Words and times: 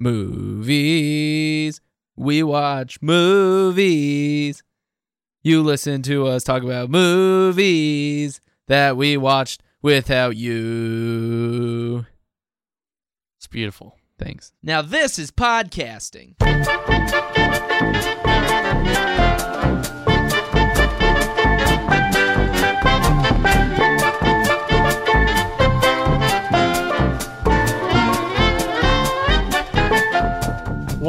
movies. 0.00 1.80
We 2.16 2.42
watch 2.42 3.00
movies. 3.00 4.62
You 5.42 5.62
listen 5.62 6.02
to 6.02 6.26
us 6.26 6.44
talk 6.44 6.62
about 6.62 6.90
movies 6.90 8.40
that 8.66 8.96
we 8.96 9.16
watched 9.16 9.62
without 9.82 10.36
you. 10.36 12.06
It's 13.38 13.46
beautiful. 13.46 13.96
Thanks. 14.18 14.52
Now, 14.62 14.82
this 14.82 15.18
is 15.18 15.30
podcasting. 15.30 16.36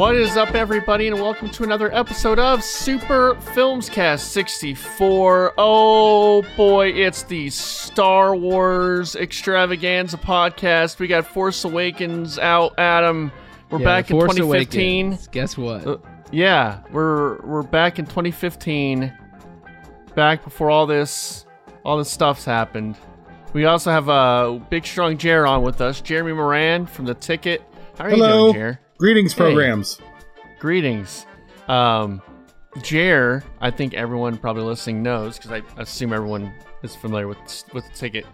What 0.02 0.16
is 0.16 0.36
up, 0.36 0.56
everybody, 0.56 1.06
and 1.06 1.14
welcome 1.14 1.48
to 1.50 1.62
another 1.62 1.94
episode 1.94 2.40
of 2.40 2.64
Super 2.64 3.36
Films 3.54 3.88
Cast 3.88 4.32
64. 4.32 5.54
Oh 5.56 6.42
boy, 6.56 6.88
it's 6.88 7.22
the 7.22 7.48
Star 7.50 8.34
Wars 8.34 9.14
extravaganza 9.14 10.16
podcast. 10.16 10.98
We 10.98 11.06
got 11.06 11.24
Force 11.24 11.64
Awakens 11.64 12.36
out, 12.40 12.76
Adam. 12.80 13.30
We're 13.70 13.78
Yeah, 13.78 13.84
back 13.84 14.10
in 14.10 14.16
Force 14.16 14.34
2015. 14.34 15.06
Awakens. 15.06 15.28
Guess 15.28 15.56
what? 15.56 15.86
Uh, 15.86 15.98
Yeah, 16.32 16.80
we're 16.90 17.40
we're 17.42 17.62
back 17.62 18.00
in 18.00 18.04
2015. 18.06 19.16
Back 20.16 20.42
before 20.42 20.68
all 20.68 20.86
this 20.86 21.46
all 21.84 21.96
this 21.96 22.10
stuff's 22.10 22.44
happened. 22.44 22.96
We 23.52 23.66
also 23.66 23.92
have 23.92 24.08
a 24.08 24.12
uh, 24.12 24.50
big 24.68 24.84
strong 24.84 25.16
Jer 25.16 25.46
on 25.46 25.62
with 25.62 25.80
us, 25.80 26.00
Jeremy 26.00 26.32
Moran 26.32 26.86
from 26.86 27.04
the 27.04 27.14
Ticket. 27.14 27.62
How 27.96 28.06
are 28.06 28.10
Hello. 28.10 28.46
you 28.48 28.52
doing, 28.52 28.54
Jer? 28.54 28.80
Greetings, 29.02 29.32
Hey. 29.32 29.38
programs. 29.38 29.98
Greetings. 30.60 31.26
Um, 31.66 32.22
Jer, 32.82 33.42
I 33.60 33.72
think 33.72 33.94
everyone 33.94 34.36
probably 34.36 34.62
listening 34.62 35.02
knows 35.02 35.38
because 35.38 35.50
I 35.50 35.60
assume 35.76 36.12
everyone 36.12 36.54
is 36.84 36.94
familiar 36.94 37.26
with 37.26 37.36
with 37.74 37.84
the 37.84 37.94
ticket. 37.96 38.24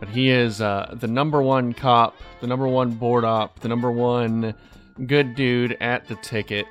But 0.00 0.08
he 0.08 0.30
is 0.30 0.62
uh, 0.62 0.94
the 0.98 1.08
number 1.08 1.42
one 1.42 1.74
cop, 1.74 2.16
the 2.40 2.46
number 2.46 2.66
one 2.66 2.92
board 2.92 3.26
op, 3.26 3.60
the 3.60 3.68
number 3.68 3.92
one 3.92 4.54
good 5.06 5.34
dude 5.34 5.76
at 5.82 6.08
the 6.08 6.14
ticket. 6.14 6.64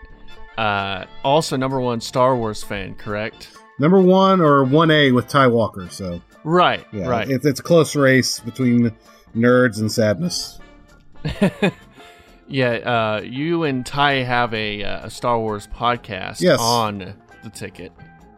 Uh, 0.58 1.06
also, 1.24 1.56
number 1.56 1.80
one 1.80 2.02
Star 2.02 2.36
Wars 2.36 2.64
fan, 2.64 2.96
correct? 2.96 3.56
Number 3.78 4.02
one 4.02 4.42
or 4.42 4.64
one 4.64 4.90
A 4.90 5.12
with 5.12 5.28
Ty 5.28 5.46
Walker. 5.50 5.88
So 5.92 6.24
Right, 6.44 6.88
yeah, 6.92 7.06
right. 7.08 7.30
It's, 7.30 7.46
it's 7.46 7.59
a 7.59 7.64
close 7.64 7.96
race 7.96 8.40
between 8.40 8.92
nerds 9.36 9.80
and 9.80 9.92
sadness. 9.92 10.59
yeah, 12.48 12.72
uh, 12.72 13.22
you 13.24 13.64
and 13.64 13.86
Ty 13.86 14.24
have 14.24 14.54
a, 14.54 14.84
uh, 14.84 15.06
a 15.06 15.10
Star 15.10 15.40
Wars 15.40 15.68
podcast 15.74 16.42
Yes. 16.42 16.60
on 16.60 17.14
the 17.44 17.50
ticket. 17.50 17.92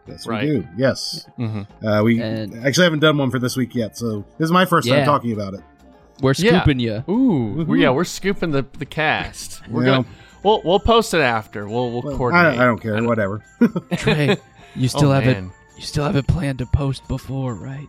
Yes, 0.06 0.26
Right. 0.26 0.42
we 0.44 0.50
do. 0.60 0.68
Yes, 0.76 1.26
Mm-hmm. 1.38 1.86
uh, 1.86 2.02
we 2.02 2.20
And- 2.22 2.64
actually 2.64 2.84
haven't 2.84 3.00
done 3.00 3.18
one 3.18 3.30
for 3.30 3.38
this 3.38 3.56
week 3.56 3.74
yet. 3.74 3.96
So 3.96 4.24
this 4.38 4.46
is 4.46 4.52
my 4.52 4.64
first 4.64 4.86
Yeah. 4.86 4.96
time 4.96 5.04
talking 5.06 5.32
about 5.32 5.54
it. 5.54 5.60
We're 6.22 6.34
Yeah. 6.38 6.60
scooping 6.62 6.78
you. 6.78 7.04
Ooh, 7.08 7.64
Woohoo. 7.66 7.78
yeah, 7.80 7.90
we're 7.90 8.04
scooping 8.04 8.50
the 8.52 8.64
the 8.78 8.86
cast. 8.86 9.60
We're 9.68 9.84
Yeah. 9.84 9.90
gonna 9.96 10.04
we'll 10.42 10.62
we'll 10.64 10.78
post 10.80 11.12
it 11.12 11.20
after. 11.20 11.68
We'll 11.68 11.90
we'll 11.90 12.02
Well, 12.02 12.16
coordinate. 12.16 12.58
I, 12.58 12.62
I 12.62 12.66
don't 12.66 12.78
care. 12.80 13.02
Whatever. 13.04 13.42
Trey, 13.96 14.36
you 14.74 14.88
still 14.88 15.10
Oh, 15.10 15.12
have 15.12 15.26
it. 15.26 15.34
man. 15.42 15.50
You 15.76 15.82
still 15.82 16.04
have 16.04 16.16
it 16.16 16.26
planned 16.26 16.58
to 16.60 16.66
post 16.66 17.06
before, 17.08 17.54
right? 17.54 17.88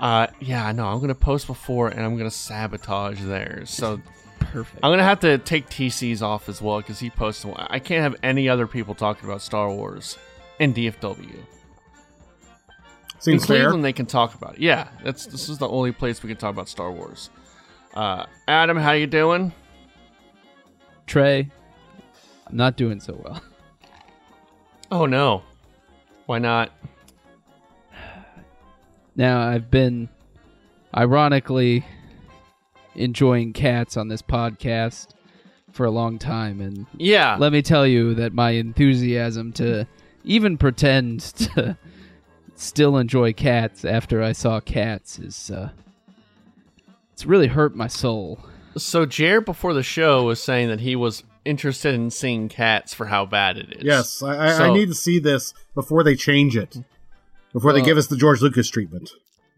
Uh, 0.00 0.28
yeah, 0.40 0.66
I 0.66 0.72
know. 0.72 0.86
I'm 0.86 1.00
gonna 1.00 1.14
post 1.14 1.46
before, 1.46 1.88
and 1.88 2.00
I'm 2.04 2.16
gonna 2.16 2.30
sabotage 2.30 3.20
theirs. 3.20 3.70
So 3.70 4.00
Perfect. 4.52 4.78
I'm 4.82 4.90
gonna 4.92 5.04
have 5.04 5.20
to 5.20 5.38
take 5.38 5.68
TC's 5.68 6.22
off 6.22 6.48
as 6.48 6.60
well 6.62 6.78
because 6.78 6.98
he 6.98 7.10
posted. 7.10 7.50
one. 7.50 7.66
I 7.70 7.78
can't 7.78 8.02
have 8.02 8.16
any 8.22 8.48
other 8.48 8.66
people 8.66 8.94
talking 8.94 9.28
about 9.28 9.42
Star 9.42 9.70
Wars 9.70 10.16
in 10.58 10.72
DFW. 10.74 11.20
in 11.34 11.46
Seems 13.18 13.44
fair. 13.46 13.58
Cleveland, 13.64 13.84
they 13.84 13.92
can 13.92 14.06
talk 14.06 14.34
about 14.34 14.54
it. 14.54 14.60
Yeah, 14.60 14.88
that's 15.04 15.26
this 15.26 15.48
is 15.48 15.58
the 15.58 15.68
only 15.68 15.92
place 15.92 16.22
we 16.22 16.28
can 16.28 16.36
talk 16.38 16.50
about 16.52 16.68
Star 16.68 16.90
Wars. 16.90 17.30
Uh, 17.94 18.26
Adam, 18.46 18.76
how 18.76 18.92
you 18.92 19.06
doing? 19.06 19.52
Trey, 21.06 21.50
I'm 22.46 22.56
not 22.56 22.76
doing 22.76 23.00
so 23.00 23.20
well. 23.24 23.42
Oh 24.90 25.04
no, 25.04 25.42
why 26.26 26.38
not? 26.38 26.72
Now, 29.16 29.40
I've 29.48 29.70
been 29.70 30.08
ironically 30.96 31.84
enjoying 32.98 33.52
cats 33.52 33.96
on 33.96 34.08
this 34.08 34.22
podcast 34.22 35.08
for 35.72 35.86
a 35.86 35.90
long 35.90 36.18
time, 36.18 36.60
and 36.60 36.86
Yeah, 36.96 37.36
let 37.38 37.52
me 37.52 37.62
tell 37.62 37.86
you 37.86 38.14
that 38.14 38.32
my 38.32 38.50
enthusiasm 38.50 39.52
to 39.54 39.86
even 40.24 40.58
pretend 40.58 41.20
to 41.54 41.78
still 42.54 42.96
enjoy 42.96 43.32
cats 43.32 43.84
after 43.84 44.22
I 44.22 44.32
saw 44.32 44.60
cats 44.60 45.18
is 45.18 45.50
uh 45.50 45.70
it's 47.12 47.24
really 47.26 47.48
hurt 47.48 47.74
my 47.74 47.86
soul. 47.88 48.40
So 48.76 49.06
Jared 49.06 49.44
before 49.44 49.74
the 49.74 49.82
show 49.82 50.24
was 50.24 50.40
saying 50.42 50.68
that 50.68 50.80
he 50.80 50.94
was 50.94 51.24
interested 51.44 51.94
in 51.94 52.10
seeing 52.10 52.48
cats 52.48 52.94
for 52.94 53.06
how 53.06 53.26
bad 53.26 53.56
it 53.56 53.78
is. 53.78 53.84
Yes, 53.84 54.22
I, 54.22 54.36
I, 54.36 54.68
I 54.68 54.72
need 54.72 54.88
to 54.88 54.94
see 54.94 55.18
this 55.18 55.54
before 55.74 56.04
they 56.04 56.14
change 56.14 56.56
it. 56.56 56.76
Before 57.52 57.72
they 57.72 57.80
give 57.80 57.96
us 57.96 58.06
the 58.08 58.16
George 58.16 58.42
Lucas 58.42 58.68
treatment. 58.68 59.10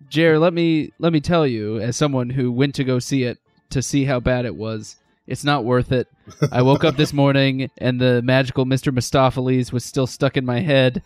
Jer, 0.09 0.39
let 0.39 0.53
me 0.53 0.93
let 0.99 1.13
me 1.13 1.21
tell 1.21 1.47
you, 1.47 1.79
as 1.79 1.97
someone 1.97 2.31
who 2.31 2.51
went 2.51 2.75
to 2.77 2.85
go 2.85 2.99
see 2.99 3.25
it 3.25 3.39
to 3.71 3.83
see 3.83 4.05
how 4.05 4.21
bad 4.21 4.45
it 4.45 4.57
was, 4.57 4.97
it's 5.27 5.45
not 5.45 5.65
worth 5.65 5.93
it. 5.93 6.09
I 6.53 6.63
woke 6.63 6.85
up 6.85 6.97
this 6.97 7.13
morning 7.13 7.71
and 7.79 8.01
the 8.01 8.23
magical 8.23 8.65
Mr. 8.65 8.93
Mistoffelees 8.93 9.73
was 9.73 9.85
still 9.85 10.07
stuck 10.07 10.37
in 10.37 10.45
my 10.45 10.61
head, 10.61 11.03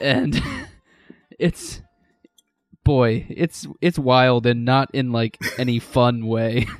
and 0.00 0.40
it's 1.38 1.82
boy, 2.84 3.26
it's 3.28 3.66
it's 3.80 3.98
wild 3.98 4.46
and 4.46 4.64
not 4.64 4.90
in 4.94 5.12
like 5.12 5.38
any 5.58 5.78
fun 5.78 6.26
way. 6.26 6.66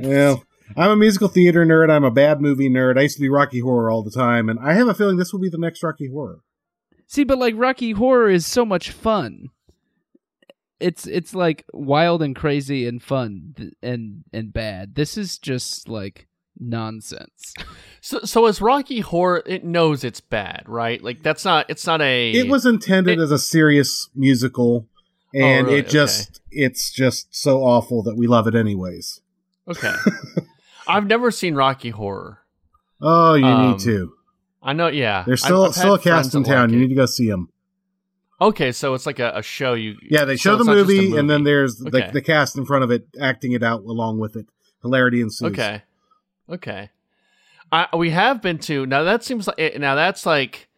Well, 0.00 0.44
I'm 0.76 0.90
a 0.90 0.96
musical 0.96 1.28
theater 1.28 1.64
nerd. 1.64 1.90
I'm 1.90 2.04
a 2.04 2.10
bad 2.10 2.40
movie 2.40 2.70
nerd. 2.70 2.98
I 2.98 3.02
used 3.02 3.16
to 3.16 3.20
be 3.20 3.28
Rocky 3.28 3.60
Horror 3.60 3.90
all 3.90 4.02
the 4.02 4.10
time, 4.10 4.48
and 4.48 4.58
I 4.58 4.72
have 4.72 4.88
a 4.88 4.94
feeling 4.94 5.16
this 5.16 5.32
will 5.32 5.40
be 5.40 5.48
the 5.50 5.58
next 5.58 5.82
Rocky 5.82 6.08
Horror. 6.08 6.40
see, 7.06 7.24
but 7.24 7.38
like 7.38 7.54
Rocky 7.56 7.92
Horror 7.92 8.30
is 8.30 8.46
so 8.46 8.64
much 8.64 8.90
fun. 8.90 9.50
It's 10.84 11.06
it's 11.06 11.34
like 11.34 11.64
wild 11.72 12.22
and 12.22 12.36
crazy 12.36 12.86
and 12.86 13.02
fun 13.02 13.54
th- 13.56 13.72
and 13.82 14.24
and 14.32 14.52
bad. 14.52 14.94
This 14.94 15.16
is 15.16 15.38
just 15.38 15.88
like 15.88 16.26
nonsense. 16.60 17.54
So, 18.00 18.20
so 18.20 18.46
as 18.46 18.60
Rocky 18.60 19.00
Horror, 19.00 19.42
it 19.46 19.64
knows 19.64 20.04
it's 20.04 20.20
bad, 20.20 20.64
right? 20.66 21.02
Like 21.02 21.22
that's 21.22 21.44
not. 21.44 21.66
It's 21.68 21.86
not 21.86 22.02
a. 22.02 22.30
It 22.32 22.48
was 22.48 22.66
intended 22.66 23.18
It- 23.18 23.22
as 23.22 23.30
a 23.30 23.38
serious 23.38 24.10
musical, 24.14 24.86
and 25.34 25.66
Oh, 25.66 25.70
really? 25.70 25.80
it 25.80 25.88
just 25.88 26.40
it's 26.50 26.92
just 26.92 27.34
so 27.34 27.62
awful 27.62 28.02
that 28.02 28.16
we 28.16 28.26
love 28.26 28.46
it 28.46 28.54
anyways. 28.54 29.20
okay. 29.68 29.94
I've 30.86 31.06
never 31.06 31.30
seen 31.30 31.54
Rocky 31.54 31.90
Horror. 31.90 32.40
Oh, 33.00 33.34
you 33.34 33.46
Um, 33.46 33.70
need 33.70 33.78
to. 33.80 34.12
I 34.62 34.74
know. 34.74 34.88
Yeah, 34.88 35.24
There's 35.26 35.42
I've- 35.42 35.48
still 35.48 35.64
I've 35.64 35.74
still 35.74 35.94
a 35.94 35.98
cast 35.98 36.34
in 36.34 36.44
town. 36.44 36.68
like 36.68 36.72
you 36.72 36.78
need 36.80 36.88
to 36.88 36.94
go 36.94 37.06
see 37.06 37.28
them. 37.30 37.48
Okay, 38.40 38.72
so 38.72 38.94
it's 38.94 39.06
like 39.06 39.18
a, 39.20 39.32
a 39.36 39.42
show. 39.42 39.74
You 39.74 39.96
Yeah, 40.02 40.24
they 40.24 40.36
so 40.36 40.50
show 40.50 40.56
the 40.56 40.64
not 40.64 40.74
just 40.76 40.90
a 40.90 40.94
movie, 40.94 41.16
and 41.16 41.30
then 41.30 41.44
there's 41.44 41.80
Okay. 41.80 42.06
the, 42.06 42.12
the 42.14 42.22
cast 42.22 42.56
in 42.58 42.66
front 42.66 42.84
of 42.84 42.90
it 42.90 43.06
acting 43.20 43.52
it 43.52 43.62
out 43.62 43.82
along 43.84 44.18
with 44.18 44.36
it. 44.36 44.46
Hilarity 44.82 45.20
ensues. 45.20 45.52
Okay. 45.52 45.82
Okay. 46.50 46.90
I 47.72 47.88
we 47.96 48.10
have 48.10 48.42
been 48.42 48.58
to 48.60 48.86
now. 48.86 49.02
That 49.04 49.24
seems 49.24 49.46
like 49.46 49.58
eh, 49.58 49.78
now 49.78 49.94
that's 49.94 50.26
like 50.26 50.68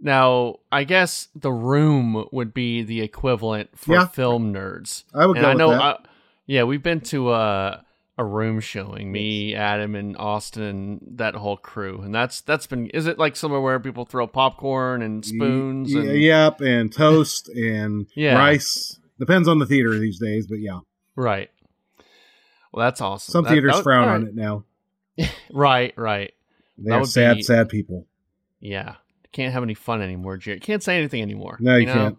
now. 0.00 0.56
I 0.72 0.84
guess 0.84 1.28
the 1.34 1.52
room 1.52 2.26
would 2.32 2.54
be 2.54 2.82
the 2.82 3.02
equivalent 3.02 3.76
for 3.78 3.94
Yeah. 3.96 4.06
film 4.06 4.52
nerds. 4.54 5.04
I 5.14 5.26
would 5.26 5.36
and 5.36 5.42
go 5.44 5.50
I 5.50 5.54
know. 5.54 5.72
I, 5.72 5.98
yeah, 6.46 6.62
we've 6.64 6.82
been 6.82 7.00
to 7.02 7.28
uh, 7.30 7.80
a 8.16 8.24
room 8.24 8.60
showing. 8.60 9.10
Me, 9.10 9.54
Adam, 9.54 9.94
and 9.94 10.16
Austin, 10.16 10.62
and 10.62 11.00
that 11.18 11.34
whole 11.34 11.56
crew. 11.56 12.00
And 12.02 12.14
that's 12.14 12.40
that's 12.40 12.66
been. 12.66 12.86
Is 12.90 13.06
it 13.06 13.18
like 13.18 13.36
somewhere 13.36 13.60
where 13.60 13.80
people 13.80 14.04
throw 14.04 14.26
popcorn 14.26 15.02
and 15.02 15.24
spoons? 15.24 15.92
Y- 15.94 16.00
and, 16.00 16.20
Yep, 16.20 16.60
and 16.60 16.92
toast 16.92 17.48
and 17.48 18.06
Yeah. 18.14 18.36
rice. 18.38 18.98
Depends 19.18 19.48
on 19.48 19.58
the 19.58 19.66
theater 19.66 19.98
these 19.98 20.18
days, 20.18 20.46
but 20.46 20.58
yeah, 20.60 20.80
Right. 21.16 21.50
Well, 22.72 22.84
that's 22.86 23.00
awesome. 23.00 23.32
some 23.32 23.44
That- 23.44 23.50
theaters 23.50 23.74
that- 23.76 23.82
frown 23.82 24.08
all 24.08 24.14
on 24.14 24.26
it 24.26 24.34
now. 24.34 24.64
Right. 25.52 25.92
Right. 25.96 26.32
They 26.76 26.90
That 26.90 27.02
are 27.02 27.06
sad, 27.06 27.36
be- 27.36 27.42
sad 27.42 27.68
people. 27.68 28.06
Yeah. 28.60 28.96
Can't 29.32 29.52
have 29.52 29.62
any 29.62 29.74
fun 29.74 30.02
anymore, 30.02 30.36
Jared. 30.36 30.62
Can't 30.62 30.82
say 30.82 30.96
anything 30.98 31.22
anymore. 31.22 31.56
No, 31.60 31.76
you 31.76 31.86
know? 31.86 31.92
can't. 31.94 32.16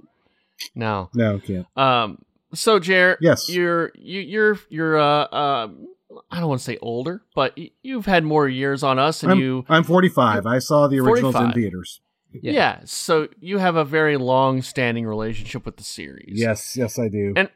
No. 0.76 1.10
No, 1.14 1.40
can't. 1.40 1.66
Um. 1.78 2.24
So, 2.56 2.80
Jared. 2.80 3.20
Yes. 3.22 3.50
You're 3.50 3.92
you, 3.96 4.22
you're 4.22 4.60
you're 4.70 5.00
uh 5.00 5.24
uh. 5.24 5.68
I 6.32 6.40
don't 6.40 6.48
want 6.48 6.60
to 6.60 6.66
say 6.66 6.78
older, 6.82 7.24
but 7.36 7.58
you've 7.84 8.06
had 8.06 8.24
more 8.24 8.48
years 8.48 8.84
on 8.84 8.98
us, 9.00 9.22
and 9.22 9.34
I'm, 9.34 9.40
you 9.40 9.66
I'm 9.68 9.84
45. 9.84 10.46
I 10.46 10.60
saw 10.60 10.88
the 10.88 11.00
originals 11.00 11.36
in 11.36 11.52
theaters. 11.52 12.00
Yeah. 12.32 12.52
yeah. 12.52 12.80
So 12.86 13.28
you 13.42 13.58
have 13.58 13.76
a 13.76 13.84
very 13.84 14.16
long-standing 14.16 15.06
relationship 15.06 15.66
with 15.66 15.78
the 15.78 15.84
series. 15.84 16.40
Yes, 16.40 16.78
yes, 16.78 16.98
I 17.00 17.10
do. 17.10 17.34
And 17.36 17.50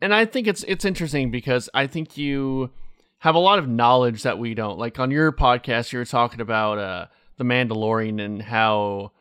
and 0.00 0.14
I 0.14 0.24
think 0.24 0.46
it's 0.46 0.64
it's 0.68 0.84
interesting 0.84 1.30
because 1.30 1.68
I 1.74 1.86
think 1.86 2.16
you 2.16 2.70
have 3.18 3.34
a 3.34 3.40
lot 3.40 3.58
of 3.58 3.68
knowledge 3.68 4.22
that 4.22 4.38
we 4.38 4.54
don't. 4.54 4.78
Like 4.78 4.98
on 4.98 5.10
your 5.10 5.32
podcast, 5.32 5.92
you 5.92 5.98
were 5.98 6.04
talking 6.04 6.40
about 6.40 6.78
uh, 6.78 7.06
the 7.36 7.44
Mandalorian 7.44 8.24
and 8.24 8.40
how 8.40 9.12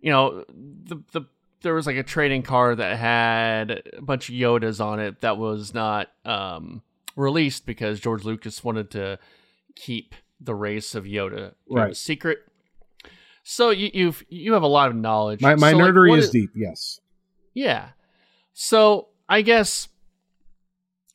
you 0.00 0.10
know 0.10 0.44
the 0.48 1.02
the 1.12 1.22
there 1.62 1.74
was 1.74 1.86
like 1.86 1.96
a 1.96 2.02
trading 2.02 2.42
card 2.42 2.78
that 2.78 2.98
had 2.98 3.82
a 3.96 4.02
bunch 4.02 4.28
of 4.28 4.34
Yodas 4.34 4.84
on 4.84 5.00
it 5.00 5.20
that 5.20 5.38
was 5.38 5.72
not 5.74 6.08
um, 6.24 6.82
released 7.16 7.66
because 7.66 8.00
George 8.00 8.24
Lucas 8.24 8.62
wanted 8.62 8.90
to 8.92 9.18
keep 9.74 10.14
the 10.40 10.54
race 10.54 10.94
of 10.94 11.04
Yoda 11.04 11.54
Right. 11.70 11.96
secret. 11.96 12.38
So 13.44 13.70
you 13.70 13.90
you've 13.92 14.22
you 14.28 14.52
have 14.52 14.62
a 14.62 14.68
lot 14.68 14.88
of 14.90 14.96
knowledge. 14.96 15.40
My 15.40 15.54
my 15.56 15.72
So, 15.72 15.78
like, 15.78 15.92
nerdery 15.92 16.18
is 16.18 16.30
deep. 16.30 16.50
Yes. 16.54 17.00
yeah. 17.54 17.88
So 18.52 19.08
I 19.28 19.42
guess 19.42 19.88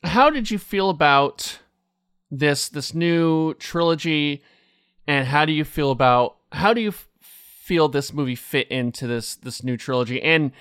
how 0.04 0.30
did 0.30 0.52
you 0.52 0.58
feel 0.58 0.90
about 0.90 1.60
this 2.32 2.68
this 2.70 2.94
new 2.94 3.54
trilogy 3.56 4.44
and 5.08 5.26
how 5.28 5.46
do 5.46 5.52
you 5.54 5.64
feel 5.64 5.92
about 5.92 6.36
how 6.52 6.74
do 6.74 6.82
you 6.82 6.94
feel 7.68 7.90
this 7.90 8.14
movie 8.14 8.36
fit 8.36 8.68
into 8.70 9.06
this 9.08 9.36
this 9.36 9.64
new 9.64 9.76
trilogy 9.78 10.22
and 10.22 10.52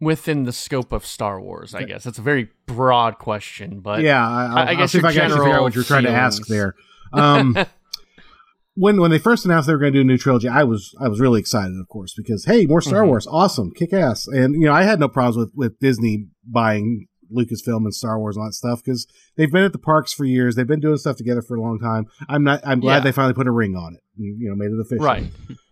within 0.00 0.42
the 0.44 0.52
scope 0.52 0.92
of 0.92 1.04
Star 1.06 1.40
Wars, 1.40 1.74
I 1.74 1.84
guess. 1.84 2.04
That's 2.04 2.18
a 2.18 2.22
very 2.22 2.48
broad 2.66 3.18
question, 3.18 3.80
but 3.80 4.00
yeah, 4.00 4.26
I, 4.26 4.44
I'll, 4.46 4.58
I- 4.58 4.66
I 4.70 4.74
guess 4.74 4.92
see 4.92 4.98
if 4.98 5.04
I 5.04 5.12
can 5.12 5.30
figure 5.30 5.52
out 5.52 5.62
what 5.62 5.74
you're 5.74 5.84
trying 5.84 6.04
to 6.04 6.10
ask 6.10 6.46
there. 6.46 6.74
Um, 7.12 7.56
when 8.74 9.00
when 9.00 9.10
they 9.10 9.18
first 9.18 9.44
announced 9.44 9.66
they 9.66 9.72
were 9.72 9.78
going 9.78 9.92
to 9.92 9.98
do 9.98 10.02
a 10.02 10.04
new 10.04 10.18
trilogy, 10.18 10.48
I 10.48 10.64
was 10.64 10.94
I 11.00 11.08
was 11.08 11.20
really 11.20 11.40
excited, 11.40 11.78
of 11.78 11.88
course, 11.88 12.14
because 12.16 12.44
hey, 12.44 12.66
more 12.66 12.80
Star 12.80 13.02
Mhm. 13.02 13.08
Wars, 13.08 13.26
awesome, 13.30 13.70
kick 13.72 13.92
ass, 13.92 14.26
and 14.26 14.54
you 14.54 14.66
know 14.66 14.72
I 14.72 14.82
had 14.82 14.98
no 15.00 15.08
problems 15.08 15.36
with 15.36 15.52
with 15.54 15.78
Disney 15.78 16.26
buying 16.44 17.06
Lucasfilm 17.34 17.84
and 17.84 17.94
Star 17.94 18.18
Wars 18.18 18.36
and 18.36 18.42
all 18.42 18.48
that 18.48 18.54
stuff 18.54 18.82
because 18.84 19.06
they've 19.36 19.50
been 19.50 19.62
at 19.64 19.72
the 19.72 19.78
parks 19.78 20.12
for 20.12 20.24
years, 20.24 20.56
they've 20.56 20.66
been 20.66 20.80
doing 20.80 20.96
stuff 20.96 21.16
together 21.16 21.40
for 21.42 21.56
a 21.56 21.60
long 21.60 21.78
time. 21.78 22.06
I'm 22.28 22.42
not 22.44 22.60
I'm 22.66 22.80
glad 22.80 22.96
Yeah. 22.98 23.04
they 23.04 23.12
finally 23.12 23.34
put 23.34 23.46
a 23.46 23.52
ring 23.52 23.76
on 23.76 23.94
it, 23.94 24.00
and, 24.18 24.40
you 24.40 24.48
know, 24.48 24.56
made 24.56 24.72
it 24.72 24.80
official. 24.80 25.04
right. 25.04 25.24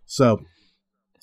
So, 0.07 0.43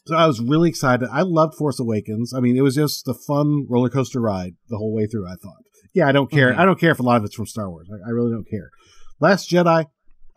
so 0.10 0.16
I 0.16 0.28
was 0.28 0.40
really 0.42 0.70
excited. 0.70 1.08
I 1.12 1.22
loved 1.22 1.56
Force 1.56 1.80
Awakens. 1.80 2.34
I 2.34 2.40
mean, 2.40 2.58
it 2.58 2.62
was 2.62 2.76
just 2.76 3.08
a 3.08 3.14
fun 3.14 3.66
roller 3.70 3.90
coaster 3.90 4.20
ride 4.20 4.54
the 4.68 4.78
whole 4.78 4.94
way 4.94 5.08
through. 5.08 5.28
I 5.28 5.36
thought, 5.42 5.64
yeah, 5.94 6.08
I 6.08 6.12
don't 6.12 6.30
care. 6.32 6.52
Mhm. 6.54 6.58
I 6.58 6.66
don't 6.66 6.80
care 6.80 6.92
if 6.92 7.00
a 7.00 7.04
lot 7.04 7.18
of 7.18 7.24
it's 7.26 7.36
from 7.36 7.46
Star 7.48 7.70
Wars. 7.70 7.88
I, 7.92 8.10
I 8.10 8.12
really 8.12 8.32
don't 8.32 8.48
care. 8.50 8.70
Last 9.20 9.50
Jedi, 9.50 9.86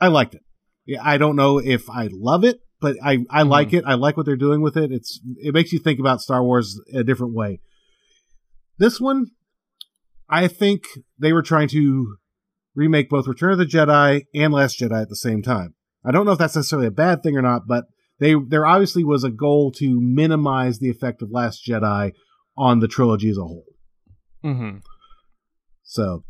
I 0.01 0.07
liked 0.09 0.35
it. 0.35 0.43
Yeah, 0.87 1.01
I 1.03 1.19
don't 1.19 1.37
know 1.37 1.59
if 1.59 1.89
I 1.91 2.09
love 2.13 2.45
it, 2.45 2.59
but 2.81 2.97
I 3.03 3.19
I 3.31 3.43
Mhm. 3.43 3.49
like 3.49 3.73
it. 3.73 3.85
I 3.87 3.95
like 3.95 4.17
what 4.17 4.27
they're 4.27 4.37
doing 4.37 4.61
with 4.63 4.77
it. 4.77 4.91
It's 4.93 5.21
it 5.37 5.53
makes 5.55 5.73
you 5.73 5.79
think 5.79 6.01
about 6.01 6.21
Star 6.21 6.43
Wars 6.45 6.81
a 6.95 7.05
different 7.05 7.35
way. 7.35 7.61
This 8.79 9.01
one, 9.01 9.27
I 10.29 10.49
think 10.49 10.85
they 11.19 11.33
were 11.33 11.43
trying 11.43 11.69
to 11.69 12.17
remake 12.75 13.09
both 13.11 13.27
Return 13.29 13.53
of 13.53 13.59
the 13.59 13.67
Jedi 13.67 14.23
and 14.35 14.53
Last 14.53 14.81
Jedi 14.81 15.03
at 15.03 15.09
the 15.09 15.17
same 15.17 15.43
time. 15.43 15.75
I 16.05 16.11
don't 16.11 16.25
know 16.27 16.33
if 16.33 16.39
that's 16.39 16.57
necessarily 16.57 16.89
a 16.89 16.93
bad 16.93 17.23
thing 17.23 17.37
or 17.37 17.43
not, 17.43 17.63
but 17.69 17.85
they 18.23 18.35
there 18.49 18.65
obviously 18.65 19.05
was 19.05 19.25
a 19.25 19.31
goal 19.31 19.73
to 19.73 20.01
minimize 20.01 20.79
the 20.79 20.89
effect 20.91 21.23
of 21.23 21.31
Last 21.31 21.67
Jedi 21.67 22.13
on 22.57 22.79
the 22.81 22.89
trilogy 22.89 23.29
as 23.31 23.39
a 23.39 23.43
whole. 23.43 23.65
hmm 24.43 24.77
So, 25.83 26.25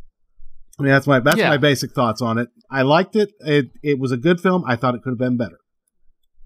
I 0.78 0.82
mean, 0.82 0.92
that's 0.92 1.06
my 1.06 1.20
that's 1.20 1.38
Yeah. 1.38 1.48
my 1.50 1.58
basic 1.58 1.92
thoughts 1.92 2.22
on 2.22 2.38
it. 2.38 2.48
I 2.70 2.82
liked 2.82 3.14
it. 3.16 3.30
It 3.40 3.66
it 3.82 3.98
was 3.98 4.12
a 4.12 4.16
good 4.16 4.40
film. 4.40 4.64
I 4.66 4.76
thought 4.76 4.94
it 4.94 5.02
could 5.02 5.10
have 5.10 5.18
been 5.18 5.36
better. 5.36 5.58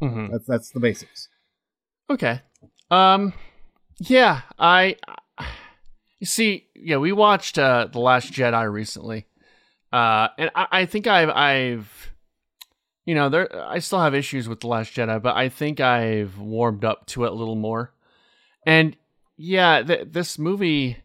hmm 0.00 0.26
That's 0.32 0.46
that's 0.46 0.70
the 0.70 0.80
basics. 0.80 1.28
Okay. 2.10 2.40
Um 2.90 3.32
yeah, 4.00 4.42
I 4.58 4.96
you 6.18 6.26
see, 6.26 6.66
yeah, 6.74 6.96
we 6.98 7.12
watched 7.12 7.58
uh 7.58 7.88
The 7.92 7.98
Last 8.00 8.32
Jedi 8.32 8.70
recently. 8.70 9.26
Uh 9.92 10.28
and 10.38 10.50
I, 10.54 10.66
I 10.80 10.86
think 10.86 11.06
I've 11.06 11.30
I've 11.30 12.10
you 13.06 13.14
know, 13.14 13.28
there 13.30 13.48
I 13.68 13.78
still 13.78 14.00
have 14.00 14.14
issues 14.14 14.48
with 14.48 14.60
The 14.60 14.66
Last 14.66 14.92
Jedi, 14.94 15.22
but 15.22 15.34
I 15.36 15.48
think 15.48 15.80
I've 15.80 16.38
warmed 16.38 16.84
up 16.84 17.06
to 17.06 17.24
it 17.24 17.32
a 17.32 17.34
little 17.34 17.54
more. 17.56 17.94
And 18.66 18.96
yeah, 19.38 19.82
th- 19.82 20.08
this 20.10 20.38
movie 20.38 20.98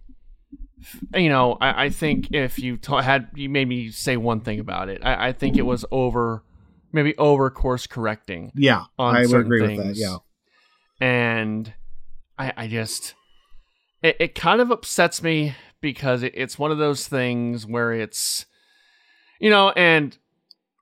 you 1.13 1.29
know, 1.29 1.57
I, 1.61 1.85
I 1.85 1.89
think 1.89 2.31
if 2.33 2.57
you 2.57 2.75
ta- 2.77 3.01
had 3.01 3.29
you 3.35 3.49
made 3.49 3.67
me 3.67 3.91
say 3.91 4.17
one 4.17 4.41
thing 4.41 4.59
about 4.59 4.89
it, 4.89 5.01
I, 5.05 5.27
I 5.27 5.31
think 5.31 5.55
it 5.57 5.61
was 5.61 5.85
over 5.91 6.43
maybe 6.91 7.15
over 7.17 7.49
course 7.49 7.85
correcting 7.87 8.51
Yeah, 8.55 8.85
on 8.97 9.15
I 9.15 9.25
would 9.27 9.41
agree 9.41 9.59
things. 9.67 9.77
with 9.77 9.95
that. 9.95 9.95
Yeah, 10.01 10.17
and 10.99 11.71
I, 12.37 12.53
I 12.57 12.67
just 12.67 13.13
it, 14.01 14.17
it 14.19 14.35
kind 14.35 14.59
of 14.59 14.71
upsets 14.71 15.21
me 15.21 15.55
because 15.81 16.23
it, 16.23 16.33
it's 16.35 16.57
one 16.57 16.71
of 16.71 16.77
those 16.79 17.07
things 17.07 17.65
where 17.65 17.93
it's 17.93 18.45
you 19.39 19.49
know 19.51 19.69
and 19.71 20.17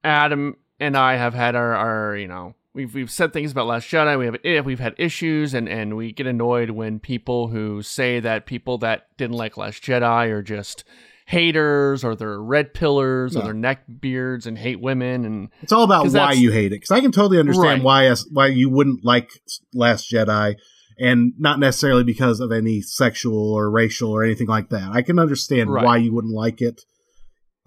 adam 0.03 0.55
and 0.79 0.95
i 0.97 1.15
have 1.15 1.33
had 1.33 1.55
our, 1.55 1.73
our 1.75 2.15
you 2.15 2.27
know 2.27 2.53
we've 2.73 2.93
we've 2.93 3.11
said 3.11 3.33
things 3.33 3.51
about 3.51 3.67
last 3.67 3.87
jedi 3.89 4.17
we 4.17 4.25
have 4.25 4.37
eh, 4.43 4.59
we've 4.61 4.79
had 4.79 4.93
issues 4.97 5.53
and 5.53 5.67
and 5.67 5.95
we 5.97 6.11
get 6.11 6.27
annoyed 6.27 6.69
when 6.71 6.99
people 6.99 7.47
who 7.49 7.81
say 7.81 8.19
that 8.19 8.45
people 8.45 8.77
that 8.77 9.07
didn't 9.17 9.35
like 9.37 9.57
last 9.57 9.83
jedi 9.83 10.29
are 10.29 10.41
just 10.41 10.83
haters 11.25 12.03
or 12.03 12.15
they're 12.15 12.41
red 12.41 12.73
pillars 12.73 13.35
or 13.35 13.39
No. 13.39 13.45
they're 13.45 13.53
neck 13.53 13.83
beards 14.01 14.47
and 14.47 14.57
hate 14.57 14.79
women 14.81 15.25
and 15.25 15.49
it's 15.61 15.71
all 15.71 15.83
about 15.83 16.07
why 16.11 16.31
you 16.33 16.51
hate 16.51 16.67
it. 16.71 16.81
Because 16.81 16.89
I 16.91 17.01
can 17.01 17.11
totally 17.11 17.37
understand 17.39 17.83
Right. 17.83 18.09
why 18.09 18.15
why 18.31 18.47
you 18.47 18.67
wouldn't 18.69 19.05
like 19.05 19.29
Last 19.71 20.11
Jedi, 20.11 20.55
and 20.97 21.33
not 21.37 21.59
necessarily 21.59 22.03
because 22.03 22.39
of 22.39 22.51
any 22.51 22.81
sexual 22.81 23.53
or 23.53 23.69
racial 23.69 24.09
or 24.11 24.23
anything 24.23 24.47
like 24.47 24.69
that. 24.69 24.89
I 24.91 25.03
can 25.03 25.19
understand 25.19 25.71
Right. 25.71 25.85
why 25.85 25.97
you 25.97 26.13
wouldn't 26.15 26.33
like 26.33 26.61
it, 26.61 26.81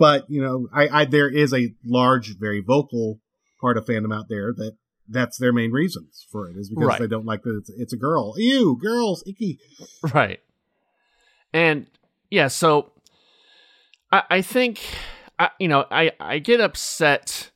but 0.03 0.25
you 0.29 0.43
know, 0.43 0.69
I, 0.75 0.85
I 1.01 1.05
there 1.05 1.29
is 1.29 1.53
a 1.55 1.73
large, 1.85 2.37
very 2.39 2.61
vocal 2.61 3.21
part 3.61 3.77
of 3.79 3.87
fandom 3.87 4.13
out 4.13 4.27
there 4.29 4.53
that 4.53 4.73
that's 5.09 5.39
their 5.39 5.53
main 5.53 5.71
reasons 5.71 6.27
for 6.33 6.49
it 6.49 6.57
is 6.57 6.69
because 6.71 6.87
Right. 6.89 7.01
they 7.01 7.07
don't 7.07 7.25
like 7.27 7.43
that 7.43 7.57
it's, 7.61 7.71
it's 7.83 7.93
a 7.93 7.97
girl. 7.97 8.35
Ew, 8.37 8.77
girls, 8.81 9.23
icky. 9.27 9.59
Right. 10.15 10.41
And 11.53 11.87
yeah, 12.31 12.49
so 12.49 12.93
I, 14.11 14.23
I 14.31 14.43
think 14.43 14.81
I, 15.39 15.51
you 15.61 15.69
know 15.69 15.85
I 15.91 16.13
I 16.19 16.39
get 16.39 16.61
upset. 16.61 17.51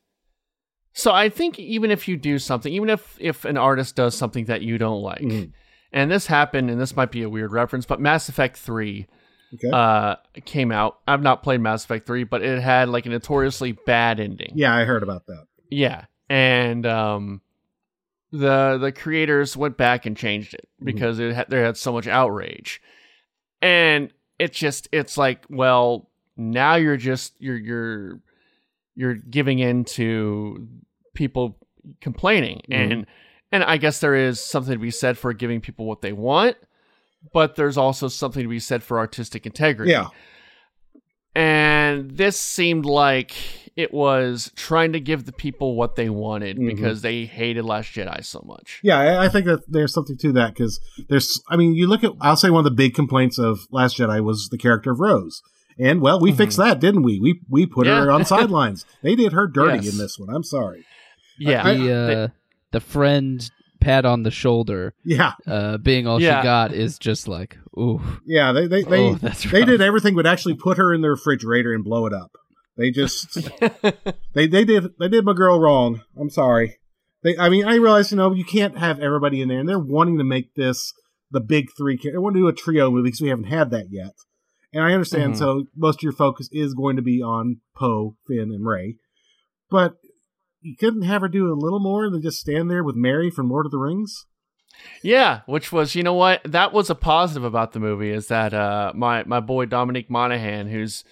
So 0.93 1.13
I 1.13 1.29
think 1.29 1.59
even 1.59 1.91
if 1.91 2.09
you 2.09 2.17
do 2.17 2.39
something, 2.39 2.73
even 2.73 2.91
if 2.91 3.17
if 3.21 3.45
an 3.45 3.57
artist 3.57 3.97
does 3.97 4.15
something 4.17 4.45
that 4.47 4.63
you 4.63 4.79
don't 4.79 5.03
like, 5.03 5.21
Mhm. 5.21 5.53
and 5.93 6.11
this 6.11 6.27
happened, 6.27 6.71
and 6.71 6.81
this 6.81 6.95
might 6.97 7.11
be 7.11 7.23
a 7.23 7.29
weird 7.29 7.53
reference, 7.53 7.87
but 7.87 8.01
Mass 8.01 8.29
Effect 8.29 8.57
Three 8.57 9.07
Okay. 9.55 9.71
uh 9.73 10.17
came 10.45 10.73
out. 10.73 10.99
I've 11.07 11.23
not 11.23 11.43
played 11.43 11.61
Mass 11.61 11.85
Effect 11.85 12.07
Three, 12.07 12.25
but 12.25 12.43
it 12.43 12.61
had 12.61 12.89
like 12.89 13.07
a 13.07 13.11
notoriously 13.11 13.73
bad 13.73 14.19
ending. 14.21 14.53
yeah, 14.55 14.75
I 14.75 14.85
heard 14.85 15.03
about 15.03 15.27
that. 15.27 15.47
Yeah, 15.71 16.05
and 16.29 16.85
um, 16.87 17.41
the 18.33 18.77
the 18.79 18.93
creators 18.93 19.57
went 19.57 19.77
back 19.77 20.05
and 20.07 20.17
changed 20.17 20.55
it 20.55 20.69
Mhm. 20.83 20.85
because 20.87 21.19
it 21.19 21.35
had, 21.35 21.49
there 21.49 21.65
had 21.65 21.77
so 21.77 21.93
much 21.93 22.07
outrage, 22.07 22.83
and 23.63 24.13
it's 24.39 24.59
just 24.59 24.89
it's 24.93 25.17
like 25.17 25.45
well 25.49 26.11
now 26.37 26.75
you're 26.75 26.97
just 26.97 27.35
you're 27.41 27.57
you're 27.57 28.21
you're 28.95 29.15
giving 29.15 29.59
in 29.59 29.85
to 29.85 30.67
people 31.15 31.57
complaining 32.01 32.63
Mhm. 32.69 32.93
and 32.93 33.07
and 33.53 33.63
I 33.65 33.77
guess 33.77 34.01
there 34.01 34.15
is 34.17 34.41
something 34.41 34.73
to 34.73 34.79
be 34.79 34.91
said 34.91 35.17
for 35.17 35.33
giving 35.33 35.61
people 35.61 35.87
what 35.87 36.03
they 36.03 36.13
want, 36.13 36.57
but 37.33 37.57
there's 37.57 37.77
also 37.77 38.09
something 38.09 38.43
to 38.43 38.49
be 38.49 38.59
said 38.59 38.83
for 38.83 38.99
artistic 38.99 39.47
integrity 39.47 39.93
Yeah, 39.93 40.09
and 41.35 42.11
this 42.13 42.39
seemed 42.41 42.85
like 42.87 43.35
it 43.77 43.93
was 43.93 44.51
trying 44.57 44.93
to 44.95 45.01
give 45.01 45.27
the 45.27 45.33
people 45.33 45.75
what 45.77 45.97
they 45.97 46.09
wanted 46.09 46.57
Mhm. 46.57 46.67
because 46.67 47.03
they 47.03 47.27
hated 47.27 47.65
Last 47.65 47.93
Jedi 47.93 48.25
so 48.25 48.43
much. 48.47 48.81
Yeah, 48.83 48.99
I, 48.99 49.27
I 49.27 49.29
think 49.29 49.45
that 49.45 49.71
there's 49.71 49.93
something 49.93 50.17
to 50.19 50.33
that 50.33 50.55
because 50.55 50.81
there's, 51.11 51.43
I 51.51 51.57
mean, 51.57 51.75
you 51.75 51.87
look 51.87 52.03
at, 52.03 52.13
I'll 52.23 52.37
say 52.37 52.49
one 52.49 52.61
of 52.61 52.65
the 52.65 52.71
big 52.71 52.95
complaints 52.95 53.39
of 53.39 53.67
Last 53.71 53.99
Jedi 53.99 54.25
was 54.25 54.49
the 54.51 54.57
character 54.57 54.93
of 54.93 55.01
Rose. 55.01 55.43
And 55.79 56.01
well, 56.01 56.19
we 56.19 56.33
Mhm. 56.33 56.39
fixed 56.39 56.57
that, 56.57 56.81
didn't 56.81 57.03
we? 57.03 57.21
We 57.21 57.39
we 57.51 57.67
put 57.67 57.87
her 57.87 58.11
on 58.11 58.25
sidelines. 58.25 58.87
They 59.03 59.15
did 59.15 59.35
her 59.35 59.47
dirty 59.47 59.85
Yes. 59.85 59.93
in 59.93 59.99
this 59.99 60.19
one. 60.19 60.35
I'm 60.35 60.43
sorry. 60.43 60.87
Yeah, 61.39 61.71
the 61.75 61.93
uh, 61.93 62.29
the 62.73 62.81
friend 62.81 63.51
pat 63.81 64.05
on 64.05 64.23
the 64.23 64.31
shoulder, 64.31 64.95
Yeah, 65.05 65.33
uh, 65.47 65.79
being 65.79 66.07
all 66.07 66.21
Yeah. 66.21 66.41
she 66.41 66.45
got 66.45 66.73
is 66.73 66.99
just 66.99 67.29
like, 67.29 67.59
ooh, 67.79 68.01
yeah. 68.25 68.53
They 68.53 68.67
they 68.67 68.83
they, 68.83 69.01
oh, 69.01 69.15
that's 69.15 69.43
they 69.51 69.65
did 69.65 69.81
everything 69.81 70.15
but 70.15 70.27
actually 70.27 70.55
put 70.55 70.79
her 70.79 70.93
in 70.95 71.01
the 71.03 71.11
refrigerator 71.11 71.73
and 71.73 71.85
blow 71.85 72.07
it 72.07 72.13
up. 72.13 72.33
They 72.77 72.91
just 72.91 73.35
they 74.35 74.47
they 74.47 74.65
did 74.65 74.93
they 74.99 75.09
did 75.09 75.25
my 75.25 75.33
girl 75.33 75.59
wrong. 75.61 76.03
I'm 76.19 76.31
sorry. 76.31 76.79
They 77.23 77.37
I 77.39 77.49
mean 77.49 77.65
I 77.65 77.77
realize 77.77 78.11
you 78.11 78.19
know 78.19 78.33
you 78.35 78.45
can't 78.45 78.77
have 78.79 79.01
everybody 79.01 79.41
in 79.41 79.49
there, 79.49 79.59
and 79.61 79.69
they're 79.69 79.79
wanting 79.79 80.19
to 80.19 80.25
make 80.25 80.55
this 80.55 80.93
the 81.31 81.41
big 81.41 81.67
three. 81.77 81.99
They 82.03 82.19
want 82.19 82.35
to 82.37 82.41
do 82.41 82.49
a 82.49 82.53
trio 82.53 82.91
movie 82.91 83.05
because 83.09 83.21
we 83.21 83.29
haven't 83.31 83.45
had 83.47 83.71
that 83.71 83.87
yet. 83.91 84.13
And 84.73 84.85
I 84.85 84.93
understand. 84.93 85.35
Mhm. 85.35 85.39
So 85.39 85.65
most 85.77 86.01
of 86.01 86.03
your 86.03 86.13
focus 86.13 86.49
is 86.53 86.75
going 86.75 86.97
to 86.97 87.03
be 87.03 87.23
on 87.23 87.61
Poe, 87.75 88.17
Finn, 88.29 88.51
and 88.53 88.67
Rey, 88.67 88.97
but 89.71 89.95
you 90.67 90.77
couldn't 90.77 91.03
have 91.03 91.23
her 91.23 91.29
do 91.29 91.53
a 91.53 91.55
little 91.55 91.81
more 91.81 92.11
than 92.11 92.23
just 92.23 92.41
stand 92.41 92.71
there 92.71 92.83
with 92.83 92.97
Merry 92.97 93.31
from 93.31 93.51
Lord 93.51 93.67
of 93.67 93.73
the 93.73 93.79
Rings. 93.79 94.27
yeah, 95.03 95.41
which 95.47 95.73
was 95.73 95.95
you 95.95 96.03
know 96.03 96.15
what 96.15 96.41
that 96.45 96.73
was 96.73 96.91
a 96.91 96.95
positive 96.95 97.45
about 97.45 97.73
the 97.73 97.81
movie 97.81 98.11
is 98.11 98.29
that 98.29 98.53
uh, 98.53 98.93
my 98.95 99.25
my 99.25 99.41
boy 99.41 99.67
Dominic 99.67 100.11
Monaghan, 100.11 100.69
who's 100.69 101.05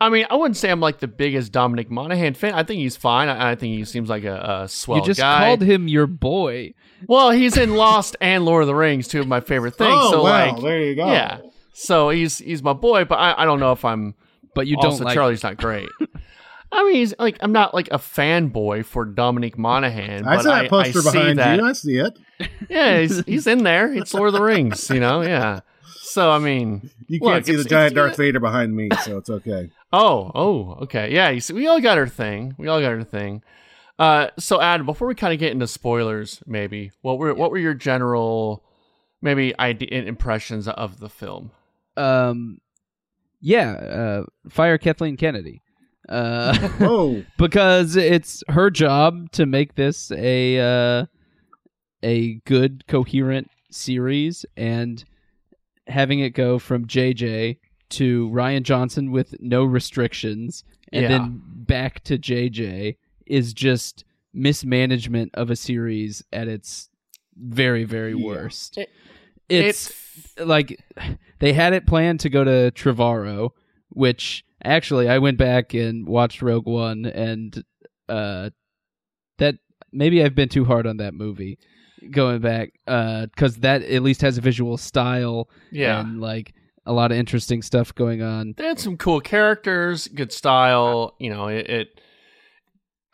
I 0.00 0.08
mean, 0.08 0.26
I 0.28 0.34
wouldn't 0.34 0.56
say 0.56 0.68
I'm 0.68 0.80
like 0.80 0.98
the 0.98 1.06
biggest 1.06 1.52
Dominic 1.52 1.88
Monaghan 1.88 2.34
fan. 2.34 2.54
I 2.54 2.64
think 2.64 2.80
he's 2.80 2.96
fine. 2.96 3.28
I, 3.28 3.52
I 3.52 3.54
think 3.54 3.76
he 3.76 3.84
seems 3.84 4.08
like 4.08 4.24
a, 4.24 4.62
a 4.64 4.68
swell 4.68 4.98
you 4.98 5.04
just 5.04 5.20
guy. 5.20 5.38
called 5.38 5.62
him 5.62 5.86
your 5.86 6.08
boy. 6.08 6.74
well, 7.06 7.30
he's 7.30 7.56
in 7.56 7.76
Lost 7.76 8.16
and 8.20 8.44
Lord 8.44 8.64
of 8.64 8.66
the 8.66 8.74
Rings, 8.74 9.06
two 9.06 9.20
of 9.20 9.28
my 9.28 9.40
favorite 9.40 9.76
things. 9.76 9.94
oh, 9.94 10.10
so 10.10 10.24
well, 10.24 10.54
like, 10.54 10.62
there 10.62 10.80
you 10.82 10.96
go. 10.96 11.06
yeah. 11.06 11.38
So 11.72 12.10
he's 12.10 12.38
he's 12.38 12.64
my 12.64 12.72
boy, 12.72 13.04
but 13.04 13.16
I, 13.16 13.42
I 13.42 13.44
don't 13.44 13.60
know 13.60 13.70
if 13.70 13.84
I'm 13.84 14.14
But 14.56 14.66
you 14.66 14.76
also 14.76 14.98
don't 14.98 15.06
like 15.06 15.14
Charlie's 15.14 15.44
not 15.44 15.56
great. 15.56 15.88
I 16.72 16.84
mean, 16.84 16.94
he's 16.94 17.14
like 17.18 17.36
I'm 17.40 17.52
not 17.52 17.74
like 17.74 17.88
a 17.90 17.98
fanboy 17.98 18.84
for 18.84 19.04
Dominic 19.04 19.58
Monaghan. 19.58 20.26
I 20.26 20.36
but 20.36 20.42
see 20.42 20.48
that 20.48 20.70
poster 20.70 20.98
I 20.98 21.02
see 21.02 21.10
behind 21.12 21.38
that, 21.38 21.58
you. 21.58 21.64
I 21.66 21.72
see 21.72 21.98
it. 21.98 22.18
Yeah, 22.68 23.00
he's 23.00 23.24
he's 23.26 23.46
in 23.46 23.62
there. 23.62 23.92
It's 23.92 24.14
Lord 24.14 24.28
of 24.28 24.34
the 24.34 24.42
Rings, 24.42 24.88
you 24.90 24.98
know. 25.00 25.20
Yeah. 25.22 25.60
So 26.00 26.30
I 26.30 26.38
mean, 26.38 26.90
You 27.08 27.20
can't 27.20 27.34
Look, 27.34 27.44
see 27.46 27.56
the 27.56 27.64
giant 27.64 27.92
it's 27.92 27.94
Darth. 27.96 28.16
Vader 28.16 28.40
behind 28.40 28.74
me, 28.74 28.88
so 29.04 29.18
it's 29.18 29.30
okay. 29.30 29.70
Oh, 29.92 30.30
oh, 30.34 30.78
okay. 30.82 31.12
Yeah, 31.12 31.28
you 31.30 31.40
see, 31.40 31.52
we 31.54 31.66
all 31.66 31.80
got 31.80 31.98
our 31.98 32.08
thing. 32.08 32.54
We 32.58 32.68
all 32.68 32.80
got 32.80 32.92
our 32.92 33.04
thing. 33.04 33.42
Uh, 33.98 34.28
so 34.38 34.60
Adam, 34.60 34.86
before 34.86 35.06
we 35.06 35.14
kind 35.14 35.32
of 35.32 35.38
get 35.38 35.52
into 35.52 35.66
spoilers, 35.66 36.42
maybe 36.46 36.90
what 37.02 37.18
were 37.18 37.34
what 37.34 37.50
were 37.50 37.58
your 37.58 37.74
general, 37.74 38.64
maybe 39.20 39.56
idea 39.58 40.02
impressions 40.02 40.66
of 40.68 40.98
the 41.00 41.08
film? 41.08 41.50
um 41.98 42.58
yeah, 43.42 43.72
uh 43.72 44.24
fire 44.48 44.78
Kathleen 44.78 45.16
Kennedy. 45.16 45.60
Uh 46.08 46.56
Oh, 46.80 47.22
because 47.38 47.96
it's 47.96 48.42
her 48.48 48.70
job 48.70 49.30
to 49.32 49.46
make 49.46 49.74
this 49.76 50.10
a 50.12 50.58
uh, 50.58 51.06
a 52.02 52.34
good 52.44 52.84
coherent 52.88 53.50
series 53.70 54.44
and 54.56 55.04
having 55.86 56.20
it 56.20 56.30
go 56.30 56.58
from 56.58 56.86
JJ 56.86 57.58
to 57.90 58.28
Rian 58.30 58.62
Johnson 58.62 59.10
with 59.12 59.34
no 59.40 59.64
restrictions 59.64 60.64
and 60.92 61.02
Yeah. 61.02 61.08
then 61.08 61.40
back 61.44 62.02
to 62.04 62.18
JJ 62.18 62.96
is 63.26 63.52
just 63.52 64.04
mismanagement 64.34 65.30
of 65.34 65.50
a 65.50 65.56
series 65.56 66.22
at 66.32 66.48
its 66.48 66.88
very 67.36 67.84
very 67.84 68.14
Yeah. 68.14 68.24
worst. 68.26 68.78
It- 68.78 68.88
it's 69.48 69.92
like 70.38 70.80
they 71.38 71.52
had 71.52 71.74
it 71.74 71.86
planned 71.86 72.20
to 72.20 72.30
go 72.30 72.42
to 72.44 72.70
Trevorrow, 72.74 73.50
which 73.90 74.44
actually 74.64 75.08
I 75.08 75.18
went 75.18 75.38
back 75.38 75.74
and 75.74 76.06
watched 76.06 76.42
Rogue 76.42 76.66
One, 76.66 77.04
and 77.06 77.62
uh, 78.08 78.50
that 79.38 79.56
maybe 79.92 80.22
I've 80.22 80.34
been 80.34 80.48
too 80.48 80.64
hard 80.64 80.86
on 80.86 80.98
that 80.98 81.14
movie 81.14 81.58
going 82.10 82.40
back 82.40 82.72
because 82.86 83.56
that 83.58 83.82
at 83.82 84.02
least 84.02 84.22
has 84.22 84.38
a 84.38 84.40
visual 84.40 84.76
style 84.76 85.48
yeah. 85.70 86.00
and 86.00 86.20
like 86.20 86.52
a 86.84 86.92
lot 86.92 87.12
of 87.12 87.18
interesting 87.18 87.62
stuff 87.62 87.94
going 87.94 88.22
on. 88.22 88.54
they 88.56 88.66
had 88.66 88.80
some 88.80 88.96
cool 88.96 89.20
characters, 89.20 90.08
good 90.08 90.32
style. 90.32 91.14
You 91.18 91.30
know, 91.30 91.46
it. 91.48 91.68
it 91.68 92.00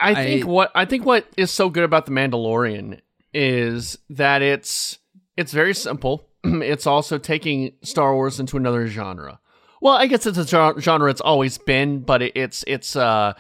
I 0.01 0.15
think 0.15 0.45
I- 0.45 0.49
what 0.49 0.71
I 0.75 0.85
think 0.85 1.05
what 1.05 1.27
is 1.37 1.51
so 1.51 1.71
good 1.71 1.85
about 1.85 2.07
the 2.07 2.13
Mandalorian 2.13 3.01
is 3.35 3.99
that 4.11 4.43
it's 4.43 4.99
it's 5.37 5.53
very 5.53 5.75
simple. 5.75 6.29
it's 6.45 6.87
also 6.87 7.19
taking 7.19 7.73
Star 7.83 8.15
Wars 8.15 8.41
into 8.41 8.57
another 8.57 8.87
genre. 8.87 9.41
Well, 9.81 9.95
I 9.95 10.07
guess 10.07 10.27
it's 10.27 10.39
a 10.39 10.47
genre 10.81 11.11
it's 11.11 11.21
always 11.21 11.59
been, 11.59 12.01
but 12.01 12.23
it's 12.23 12.65
it's 12.67 12.97
uh 12.97 13.35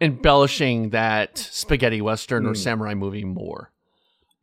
embellishing 0.00 0.90
that 0.90 1.38
spaghetti 1.38 2.00
western 2.00 2.46
or 2.46 2.50
Hmm. 2.50 2.54
samurai 2.54 2.94
movie 2.94 3.24
more. 3.24 3.70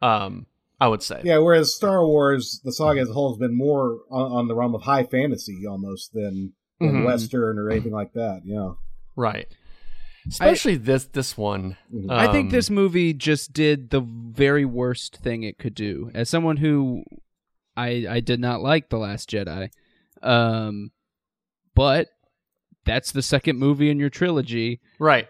Um, 0.02 0.46
I 0.80 0.88
would 0.88 1.02
say. 1.02 1.22
yeah. 1.24 1.40
Whereas 1.40 1.74
Star 1.74 2.06
Wars, 2.06 2.62
the 2.64 2.72
saga 2.72 3.02
as 3.02 3.10
a 3.10 3.14
whole, 3.14 3.34
has 3.34 3.40
been 3.40 3.58
more 3.58 4.02
on, 4.12 4.32
on 4.32 4.48
the 4.48 4.54
realm 4.56 4.76
of 4.76 4.84
high 4.84 5.04
fantasy 5.04 5.66
almost 5.68 6.14
than, 6.14 6.54
than 6.80 7.02
Mhm. 7.02 7.06
western 7.06 7.58
or 7.58 7.72
anything 7.72 7.92
like 7.94 8.14
that. 8.14 8.42
Yeah. 8.46 8.74
Right. 9.16 9.48
Especially 10.28 10.76
this 10.76 11.06
this 11.06 11.36
one. 11.36 11.78
Mhm. 11.92 12.12
I 12.12 12.32
think 12.32 12.48
Um, 12.48 12.52
this 12.52 12.70
movie 12.70 13.14
just 13.14 13.54
did 13.54 13.90
the 13.90 14.02
very 14.02 14.66
worst 14.66 15.18
thing 15.18 15.42
it 15.42 15.58
could 15.58 15.74
do. 15.74 16.12
As 16.14 16.30
someone 16.30 16.58
who 16.58 17.04
I 17.76 18.06
I 18.08 18.20
did 18.20 18.40
not 18.40 18.62
like 18.62 18.90
the 18.90 18.98
Last 19.00 19.30
Jedi, 19.32 19.70
um, 20.22 20.92
but 21.78 22.10
that's 22.86 23.12
the 23.14 23.22
second 23.22 23.58
movie 23.60 23.90
in 23.90 24.00
your 24.00 24.10
trilogy. 24.10 24.82
right. 25.00 25.28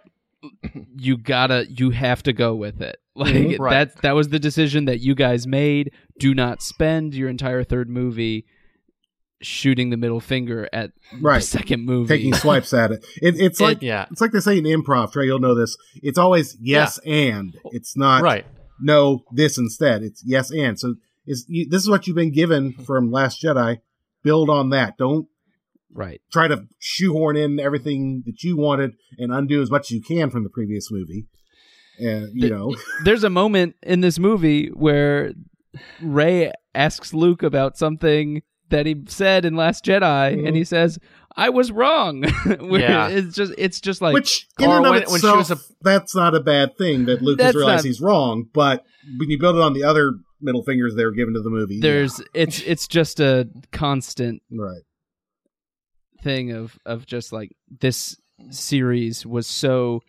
You 0.96 1.18
gotta, 1.18 1.66
you 1.70 1.89
have 1.89 2.24
to 2.24 2.34
go 2.34 2.56
with 2.56 2.82
it. 2.82 2.98
Like 3.16 3.34
Mhm. 3.34 3.60
Right. 3.60 3.72
that. 3.72 4.01
That 4.04 4.12
was 4.16 4.30
the 4.30 4.38
decision 4.39 4.86
that 4.86 5.00
you 5.00 5.16
guys 5.16 5.48
made. 5.48 5.92
Do 6.20 6.36
not 6.36 6.62
spend 6.62 7.16
your 7.16 7.30
entire 7.30 7.63
third 7.63 7.89
movie 7.89 8.46
shooting 9.42 9.89
the 9.89 9.98
middle 9.98 10.20
finger 10.20 10.70
at 10.72 10.92
the 11.22 11.39
second 11.39 11.84
movie. 11.86 12.16
Taking 12.16 12.34
swipes 12.44 12.74
at 12.74 12.92
it. 12.92 13.04
it 13.22 13.39
it's 13.39 13.60
like 13.60 13.82
yeah. 13.82 14.06
it's 14.12 14.22
like 14.22 14.32
they 14.34 14.39
say 14.39 14.58
in 14.60 14.66
improv. 14.66 15.12
Trey, 15.12 15.25
you'll 15.25 15.39
know 15.39 15.56
this. 15.56 15.75
It's 15.96 16.20
always 16.20 16.58
yes 16.62 17.00
and. 17.08 17.58
It's 17.72 17.98
not 17.98 18.22
Right. 18.22 18.46
no 18.80 19.24
this 19.32 19.58
instead. 19.58 20.04
It's 20.04 20.24
yes 20.24 20.51
and. 20.51 20.80
So 20.80 20.96
is 21.25 21.48
this 21.70 21.82
is 21.82 21.89
what 21.89 22.06
you've 22.06 22.16
been 22.16 22.32
given 22.32 22.74
from 22.74 23.12
Last 23.12 23.42
Jedi. 23.42 23.80
Build 24.24 24.50
on 24.50 24.70
that. 24.70 24.98
Don't 25.00 25.27
right. 25.94 26.22
try 26.32 26.48
to 26.48 26.63
shoehorn 26.79 27.36
in 27.38 27.60
everything 27.60 28.24
that 28.25 28.44
you 28.44 28.58
wanted 28.58 28.91
and 29.17 29.32
undo 29.34 29.62
as 29.62 29.70
much 29.72 29.88
as 29.88 29.91
you 29.91 30.01
can 30.01 30.29
from 30.29 30.44
the 30.44 30.50
previous 30.50 30.91
movie. 30.91 31.25
And 32.00 32.29
you 32.34 32.50
know, 32.50 32.75
there's 33.03 33.24
a 33.24 33.29
moment 33.29 33.75
in 33.84 34.01
this 34.01 34.20
movie 34.20 34.67
where 34.70 35.34
Rey 36.01 36.51
asks 36.75 37.13
Luke 37.13 37.44
about 37.44 37.77
something 37.77 38.41
that 38.70 38.86
he 38.86 39.03
said 39.08 39.46
in 39.46 39.56
Last 39.56 39.86
Jedi, 39.86 40.36
Mhm. 40.36 40.48
and 40.48 40.56
he 40.56 40.63
says, 40.63 41.00
"I 41.36 41.50
was 41.50 41.72
wrong." 41.72 42.24
Yeah. 42.46 43.08
it's 43.08 43.36
just 43.36 43.53
it's 43.58 43.79
just 43.82 44.01
like 44.01 44.13
which 44.13 44.46
in 44.60 44.70
or 44.70 44.77
and 44.77 44.86
of 44.86 44.91
when- 44.91 45.00
when 45.01 45.08
she 45.10 45.15
itself, 45.15 45.38
was 45.38 45.51
a- 45.51 45.60
that's 45.82 46.15
not 46.15 46.36
a 46.36 46.39
bad 46.41 46.77
thing 46.77 47.06
that 47.06 47.22
Luke 47.22 47.39
has 47.41 47.56
realized 47.56 47.84
not- 47.84 47.88
he's 47.88 48.01
wrong. 48.01 48.46
But 48.53 48.84
when 49.17 49.29
you 49.29 49.39
build 49.39 49.56
it 49.56 49.62
on 49.62 49.74
the 49.74 49.84
other 49.84 50.13
middle 50.41 50.63
fingers 50.63 50.94
they 50.96 51.06
were 51.06 51.12
given 51.13 51.34
to 51.34 51.41
the 51.41 51.50
movie, 51.50 51.79
there's 51.79 52.22
it's 52.34 52.62
it's 52.62 52.88
just 52.88 53.20
a 53.20 53.48
constant 53.72 54.41
right. 54.51 54.82
Thing 56.27 56.51
of 56.51 56.77
of 56.86 57.05
just 57.05 57.31
like 57.31 57.55
this 57.79 58.17
series 58.51 59.25
was 59.25 59.48
so 59.48 60.01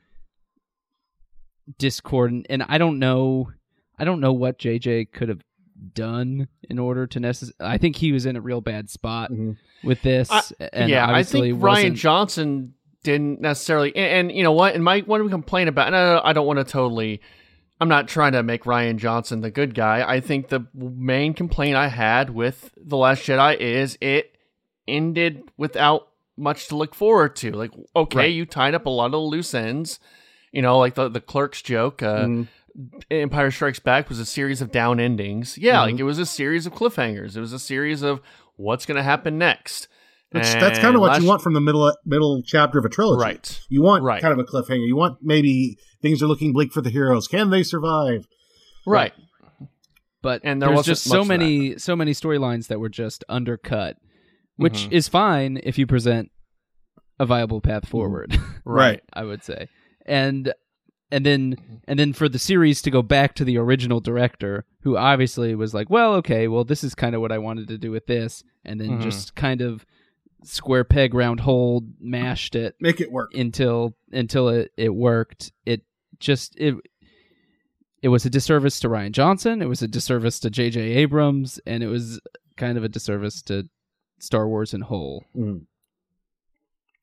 discordant, 1.78 2.46
and 2.50 2.62
I 2.68 2.78
don't 2.78 2.98
know, 2.98 3.52
I 3.98 4.04
don't 4.04 4.20
know 4.20 4.32
what 4.32 4.58
JJ 4.58 5.12
could 5.12 5.28
have 5.28 5.42
done 5.94 6.48
in 6.68 6.78
order 6.78 7.06
to 7.06 7.20
necess- 7.20 7.52
I 7.60 7.78
think 7.78 7.96
he 7.96 8.10
was 8.12 8.26
in 8.26 8.34
a 8.36 8.40
real 8.40 8.60
bad 8.60 8.90
spot 8.90 9.30
Mhm. 9.30 9.56
with 9.84 10.02
this. 10.02 10.28
I- 10.30 10.42
and 10.72 10.90
yeah, 10.90 11.08
I 11.08 11.22
think 11.22 11.44
Rian 11.60 11.94
Johnson 11.94 12.74
didn't 13.04 13.40
necessarily. 13.40 13.94
And, 13.94 14.28
and 14.28 14.36
you 14.36 14.42
know 14.42 14.50
what? 14.52 14.74
And 14.74 14.82
my 14.82 15.00
one 15.00 15.28
complaint 15.30 15.68
about, 15.68 15.86
and 15.86 15.94
I, 15.96 16.20
I 16.24 16.32
don't 16.32 16.46
want 16.46 16.58
to 16.58 16.64
totally. 16.64 17.20
I'm 17.80 17.88
not 17.88 18.08
trying 18.08 18.32
to 18.32 18.42
make 18.42 18.64
Rian 18.64 18.96
Johnson 18.96 19.40
the 19.40 19.52
good 19.52 19.72
guy. 19.72 20.04
I 20.04 20.18
think 20.18 20.48
the 20.48 20.66
main 20.74 21.32
complaint 21.32 21.76
I 21.76 21.86
had 21.86 22.30
with 22.30 22.72
the 22.76 22.96
Last 22.96 23.22
Jedi 23.22 23.56
is 23.56 23.96
it 24.00 24.32
ended 24.88 25.42
without 25.56 26.08
much 26.36 26.68
to 26.68 26.76
look 26.76 26.94
forward 26.94 27.36
to. 27.36 27.52
Like, 27.52 27.72
okay, 27.94 28.18
Right. 28.18 28.32
you 28.32 28.46
tied 28.46 28.74
up 28.74 28.86
a 28.86 28.90
lot 28.90 29.14
of 29.14 29.20
loose 29.20 29.54
ends. 29.54 30.00
You 30.52 30.62
know, 30.62 30.78
like 30.78 30.94
the 30.94 31.08
the 31.08 31.20
Clerks 31.20 31.62
joke. 31.62 32.02
Uh, 32.02 32.24
Mhm. 32.24 32.48
Empire 33.10 33.50
Strikes 33.50 33.80
Back 33.80 34.08
was 34.08 34.18
a 34.20 34.24
series 34.26 34.62
of 34.62 34.70
down 34.70 35.00
endings. 35.00 35.58
Yeah, 35.58 35.78
Mhm. 35.78 35.82
like 35.92 35.98
it 35.98 36.04
was 36.04 36.18
a 36.18 36.26
series 36.26 36.64
of 36.64 36.74
cliffhangers. 36.74 37.36
It 37.36 37.40
was 37.40 37.52
a 37.52 37.58
series 37.58 38.02
of 38.02 38.20
what's 38.56 38.86
going 38.86 38.96
to 38.96 39.02
happen 39.02 39.36
next. 39.36 39.88
Which, 40.30 40.44
that's 40.44 40.78
kind 40.78 40.94
of 40.94 41.00
what 41.00 41.12
last- 41.12 41.22
you 41.22 41.28
want 41.28 41.42
from 41.42 41.54
the 41.54 41.60
middle 41.60 41.92
middle 42.04 42.42
chapter 42.42 42.78
of 42.78 42.84
a 42.84 42.88
trilogy. 42.88 43.20
Right. 43.22 43.60
You 43.68 43.82
want 43.82 44.04
Right. 44.04 44.20
kind 44.22 44.32
of 44.32 44.38
a 44.38 44.44
cliffhanger. 44.44 44.86
You 44.86 44.94
want 44.94 45.18
maybe 45.22 45.76
things 46.02 46.22
are 46.22 46.26
looking 46.26 46.52
bleak 46.52 46.72
for 46.72 46.80
the 46.82 46.90
heroes. 46.90 47.26
Can 47.26 47.50
they 47.50 47.62
survive? 47.62 48.26
Right. 48.86 49.12
but 50.22 50.40
And 50.44 50.60
there 50.60 50.68
there's 50.68 50.78
wasn't 50.78 50.96
just 50.96 51.04
so 51.04 51.18
much 51.18 51.28
that. 51.28 51.38
many 51.38 51.78
so 51.78 51.94
many 51.96 52.12
storylines 52.12 52.66
that 52.68 52.80
were 52.80 52.88
just 52.88 53.24
undercut, 53.28 53.96
which 54.58 54.88
Mhm. 54.88 54.92
is 54.92 55.08
fine 55.08 55.58
if 55.62 55.78
you 55.78 55.86
present 55.86 56.30
a 57.18 57.24
viable 57.26 57.60
path 57.62 57.82
Mm-hmm. 57.84 57.90
forward. 57.90 58.38
Right. 58.66 59.00
I 59.14 59.24
would 59.24 59.42
say, 59.42 59.68
and 60.04 60.52
and 61.10 61.24
then 61.24 61.56
and 61.88 61.98
then 61.98 62.12
for 62.12 62.28
the 62.28 62.38
series 62.38 62.82
to 62.82 62.90
go 62.90 63.00
back 63.00 63.34
to 63.36 63.44
the 63.44 63.56
original 63.56 64.00
director, 64.00 64.66
who 64.82 64.98
obviously 64.98 65.54
was 65.54 65.72
like, 65.72 65.88
well, 65.88 66.12
okay, 66.16 66.48
well, 66.48 66.64
this 66.64 66.84
is 66.84 66.94
kind 66.94 67.14
of 67.14 67.22
what 67.22 67.32
I 67.32 67.38
wanted 67.38 67.68
to 67.68 67.78
do 67.78 67.90
with 67.90 68.06
this, 68.06 68.44
and 68.64 68.78
then 68.78 68.98
Mhm. 68.98 69.02
just 69.02 69.34
kind 69.34 69.62
of 69.62 69.86
square 70.44 70.84
peg 70.84 71.14
round 71.14 71.40
hole 71.40 71.82
mashed 71.98 72.54
it 72.54 72.76
Make 72.78 73.00
it 73.00 73.10
work. 73.10 73.32
until 73.34 73.96
until 74.12 74.48
it, 74.50 74.70
it 74.76 74.94
worked. 74.94 75.50
It 75.64 75.82
just 76.20 76.54
it 76.58 76.74
it 78.02 78.08
was 78.08 78.24
a 78.26 78.30
disservice 78.30 78.78
to 78.80 78.88
Rian 78.88 79.12
Johnson. 79.12 79.60
It 79.62 79.68
was 79.68 79.82
a 79.82 79.88
disservice 79.88 80.38
to 80.40 80.50
J.J. 80.50 80.80
Abrams, 80.80 81.58
and 81.66 81.82
it 81.82 81.88
was 81.88 82.20
kind 82.56 82.78
of 82.78 82.84
a 82.84 82.88
disservice 82.88 83.42
to 83.42 83.68
Star 84.18 84.48
Wars 84.48 84.74
in 84.74 84.82
whole. 84.82 85.24
Mhm. 85.36 85.66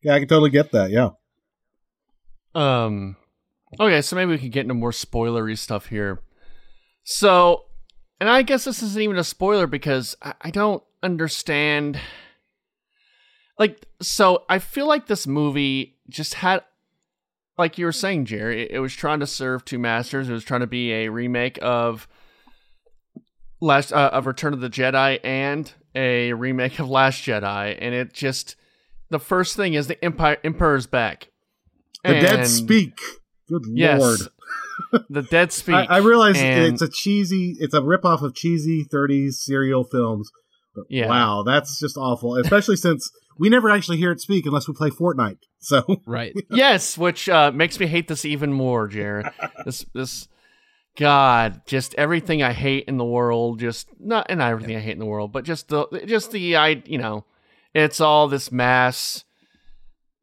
Yeah, 0.02 0.16
I 0.16 0.20
can 0.20 0.28
totally 0.28 0.50
get 0.50 0.72
that. 0.72 0.92
Yeah. 0.92 1.12
Um. 2.54 3.16
Okay, 3.80 4.02
so 4.02 4.16
maybe 4.16 4.32
we 4.32 4.38
can 4.38 4.50
get 4.50 4.62
into 4.62 4.74
more 4.74 4.92
spoilery 4.92 5.58
stuff 5.58 5.88
here. 5.88 6.22
So, 7.04 7.66
and 8.20 8.30
I 8.30 8.42
guess 8.42 8.64
this 8.64 8.82
isn't 8.82 9.02
even 9.02 9.18
a 9.18 9.24
spoiler 9.24 9.68
because 9.68 10.16
I, 10.22 10.34
I 10.42 10.52
don't 10.52 10.84
understand. 11.04 12.00
Like, 13.58 13.86
so 14.02 14.44
I 14.50 14.60
feel 14.60 14.88
like 14.88 15.08
this 15.08 15.28
movie 15.28 15.98
just 16.10 16.36
had 16.36 16.64
like 17.58 17.78
you 17.78 17.86
were 17.86 17.92
saying, 17.92 18.26
Jerry, 18.26 18.64
it, 18.64 18.72
it 18.72 18.80
was 18.80 18.94
trying 18.94 19.20
to 19.22 19.28
serve 19.28 19.66
two 19.66 19.80
masters. 19.80 20.30
It 20.30 20.34
was 20.34 20.44
trying 20.44 20.62
to 20.62 20.68
be 20.68 20.92
a 20.92 21.10
remake 21.10 21.58
of 21.62 22.08
last 23.62 23.94
uh, 23.94 24.10
of 24.12 24.28
Return 24.28 24.54
of 24.54 24.60
the 24.62 24.70
Jedi 24.70 25.20
and 25.24 25.72
a 25.96 26.34
remake 26.34 26.80
of 26.80 26.90
Last 26.90 27.24
Jedi, 27.24 27.78
and 27.80 27.96
it 27.96 28.14
just 28.14 28.56
the 29.10 29.20
first 29.20 29.56
thing 29.56 29.74
is 29.74 29.88
the 29.88 30.04
Empire 30.04 30.38
Emperor's 30.44 30.88
back. 30.88 31.30
The 32.04 32.14
dead 32.14 32.48
speak. 32.48 32.98
Good 33.50 33.64
Yes, 33.72 34.00
lord. 34.00 34.20
the 35.10 35.22
dead 35.24 35.52
speak. 35.52 35.76
I, 35.76 35.86
I 35.86 35.98
realize 35.98 36.38
and- 36.38 36.74
it's 36.74 36.82
a 36.82 36.90
cheesy, 36.90 37.56
it's 37.60 37.74
a 37.74 37.82
ripoff 37.82 38.22
of 38.22 38.36
cheesy 38.36 38.86
30s 38.86 39.34
serial 39.34 39.84
films. 39.84 40.30
But 40.76 40.86
Yeah. 40.90 41.08
wow, 41.08 41.44
that's 41.44 41.80
just 41.80 41.96
awful. 41.98 42.36
Especially 42.38 42.76
since 42.76 43.10
we 43.38 43.50
never 43.50 43.70
actually 43.70 43.98
hear 43.98 44.12
it 44.12 44.20
speak 44.20 44.46
unless 44.46 44.68
we 44.68 44.74
play 44.74 44.90
Fortnite. 44.90 45.38
So 45.60 45.84
Right. 46.06 46.36
yes, 46.52 46.98
which 46.98 47.28
uh, 47.30 47.52
makes 47.52 47.80
me 47.80 47.88
hate 47.88 48.08
this 48.08 48.24
even 48.26 48.52
more, 48.54 48.88
Jared. 48.88 49.28
this 49.66 49.86
this 49.94 50.28
God, 50.98 51.62
just 51.66 51.94
everything 51.96 52.42
I 52.42 52.54
hate 52.54 52.86
in 52.88 52.98
the 52.98 53.06
world, 53.06 53.60
just 53.60 53.88
not 54.00 54.28
and 54.30 54.40
not 54.40 54.52
everything 54.52 54.76
I 54.76 54.80
hate 54.80 54.94
in 54.94 55.00
the 55.00 55.06
world, 55.06 55.32
but 55.32 55.44
just 55.44 55.68
the 55.70 55.88
just 56.06 56.32
the 56.32 56.56
I 56.56 56.82
you 56.86 56.98
know, 56.98 57.26
it's 57.74 58.00
all 58.00 58.28
this 58.28 58.52
mass 58.52 59.24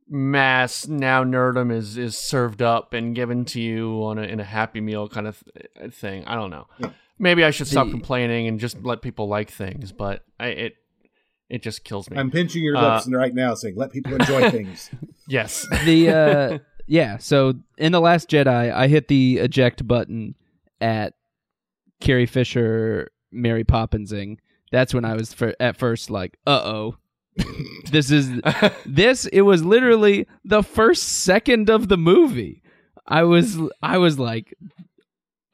mass 0.08 0.86
now 0.86 1.24
nerdum 1.24 1.72
is 1.72 1.96
is 1.96 2.18
served 2.18 2.60
up 2.60 2.92
and 2.92 3.14
given 3.14 3.44
to 3.46 3.60
you 3.60 4.02
on 4.04 4.18
a, 4.18 4.22
in 4.22 4.40
a 4.40 4.44
happy 4.44 4.80
meal 4.80 5.08
kind 5.08 5.26
of 5.26 5.42
th- 5.78 5.92
thing. 5.94 6.24
I 6.26 6.34
don't 6.34 6.50
know. 6.50 6.66
Yeah. 6.78 6.90
Maybe 7.18 7.44
I 7.44 7.50
should 7.50 7.66
stop 7.68 7.86
The- 7.86 7.92
complaining 7.92 8.46
and 8.48 8.58
just 8.58 8.82
let 8.82 9.00
people 9.02 9.28
like 9.28 9.50
things, 9.50 9.92
but 9.92 10.24
I, 10.40 10.48
it 10.48 10.74
it 11.48 11.62
just 11.62 11.84
kills 11.84 12.08
me. 12.10 12.16
I'm 12.16 12.30
pinching 12.30 12.62
your 12.62 12.76
Uh, 12.76 12.94
lips 12.96 13.08
right 13.12 13.34
now 13.34 13.54
saying, 13.54 13.76
let 13.76 13.92
people 13.92 14.14
enjoy 14.14 14.50
things. 14.58 14.90
yes. 15.28 15.66
the 15.84 16.08
uh 16.10 16.58
yeah 16.88 17.16
so 17.18 17.54
in 17.78 17.92
the 17.92 18.00
last 18.00 18.28
jedi 18.28 18.72
i 18.74 18.88
hit 18.88 19.06
the 19.06 19.38
eject 19.38 19.86
button 19.86 20.34
at 20.82 21.14
carrie 22.00 22.26
fisher 22.26 23.08
mary 23.30 23.64
poppinsing 23.64 24.38
that's 24.70 24.92
when 24.92 25.04
i 25.04 25.14
was 25.14 25.32
for, 25.32 25.54
at 25.60 25.76
first 25.76 26.10
like 26.10 26.36
uh-oh 26.46 26.96
this 27.90 28.10
is 28.10 28.28
this 28.84 29.26
it 29.26 29.42
was 29.42 29.64
literally 29.64 30.26
the 30.44 30.62
first 30.62 31.04
second 31.04 31.70
of 31.70 31.88
the 31.88 31.96
movie 31.96 32.62
i 33.06 33.22
was 33.22 33.56
i 33.82 33.96
was 33.96 34.18
like 34.18 34.54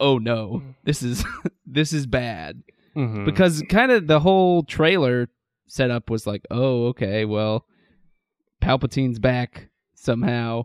oh 0.00 0.18
no 0.18 0.62
this 0.84 1.02
is 1.02 1.24
this 1.66 1.92
is 1.92 2.06
bad 2.06 2.62
Mhm. 2.96 3.24
because 3.24 3.62
kind 3.68 3.92
of 3.92 4.08
the 4.08 4.18
whole 4.18 4.64
trailer 4.64 5.28
setup 5.68 6.10
was 6.10 6.26
like, 6.26 6.42
oh, 6.50 6.86
okay, 6.88 7.24
well, 7.24 7.64
Palpatine's 8.60 9.20
back 9.20 9.68
somehow. 9.94 10.64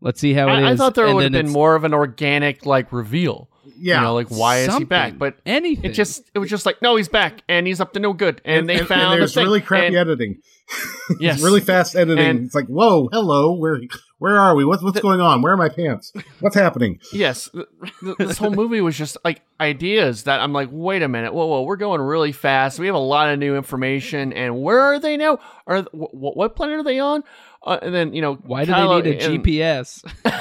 Let's 0.00 0.18
see 0.18 0.32
how 0.32 0.48
it 0.48 0.58
is. 0.62 0.64
I, 0.66 0.72
I 0.72 0.76
thought 0.76 0.94
there 0.96 1.06
And 1.06 1.14
would 1.14 1.22
have 1.24 1.32
been 1.32 1.52
more 1.52 1.74
of 1.76 1.84
an 1.84 1.94
organic 1.94 2.66
like 2.66 2.92
reveal. 2.92 3.50
Yeah. 3.76 3.96
You 3.96 4.00
know, 4.02 4.14
like 4.14 4.28
why 4.28 4.58
is 4.58 4.76
he 4.76 4.84
back? 4.84 5.18
But 5.18 5.36
anything. 5.44 5.90
it 5.90 5.94
just 5.94 6.30
it 6.34 6.38
was 6.38 6.48
just 6.50 6.66
like 6.66 6.80
no, 6.82 6.96
he's 6.96 7.08
back 7.08 7.42
and 7.48 7.66
he's 7.66 7.80
up 7.80 7.92
to 7.94 8.00
no 8.00 8.12
good. 8.12 8.40
And, 8.44 8.68
they 8.68 8.78
found 8.78 9.20
there's 9.20 9.36
a 9.36 9.42
really 9.42 9.60
crappy 9.60 9.86
And- 9.88 9.96
editing. 9.96 10.42
Yes, 11.18 11.42
really 11.42 11.60
fast 11.60 11.96
editing. 11.96 12.24
And- 12.24 12.44
it's 12.46 12.54
like, 12.54 12.68
whoa, 12.68 13.08
hello, 13.12 13.52
where 13.54 13.80
where 14.18 14.38
are 14.38 14.54
we? 14.54 14.64
What's 14.64 14.80
what's 14.84 15.00
going 15.00 15.20
on? 15.20 15.42
Where 15.42 15.52
are 15.52 15.56
my 15.56 15.68
pants? 15.68 16.12
What's 16.38 16.54
happening? 16.54 17.00
Yes, 17.12 17.48
th- 17.50 17.66
th- 18.00 18.16
this 18.18 18.38
whole 18.38 18.52
movie 18.52 18.80
was 18.80 18.96
just 18.96 19.16
like 19.24 19.42
ideas 19.58 20.22
that 20.24 20.40
I'm 20.40 20.52
like, 20.52 20.68
wait 20.70 21.02
a 21.02 21.08
minute, 21.08 21.34
whoa, 21.34 21.46
whoa, 21.46 21.62
we're 21.62 21.74
going 21.76 22.00
really 22.00 22.30
fast. 22.30 22.78
We 22.78 22.86
have 22.86 22.94
a 22.94 22.98
lot 22.98 23.28
of 23.30 23.40
new 23.40 23.56
information, 23.56 24.32
and 24.32 24.62
where 24.62 24.78
are 24.78 25.00
they 25.00 25.16
now? 25.16 25.40
Are 25.66 25.82
wh- 25.82 26.12
wh- 26.12 26.36
what 26.36 26.54
planet 26.54 26.78
are 26.78 26.84
they 26.84 27.00
on? 27.00 27.24
Uh, 27.66 27.78
and 27.82 27.92
then 27.92 28.14
you 28.14 28.22
know, 28.22 28.34
why 28.34 28.64
do 28.64 28.70
they 28.72 28.86
need 29.10 29.20
a 29.20 29.24
and- 29.26 29.44
GPS? 29.44 30.04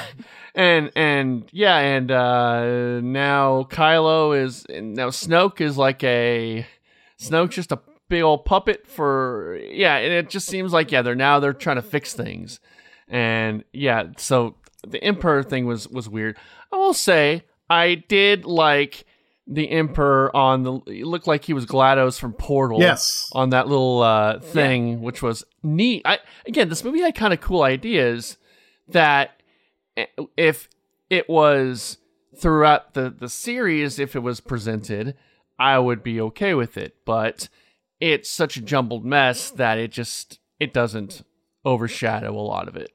and 0.55 0.91
and 0.95 1.49
yeah, 1.51 1.77
and 1.77 2.11
uh, 2.11 2.99
now 3.01 3.63
Kylo 3.69 4.39
is 4.41 4.65
and 4.65 4.95
now 4.95 5.09
Snoke 5.09 5.61
is 5.61 5.77
like 5.77 6.03
a 6.03 6.65
Snoke's 7.19 7.55
just 7.55 7.71
a 7.71 7.79
big 8.09 8.23
old 8.23 8.45
puppet 8.45 8.87
for 8.87 9.59
yeah, 9.61 9.97
and 9.97 10.13
it 10.13 10.29
just 10.29 10.47
seems 10.47 10.73
like 10.73 10.91
yeah, 10.91 11.01
they're 11.01 11.15
now 11.15 11.39
they're 11.39 11.53
trying 11.53 11.75
to 11.77 11.81
fix 11.81 12.13
things, 12.13 12.59
and 13.07 13.63
yeah, 13.73 14.05
so 14.17 14.55
the 14.87 15.03
Emperor 15.03 15.43
thing 15.43 15.65
was 15.65 15.87
was 15.87 16.09
weird. 16.09 16.37
I 16.71 16.77
will 16.77 16.93
say 16.93 17.43
I 17.69 17.95
did 17.95 18.45
like 18.45 19.05
the 19.51 19.69
Emperor 19.71 20.35
on 20.35 20.63
the 20.63 20.73
it 20.87 21.05
looked 21.07 21.27
like 21.27 21.43
he 21.43 21.53
was 21.53 21.65
Glados 21.65 22.19
from 22.19 22.33
Portal 22.33 22.79
Yes. 22.79 23.29
on 23.33 23.49
that 23.49 23.67
little 23.67 24.01
uh, 24.03 24.39
thing, 24.39 25.01
which 25.01 25.21
was 25.21 25.43
neat. 25.63 26.03
I 26.05 26.19
again, 26.45 26.69
this 26.69 26.83
movie 26.83 27.01
had 27.01 27.15
kind 27.15 27.33
of 27.33 27.41
cool 27.41 27.63
ideas 27.63 28.37
that 28.89 29.38
if 30.37 30.69
it 31.09 31.29
was 31.29 31.97
throughout 32.37 32.93
the 32.93 33.09
the 33.09 33.29
series, 33.29 33.99
if 33.99 34.15
it 34.15 34.19
was 34.19 34.39
presented, 34.39 35.15
I 35.57 35.79
would 35.79 36.03
be 36.03 36.21
okay 36.21 36.53
with 36.53 36.77
it. 36.77 36.95
But 37.05 37.49
it's 37.99 38.29
such 38.29 38.57
a 38.57 38.61
jumbled 38.61 39.05
mess 39.05 39.49
that 39.51 39.77
it 39.77 39.91
just 39.91 40.39
it 40.59 40.73
doesn't 40.73 41.23
overshadow 41.65 42.31
a 42.31 42.41
lot 42.41 42.67
of 42.67 42.75
it. 42.75 42.91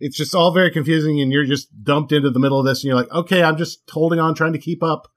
It's 0.00 0.16
just 0.16 0.34
all 0.34 0.52
very 0.52 0.70
confusing, 0.70 1.20
and 1.20 1.32
you're 1.32 1.44
just 1.44 1.82
dumped 1.82 2.12
into 2.12 2.30
the 2.30 2.38
middle 2.38 2.60
of 2.60 2.66
this, 2.66 2.82
and 2.82 2.88
you're 2.88 2.96
like, 3.00 3.10
okay, 3.10 3.42
I'm 3.42 3.56
just 3.56 3.80
holding 3.90 4.20
on, 4.20 4.34
trying 4.34 4.52
to 4.52 4.58
keep 4.58 4.82
up. 4.82 5.08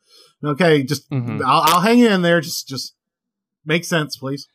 Okay, 0.44 0.82
just 0.84 1.08
Mhm. 1.12 1.42
I'll, 1.44 1.62
I'll 1.66 1.82
hang 1.82 2.00
in 2.00 2.24
there. 2.24 2.42
Just 2.42 2.68
just 2.68 2.96
make 3.66 3.86
sense, 3.86 4.18
please. 4.18 4.48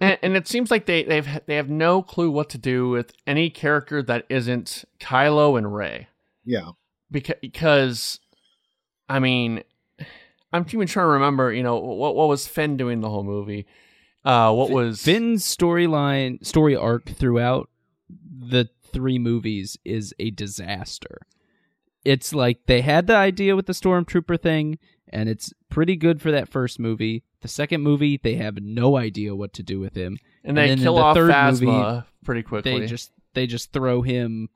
And, 0.00 0.18
and 0.22 0.36
it 0.36 0.46
seems 0.46 0.70
like 0.70 0.86
they 0.86 1.02
they've 1.04 1.26
they 1.46 1.56
have 1.56 1.70
no 1.70 2.02
clue 2.02 2.30
what 2.30 2.50
to 2.50 2.58
do 2.58 2.90
with 2.90 3.12
any 3.26 3.48
character 3.48 4.02
that 4.02 4.26
isn't 4.28 4.84
Kylo 5.00 5.56
and 5.56 5.74
Rey. 5.74 6.08
Yeah. 6.44 6.72
because 7.10 7.36
because 7.40 8.20
I 9.08 9.18
mean 9.18 9.62
I'm 10.52 10.66
even 10.68 10.86
trying 10.86 11.04
to 11.04 11.12
remember 11.12 11.52
you 11.52 11.62
know 11.62 11.78
what 11.78 12.14
what 12.14 12.28
was 12.28 12.46
Finn 12.46 12.76
doing 12.76 13.00
the 13.00 13.08
whole 13.08 13.24
movie 13.24 13.66
uh 14.24 14.52
what 14.52 14.70
was 14.70 15.02
Finn's 15.02 15.44
storyline, 15.44 16.44
story 16.44 16.76
arc 16.76 17.06
throughout 17.06 17.70
the 18.10 18.68
three 18.92 19.18
movies 19.18 19.78
is 19.84 20.14
a 20.18 20.30
disaster. 20.30 21.18
It's 22.04 22.32
like 22.32 22.60
they 22.66 22.80
had 22.80 23.06
the 23.06 23.16
idea 23.16 23.56
with 23.56 23.66
the 23.66 23.72
stormtrooper 23.72 24.40
thing, 24.40 24.78
and 25.08 25.28
it's 25.28 25.52
pretty 25.68 25.96
good 25.96 26.22
for 26.22 26.30
that 26.30 26.48
first 26.48 26.78
movie. 26.78 27.24
The 27.40 27.48
second 27.48 27.82
movie, 27.82 28.18
they 28.20 28.34
have 28.34 28.58
no 28.60 28.96
idea 28.96 29.34
what 29.34 29.52
to 29.54 29.62
do 29.62 29.78
with 29.78 29.94
him. 29.94 30.18
and 30.44 30.56
they 30.56 30.70
and 30.70 30.78
then 30.78 30.84
kill 30.84 30.96
the 30.96 31.02
off 31.02 31.14
third 31.16 31.30
Phasma 31.30 32.04
pretty 32.24 32.42
quickly 32.42 32.80
They 32.80 32.86
just 32.86 33.12
they 33.34 33.46
just 33.46 33.72
throw 33.72 34.02
him 34.02 34.48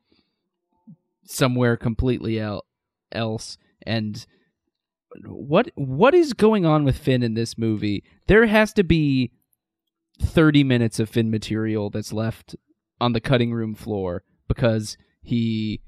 somewhere 1.25 1.77
completely 1.77 2.39
el- 2.39 2.65
else. 3.11 3.57
And 3.85 4.25
what 5.25 5.71
what 5.75 6.13
is 6.13 6.33
going 6.33 6.65
on 6.65 6.83
with 6.83 6.97
Finn 6.97 7.23
in 7.23 7.33
this 7.35 7.57
movie? 7.57 8.03
There 8.27 8.45
has 8.47 8.73
to 8.73 8.83
be 8.83 9.31
thirty 10.21 10.63
minutes 10.63 10.99
of 10.99 11.09
Finn 11.09 11.31
material 11.31 11.89
that's 11.89 12.11
left 12.13 12.55
on 12.99 13.13
the 13.13 13.21
cutting 13.21 13.53
room 13.53 13.75
floor 13.75 14.23
because 14.47 14.97
he 15.21 15.81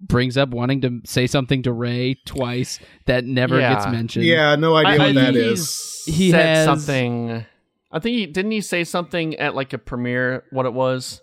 brings 0.00 0.36
up 0.38 0.48
wanting 0.50 0.80
to 0.80 1.00
say 1.04 1.26
something 1.26 1.62
to 1.62 1.72
Rey 1.72 2.16
twice 2.26 2.78
that 3.06 3.24
never 3.24 3.58
Yeah. 3.60 3.74
gets 3.74 3.86
mentioned. 3.88 4.24
Yeah, 4.24 4.56
no 4.56 4.74
idea 4.76 4.92
I, 4.92 4.98
what 4.98 5.08
I 5.08 5.12
that 5.12 5.34
think 5.34 5.36
is. 5.36 6.02
he's 6.06 6.16
He 6.16 6.30
said 6.30 6.44
has- 6.56 6.64
something 6.64 7.44
I 7.92 7.98
think 7.98 8.16
he 8.16 8.26
didn't 8.26 8.52
he 8.52 8.60
say 8.60 8.84
something 8.84 9.34
at 9.36 9.54
like 9.54 9.72
a 9.72 9.78
premiere 9.78 10.44
what 10.50 10.64
it 10.66 10.72
was 10.72 11.20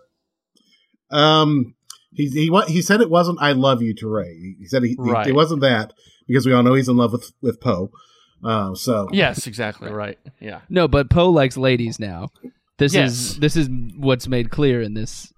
Um, 1.10 1.76
he 2.14 2.28
he 2.30 2.52
he 2.68 2.82
said 2.82 3.02
it 3.02 3.10
wasn't 3.10 3.40
"I 3.42 3.54
love 3.54 3.82
you" 3.82 3.94
to 3.96 4.08
Rey. 4.08 4.34
He- 4.36 4.56
He 4.60 4.66
said 4.66 4.84
he, 4.84 4.90
he- 4.90 5.30
it 5.30 5.36
wasn't 5.36 5.62
that 5.62 5.94
because 6.28 6.46
we 6.46 6.54
all 6.54 6.64
know 6.64 6.74
he's 6.74 6.90
in 6.90 6.98
love 6.98 7.14
with 7.14 7.32
with 7.42 7.62
Poe. 7.62 7.92
Uh, 8.44 8.76
so 8.76 9.08
yes 9.12 9.48
exactly 9.48 9.90
right 9.92 10.20
yeah 10.40 10.60
No, 10.70 10.88
but 10.88 11.10
Poe 11.10 11.30
likes 11.32 11.58
ladies 11.58 12.00
now. 12.00 12.30
This 12.78 12.94
Yes. 12.94 13.12
is 13.12 13.40
this 13.40 13.56
is 13.56 13.68
what's 13.98 14.28
made 14.28 14.52
clear 14.52 14.82
in 14.82 14.94
this. 14.94 15.34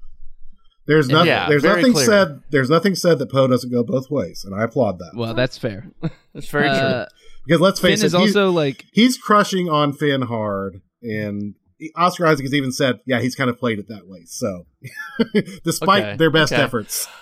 There's 0.89 1.07
nothing. 1.07 1.27
Yeah, 1.27 1.47
there's 1.47 1.63
nothing 1.63 1.93
clear. 1.93 2.05
said. 2.05 2.41
There's 2.49 2.69
nothing 2.69 2.95
said 2.95 3.19
that 3.19 3.31
Poe 3.31 3.47
doesn't 3.47 3.71
go 3.71 3.83
both 3.83 4.09
ways, 4.09 4.43
and 4.43 4.59
I 4.59 4.63
applaud 4.63 4.97
that 4.97 5.11
Well, 5.13 5.35
that's 5.35 5.55
fair. 5.55 5.91
that's 6.33 6.47
very 6.47 6.67
Uh, 6.67 7.05
because 7.45 7.61
let's 7.61 7.79
face 7.79 8.01
is 8.01 8.15
it, 8.15 8.19
he's, 8.19 8.35
also 8.35 8.51
like 8.51 8.85
he's 8.91 9.15
crushing 9.15 9.69
on 9.69 9.93
Finn 9.93 10.23
hard, 10.23 10.81
and 11.03 11.53
Oscar 11.95 12.25
Isaac 12.25 12.43
has 12.45 12.55
even 12.55 12.71
said, 12.71 13.01
"Yeah, 13.05 13.21
he's 13.21 13.35
kind 13.35 13.51
of 13.51 13.59
played 13.59 13.77
it 13.77 13.87
that 13.87 14.07
way." 14.07 14.21
So, 14.25 14.65
despite 15.63 16.03
Okay, 16.03 16.17
their 16.17 16.31
best 16.31 16.51
okay. 16.51 16.61
efforts, 16.61 17.05
true 17.05 17.13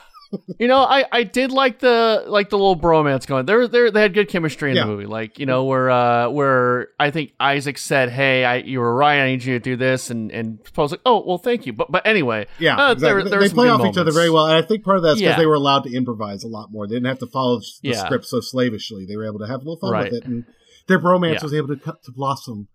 you 0.59 0.67
know 0.67 0.79
I 0.79 1.05
I 1.11 1.23
did 1.23 1.51
like 1.51 1.79
the 1.79 2.23
like 2.27 2.49
the 2.49 2.57
little 2.57 2.75
bromance 2.75 3.25
going 3.25 3.45
there 3.45 3.67
they 3.67 3.89
they 3.89 4.01
had 4.01 4.13
good 4.13 4.27
chemistry 4.27 4.71
in 4.71 4.75
Yeah. 4.75 4.83
the 4.83 4.89
movie 4.89 5.05
like 5.05 5.39
you 5.39 5.45
know 5.45 5.63
where 5.65 5.89
uh 5.89 6.29
where 6.29 6.89
I 6.99 7.11
think 7.11 7.31
Isaac 7.39 7.77
said 7.77 8.09
hey 8.09 8.43
I 8.43 8.57
you 8.57 8.79
were 8.79 8.93
right 8.95 9.19
I 9.21 9.27
need 9.27 9.43
you 9.43 9.53
to 9.57 9.59
do 9.63 9.75
this 9.77 10.09
and 10.09 10.31
and 10.31 10.61
Poe's 10.73 10.91
like 10.91 11.01
oh 11.05 11.23
well 11.25 11.37
thank 11.37 11.65
you 11.65 11.73
but 11.73 11.91
but 11.91 12.05
anyway 12.05 12.47
yeah, 12.59 12.75
Uh, 12.77 12.91
exactly. 12.91 12.99
there- 12.99 13.23
They- 13.23 13.29
there 13.29 13.39
they 13.47 13.53
play 13.53 13.67
good 13.67 13.79
off 13.81 13.85
each 13.87 13.97
other 13.97 14.11
very 14.11 14.29
well, 14.29 14.45
and 14.47 14.55
I 14.55 14.61
think 14.61 14.83
part 14.83 14.97
of 14.97 15.03
that's 15.03 15.19
because 15.19 15.31
Yeah. 15.33 15.37
they 15.37 15.45
were 15.45 15.55
allowed 15.55 15.83
to 15.85 15.93
improvise 15.95 16.43
a 16.43 16.47
lot 16.49 16.71
more. 16.71 16.87
They 16.87 16.95
didn't 16.95 17.07
have 17.07 17.19
to 17.19 17.27
follow 17.27 17.59
the 17.59 17.65
Yeah. 17.83 18.03
script 18.05 18.25
so 18.25 18.39
slavishly. 18.41 19.05
They 19.05 19.15
were 19.15 19.25
able 19.25 19.39
to 19.39 19.47
have 19.47 19.61
a 19.61 19.63
little 19.63 19.77
fun 19.79 19.91
Right. 19.91 20.11
with 20.11 20.23
it, 20.23 20.25
and 20.25 20.45
their 20.87 20.99
bromance 20.99 21.35
Yeah. 21.35 21.43
was 21.43 21.53
able 21.53 21.69
to 21.69 21.77
cut, 21.77 22.03
to 22.03 22.11
blossom. 22.11 22.67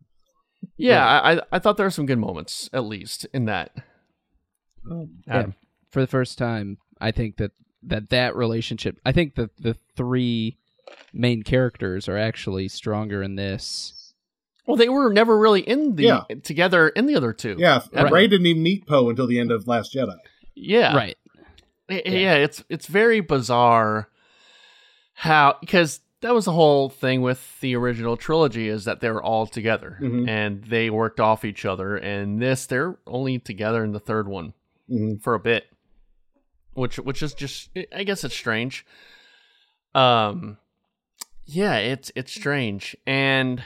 yeah 0.77 1.05
I 1.07 1.33
I- 1.37 1.43
I 1.53 1.59
thought 1.59 1.77
there 1.77 1.87
were 1.87 1.91
some 1.91 2.07
good 2.07 2.19
moments 2.19 2.71
at 2.73 2.85
least 2.85 3.27
in 3.35 3.45
that 3.47 3.73
Um, 4.91 5.11
Yeah. 5.27 5.47
For 5.91 6.01
the 6.01 6.07
first 6.07 6.39
time, 6.39 6.79
I 7.03 7.11
think 7.11 7.37
that 7.37 7.51
that 7.83 8.11
that 8.11 8.37
relationship. 8.37 8.99
I 9.05 9.13
think 9.13 9.35
that 9.35 9.57
the 9.59 9.75
three 9.97 10.57
main 11.13 11.43
characters 11.43 12.09
are 12.09 12.17
actually 12.17 12.69
stronger 12.69 13.23
in 13.23 13.35
this. 13.37 14.15
Well, 14.67 14.77
they 14.77 14.89
were 14.89 15.13
never 15.13 15.37
really 15.39 15.63
in 15.63 15.97
the 15.97 16.05
Yeah. 16.05 16.23
together 16.45 16.89
in 16.91 17.07
the 17.07 17.17
other 17.17 17.33
two. 17.33 17.57
Yeah, 17.59 17.83
Right. 17.93 18.13
Rey 18.13 18.27
didn't 18.29 18.47
even 18.47 18.63
meet 18.63 18.87
Poe 18.87 19.09
until 19.11 19.27
the 19.27 19.39
end 19.41 19.51
of 19.51 19.67
Last 19.67 19.93
Jedi. 19.95 20.17
yeah, 20.55 20.95
Right. 20.95 21.19
Y- 21.89 22.03
Yeah. 22.07 22.35
it's 22.35 22.63
it's 22.69 22.87
very 22.87 23.21
bizarre 23.21 24.09
how 25.15 25.57
because 25.61 26.01
that 26.21 26.33
was 26.35 26.45
the 26.45 26.53
whole 26.53 26.89
thing 26.89 27.21
with 27.23 27.59
the 27.61 27.75
original 27.75 28.17
trilogy 28.17 28.69
is 28.69 28.85
that 28.85 29.01
they 29.01 29.11
were 29.11 29.23
all 29.23 29.47
together 29.47 29.99
Mhm. 30.01 30.29
and 30.29 30.63
they 30.65 30.89
worked 30.89 31.19
off 31.19 31.45
each 31.45 31.65
other. 31.65 31.97
And 31.97 32.41
this, 32.41 32.67
they're 32.67 32.97
only 33.09 33.41
together 33.41 33.83
in 33.83 33.91
the 33.91 33.99
third 33.99 34.29
one 34.29 34.53
Mhm. 34.89 35.21
for 35.21 35.35
a 35.35 35.41
bit, 35.41 35.65
which 36.75 36.97
which 36.99 37.23
is 37.23 37.35
just 37.35 37.71
I 37.95 38.05
guess 38.05 38.25
it's 38.25 38.35
strange. 38.35 38.85
Um, 39.95 40.59
yeah, 41.45 41.77
it's 41.77 42.11
it's 42.15 42.33
strange, 42.33 42.97
and 43.07 43.63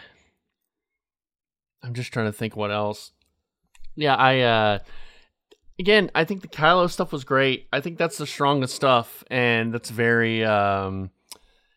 I'm 1.83 1.95
just 1.95 2.13
trying 2.13 2.27
to 2.27 2.33
think 2.33 2.57
what 2.57 2.71
else. 2.71 3.13
Yeah, 3.95 4.15
I 4.17 4.41
uh 4.41 4.79
again, 5.79 6.11
I 6.15 6.25
think 6.25 6.43
the 6.43 6.49
Kylo 6.49 6.91
stuff 6.91 7.13
was 7.13 7.25
great. 7.25 7.69
I 7.73 7.81
think 7.81 7.99
that's 7.99 8.19
the 8.19 8.27
strongest 8.27 8.75
stuff, 8.75 9.25
and 9.31 9.73
that's 9.73 9.91
very 9.91 10.45
um 10.45 11.11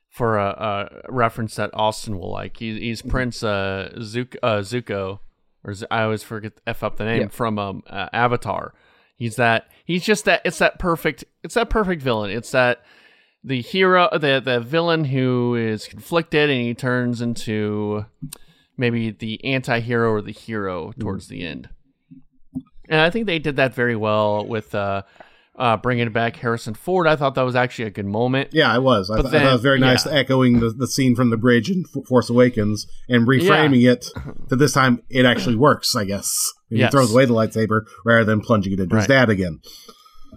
for 0.09 0.37
a, 0.37 0.47
a 1.07 1.11
reference 1.11 1.55
that 1.55 1.69
Austin 1.73 2.17
will 2.17 2.31
like. 2.31 2.57
He's, 2.57 2.79
he's 2.79 3.01
Prince 3.03 3.43
uh, 3.43 3.91
Zuko, 3.97 4.35
uh 4.41 4.57
Zuko, 4.61 5.19
or 5.63 5.73
Z- 5.73 5.85
I 5.91 6.01
always 6.03 6.23
forget 6.23 6.53
f 6.65 6.83
up 6.83 6.97
the 6.97 7.05
name 7.05 7.21
Yeah. 7.21 7.27
from 7.27 7.59
um 7.59 7.83
uh, 7.87 8.07
Avatar. 8.11 8.73
He's 9.19 9.35
that. 9.35 9.67
He's 9.83 10.05
just 10.05 10.25
that. 10.25 10.41
It's 10.45 10.59
that 10.59 10.79
perfect. 10.79 11.25
It's 11.43 11.55
that 11.55 11.69
perfect 11.69 12.01
villain. 12.01 12.31
It's 12.31 12.51
that 12.51 12.83
the 13.43 13.61
hero, 13.61 14.07
the 14.13 14.41
the 14.43 14.61
villain 14.61 15.03
who 15.03 15.55
is 15.55 15.85
conflicted, 15.87 16.49
and 16.49 16.61
he 16.61 16.73
turns 16.73 17.21
into 17.21 18.05
maybe 18.77 19.11
the 19.11 19.43
anti-hero 19.43 20.09
or 20.09 20.21
the 20.21 20.31
hero 20.31 20.93
towards 20.97 21.27
the 21.27 21.45
end. 21.45 21.67
And 22.87 23.01
I 23.01 23.09
think 23.09 23.25
they 23.25 23.39
did 23.39 23.57
that 23.57 23.75
very 23.75 23.97
well 23.97 24.45
with 24.45 24.73
uh, 24.73 25.03
uh, 25.59 25.77
bringing 25.77 26.09
back 26.11 26.37
Harrison 26.37 26.73
Ford. 26.73 27.05
I 27.05 27.17
thought 27.17 27.35
that 27.35 27.43
was 27.43 27.55
actually 27.55 27.85
a 27.85 27.91
good 27.91 28.05
moment. 28.05 28.49
Yeah, 28.53 28.71
I 28.71 28.77
was. 28.79 29.11
I, 29.11 29.15
th- 29.17 29.27
I 29.27 29.31
thought 29.31 29.49
it 29.49 29.53
was 29.53 29.61
very 29.61 29.79
nice 29.79 30.05
yeah. 30.05 30.13
echoing 30.13 30.61
the, 30.61 30.69
the 30.69 30.87
scene 30.87 31.15
from 31.15 31.29
the 31.29 31.37
bridge 31.37 31.69
in 31.69 31.83
F- 31.93 32.05
Force 32.05 32.29
Awakens 32.29 32.87
and 33.09 33.27
reframing 33.27 33.87
it 33.87 34.07
to 34.49 34.55
this 34.55 34.73
time 34.73 35.03
it 35.09 35.25
actually 35.25 35.57
works, 35.57 35.95
I 35.95 36.05
guess. 36.05 36.31
And 36.69 36.79
Yes. 36.79 36.87
He 36.87 36.91
throws 36.91 37.11
away 37.11 37.25
the 37.25 37.33
lightsaber 37.33 37.81
rather 38.05 38.23
than 38.23 38.41
plunging 38.41 38.73
it 38.73 38.79
into 38.79 38.95
his 38.95 39.07
dad 39.07 39.29
again. 39.29 39.59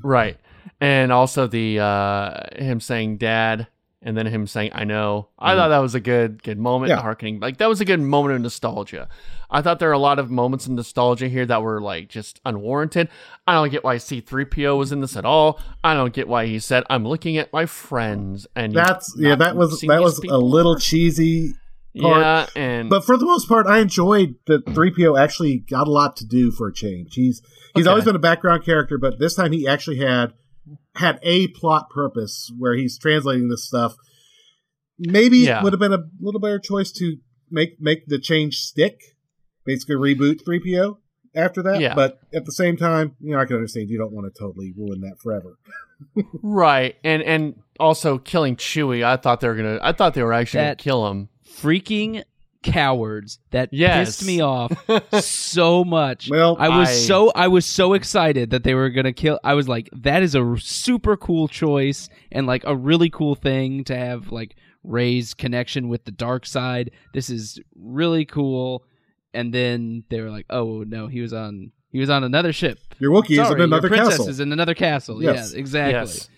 Right. 0.03 0.39
And 0.81 1.13
also 1.13 1.47
the 1.47 1.79
uh 1.79 2.41
him 2.57 2.81
saying 2.81 3.19
dad 3.19 3.69
and 4.03 4.17
then 4.17 4.27
him 4.27 4.47
saying 4.47 4.71
I 4.75 4.85
know. 4.85 5.29
I 5.39 5.53
Mhm. 5.53 5.57
thought 5.57 5.69
that 5.69 5.79
was 5.79 5.95
a 5.95 6.01
good 6.01 6.43
good 6.43 6.59
moment 6.59 6.91
Yeah. 6.91 7.01
harkening. 7.01 7.41
Like 7.41 7.59
that 7.59 7.69
was 7.69 7.81
a 7.81 7.85
good 7.85 8.01
moment 8.01 8.35
of 8.35 8.41
nostalgia. 8.43 9.09
I 9.51 9.61
thought 9.63 9.79
there 9.79 9.89
were 9.89 9.95
a 9.95 9.99
lot 9.99 10.19
of 10.19 10.31
moments 10.31 10.67
of 10.67 10.73
nostalgia 10.73 11.29
here 11.29 11.45
that 11.47 11.63
were 11.63 11.81
like 11.81 12.09
just 12.09 12.41
unwarranted. 12.45 13.09
I 13.47 13.55
don't 13.55 13.71
get 13.71 13.85
why 13.85 13.97
C3PO 13.97 14.77
was 14.79 14.93
in 14.93 15.01
this 15.01 15.17
at 15.17 15.25
all. 15.25 15.61
I 15.85 15.95
don't 15.95 16.13
get 16.13 16.27
why 16.29 16.47
he 16.47 16.59
said 16.59 16.85
I'm 16.91 17.07
looking 17.07 17.37
at 17.37 17.53
my 17.53 17.67
friends 17.67 18.47
and 18.57 18.73
That's 18.75 19.15
yeah, 19.19 19.35
that 19.37 19.57
was 19.57 19.81
that 19.81 20.01
was 20.01 20.19
a 20.29 20.39
little 20.39 20.77
cheesy, 20.77 21.55
part. 22.01 22.21
Yeah, 22.23 22.47
and 22.57 22.89
but 22.91 23.05
for 23.05 23.17
the 23.17 23.27
most 23.27 23.47
part, 23.49 23.67
I 23.67 23.79
enjoyed 23.81 24.37
that 24.47 24.65
3PO 24.67 25.17
actually 25.19 25.59
got 25.59 25.87
a 25.87 25.91
lot 25.91 26.17
to 26.17 26.27
do 26.27 26.51
for 26.51 26.69
a 26.69 26.73
change. 26.73 27.15
He's 27.15 27.43
he's 27.75 27.85
Okay. 27.87 27.91
always 27.91 28.05
been 28.05 28.17
a 28.17 28.21
background 28.21 28.65
character, 28.65 28.97
but 28.99 29.19
this 29.19 29.35
time 29.35 29.53
he 29.53 29.69
actually 29.69 29.99
had 29.99 30.33
had 30.97 31.19
a 31.23 31.49
plot 31.49 31.91
purpose 31.91 32.51
where 32.59 32.75
he's 32.75 32.99
translating 32.99 33.49
this 33.49 33.67
stuff. 33.67 33.95
Maybe 34.99 35.39
Yeah. 35.39 35.61
it 35.61 35.65
would 35.65 35.73
have 35.73 35.81
been 35.81 35.93
a 35.93 36.05
little 36.21 36.41
better 36.41 36.59
choice 36.59 36.93
to 36.93 37.17
make 37.51 37.81
make 37.81 38.07
the 38.07 38.19
change 38.19 38.57
stick, 38.59 39.01
basically 39.65 39.97
reboot 39.97 40.45
3PO 40.45 40.99
after 41.35 41.63
that. 41.63 41.81
Yeah. 41.81 41.95
But 41.95 42.21
at 42.35 42.45
the 42.45 42.53
same 42.53 42.77
time, 42.77 43.17
you 43.21 43.33
know, 43.35 43.41
I 43.41 43.45
can 43.47 43.57
understand 43.57 43.89
you 43.91 43.99
don't 43.99 44.13
want 44.13 44.33
to 44.33 44.39
totally 44.39 44.73
ruin 44.77 45.01
that 45.01 45.17
forever. 45.23 45.59
right. 46.43 46.97
And 47.03 47.23
and 47.23 47.55
also 47.81 48.19
killing 48.19 48.57
Chewie. 48.57 49.05
I 49.05 49.17
thought 49.17 49.41
they 49.41 49.49
were 49.49 49.57
going 49.57 49.79
to 49.79 49.85
I 49.87 49.93
thought 49.93 50.15
they 50.15 50.23
were 50.23 50.33
actually 50.33 50.63
gonna 50.65 50.77
kill 50.77 51.09
him. 51.09 51.29
Freaking 51.49 52.23
cowards 52.63 53.39
that 53.51 53.69
Yes. 53.73 54.17
pissed 54.19 54.27
me 54.27 54.41
off 54.41 54.73
so 55.21 55.85
much. 55.85 56.29
Well, 56.31 56.57
I 56.59 56.69
was 56.69 56.89
I- 56.89 56.93
so 56.93 57.33
I 57.35 57.49
was 57.49 57.67
so 57.67 57.95
excited 57.95 58.51
that 58.51 58.65
they 58.65 58.75
were 58.75 58.91
gonna 58.91 59.13
kill. 59.13 59.39
I 59.45 59.55
was 59.55 59.69
like, 59.69 59.89
that 59.93 60.23
is 60.23 60.35
a 60.35 60.57
super 60.59 61.17
cool 61.17 61.49
choice 61.49 62.09
and 62.31 62.47
like 62.47 62.63
a 62.67 62.77
really 62.77 63.11
cool 63.11 63.35
thing 63.35 63.85
to 63.85 63.97
have 63.97 64.31
like 64.33 64.57
Rey's 64.85 65.35
connection 65.35 65.89
with 65.89 66.05
the 66.05 66.11
dark 66.13 66.45
side. 66.47 66.91
This 67.15 67.31
is 67.31 67.59
really 67.77 68.25
cool. 68.25 68.85
And 69.35 69.53
then 69.55 70.05
they 70.11 70.21
were 70.21 70.31
like, 70.31 70.47
oh 70.51 70.83
no, 70.83 71.07
he 71.07 71.21
was 71.21 71.33
on 71.33 71.73
he 71.91 71.99
was 72.01 72.11
on 72.11 72.25
another 72.25 72.53
ship. 72.53 72.79
your 72.99 73.11
Wookiee 73.13 73.33
is 73.33 73.37
Sorry, 73.49 73.55
in 73.55 73.61
another 73.63 73.89
your 73.89 73.97
princess 73.97 74.17
castle. 74.19 74.29
is 74.29 74.41
in 74.41 74.53
another 74.53 74.75
castle. 74.75 75.23
Yes. 75.23 75.53
Yeah, 75.53 75.59
exactly. 75.59 75.93
Yes. 75.95 76.29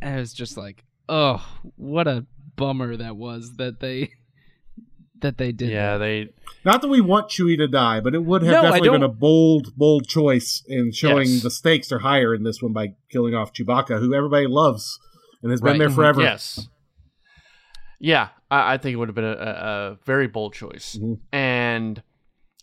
And 0.00 0.16
it 0.16 0.18
was 0.20 0.32
just 0.32 0.56
like, 0.56 0.84
oh, 1.08 1.44
what 1.76 2.08
a 2.08 2.26
bummer 2.56 2.96
that 2.96 3.16
was 3.16 3.56
that 3.56 3.78
they 3.80 4.10
that 5.22 5.38
they 5.38 5.50
did. 5.52 5.70
Yeah, 5.70 5.92
that. 5.92 5.98
they 5.98 6.28
Not 6.64 6.82
that 6.82 6.88
we 6.88 7.00
want 7.00 7.28
Chewie 7.30 7.56
to 7.58 7.66
die, 7.68 8.00
but 8.00 8.14
it 8.14 8.24
would 8.24 8.42
have 8.42 8.52
No, 8.52 8.62
definitely 8.62 8.90
been 8.90 9.02
a 9.02 9.08
bold, 9.08 9.74
bold 9.76 10.06
choice 10.06 10.62
in 10.68 10.92
showing 10.92 11.28
Yes. 11.28 11.42
the 11.42 11.50
stakes 11.50 11.90
are 11.90 12.00
higher 12.00 12.34
in 12.34 12.42
this 12.44 12.60
one 12.62 12.72
by 12.72 12.94
killing 13.10 13.34
off 13.34 13.52
Chewbacca, 13.52 13.98
who 13.98 14.14
everybody 14.14 14.46
loves 14.46 14.98
and 15.42 15.50
has 15.50 15.60
been 15.60 15.72
Right. 15.72 15.78
there 15.78 15.88
Mhm. 15.88 15.94
forever. 15.94 16.22
Yes. 16.22 16.68
Yeah, 18.00 18.28
I, 18.50 18.74
I 18.74 18.78
think 18.78 18.94
it 18.94 18.96
would 18.96 19.08
have 19.08 19.14
been 19.14 19.24
a, 19.24 19.28
a, 19.32 19.92
a 19.92 19.98
very 20.04 20.26
bold 20.26 20.54
choice. 20.54 20.98
Mhm. 21.00 21.18
And 21.32 22.02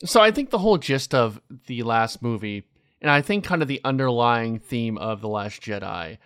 so 0.03 0.21
I 0.21 0.31
think 0.31 0.49
the 0.49 0.57
whole 0.59 0.77
gist 0.77 1.13
of 1.15 1.41
the 1.67 1.83
last 1.83 2.21
movie, 2.21 2.63
and 3.01 3.09
I 3.09 3.21
think 3.21 3.43
kind 3.45 3.61
of 3.61 3.67
the 3.67 3.81
underlying 3.83 4.59
theme 4.59 4.97
of 4.97 5.21
The 5.21 5.29
Last 5.29 5.61
Jedi, 5.61 6.17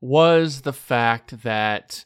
was 0.00 0.62
the 0.62 0.72
fact 0.72 1.42
that. 1.42 2.04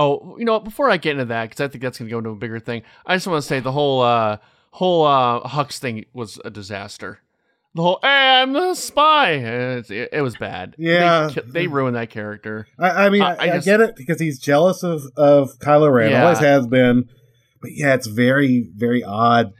Oh, 0.00 0.36
you 0.38 0.44
know, 0.44 0.52
what, 0.54 0.64
before 0.64 0.88
I 0.90 0.96
get 0.96 1.12
into 1.12 1.24
that, 1.24 1.50
because 1.50 1.60
I 1.60 1.68
think 1.68 1.82
that's 1.82 1.98
going 1.98 2.08
to 2.08 2.10
go 2.12 2.18
into 2.18 2.30
a 2.30 2.36
bigger 2.36 2.60
thing, 2.60 2.82
I 3.04 3.16
just 3.16 3.26
want 3.26 3.42
to 3.42 3.48
say 3.48 3.58
the 3.58 3.72
whole 3.72 4.00
uh, 4.00 4.36
whole 4.70 5.04
uh, 5.04 5.40
Hux 5.40 5.78
thing 5.78 6.04
was 6.12 6.40
a 6.44 6.50
disaster. 6.50 7.18
The 7.74 7.82
whole 7.82 7.98
"Hey, 8.00 8.08
I'm 8.40 8.52
the 8.52 8.74
spy," 8.74 9.32
it, 9.32 9.90
it, 10.12 10.22
was 10.22 10.36
bad. 10.36 10.76
Yeah. 10.78 11.28
they, 11.34 11.40
they 11.42 11.66
ruined 11.66 11.96
that 11.96 12.10
character. 12.10 12.66
I, 12.78 13.06
I 13.06 13.10
mean, 13.10 13.22
I- 13.22 13.34
I, 13.34 13.36
I 13.36 13.42
I 13.42 13.48
just- 13.56 13.66
get 13.66 13.80
it 13.80 13.96
because 13.96 14.20
he's 14.20 14.38
jealous 14.38 14.82
of, 14.84 15.02
of 15.16 15.50
Kylo 15.58 15.92
Ren. 15.92 16.12
Yeah. 16.12 16.22
Always 16.22 16.38
has 16.38 16.66
been. 16.66 17.08
But 17.60 17.72
yeah, 17.72 17.94
it's 17.94 18.06
very, 18.06 18.70
very 18.76 19.02
odd 19.02 19.52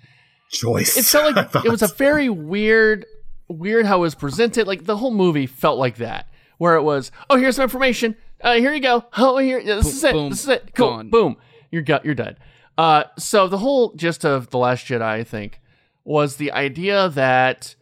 choice. 0.50 0.96
it 0.96 1.04
felt 1.04 1.34
like 1.54 1.64
it 1.64 1.70
was 1.70 1.82
a 1.82 1.88
very 1.88 2.28
weird 2.28 3.04
weird 3.48 3.86
how 3.86 3.98
it 3.98 4.00
was 4.00 4.14
presented 4.14 4.66
like 4.66 4.84
the 4.84 4.96
whole 4.96 5.10
movie 5.10 5.46
felt 5.46 5.78
like 5.78 5.96
that 5.96 6.28
where 6.58 6.74
it 6.76 6.82
was 6.82 7.10
oh 7.30 7.36
here's 7.36 7.56
some 7.56 7.62
information 7.62 8.14
uh, 8.42 8.54
here 8.54 8.72
you 8.72 8.80
go. 8.80 9.04
Oh 9.16 9.38
here 9.38 9.62
this 9.62 9.84
Boom, 9.84 9.92
is 9.92 10.04
it. 10.04 10.12
boom, 10.12 10.30
this 10.30 10.42
is 10.44 10.48
it. 10.48 10.74
Cool. 10.74 10.88
gone. 10.90 11.10
boom. 11.10 11.36
You're 11.70 11.82
gut 11.82 12.04
you're 12.04 12.14
dead. 12.14 12.38
Uh 12.76 13.04
so 13.18 13.48
the 13.48 13.58
whole 13.58 13.92
gist 13.94 14.24
of 14.24 14.50
the 14.50 14.58
last 14.58 14.86
jedi 14.86 15.02
i 15.02 15.24
think 15.24 15.60
was 16.04 16.36
the 16.36 16.52
idea 16.52 17.08
that 17.10 17.74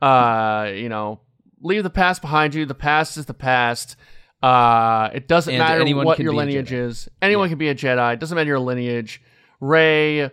uh 0.00 0.70
you 0.74 0.88
know 0.88 1.20
leave 1.62 1.82
the 1.84 1.90
past 1.90 2.20
behind 2.20 2.54
you. 2.54 2.66
The 2.66 2.74
past 2.74 3.16
is 3.16 3.26
the 3.26 3.34
past. 3.34 3.96
Uh 4.42 5.08
it 5.14 5.28
doesn't 5.28 5.54
And 5.54 5.58
matter 5.60 5.96
what 6.04 6.18
your 6.18 6.34
lineage 6.34 6.72
is. 6.72 7.08
Anyone 7.22 7.48
can 7.48 7.58
be 7.58 7.68
a 7.68 7.74
jedi. 7.74 8.14
It 8.14 8.20
doesn't 8.20 8.34
matter 8.36 8.48
your 8.48 8.58
lineage. 8.58 9.22
Rey 9.60 10.30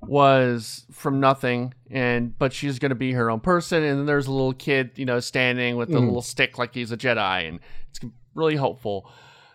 was 0.00 0.84
from 0.90 1.20
nothing 1.20 1.72
and 1.90 2.36
but 2.36 2.52
she's 2.52 2.78
going 2.80 2.90
to 2.90 2.96
be 2.96 3.12
her 3.12 3.30
own 3.30 3.38
person. 3.40 3.82
And 3.84 4.00
then 4.00 4.06
there's 4.06 4.26
a 4.26 4.32
little 4.32 4.52
kid 4.52 4.90
you 4.96 5.04
know 5.06 5.20
standing 5.20 5.76
with 5.76 5.90
a 5.90 5.92
Mhm. 5.92 6.06
little 6.06 6.22
stick 6.22 6.58
like 6.58 6.74
he's 6.74 6.90
a 6.92 6.96
jedi 6.96 7.48
and 7.48 7.60
it's 7.90 8.00
really 8.34 8.56
hopeful 8.56 9.08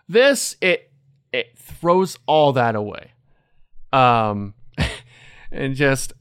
this 0.08 0.56
it 0.62 0.92
it 1.34 1.58
throws 1.58 2.18
all 2.26 2.54
that 2.54 2.76
away 2.76 3.12
um 3.94 4.54
and 5.52 5.76
just 5.76 6.14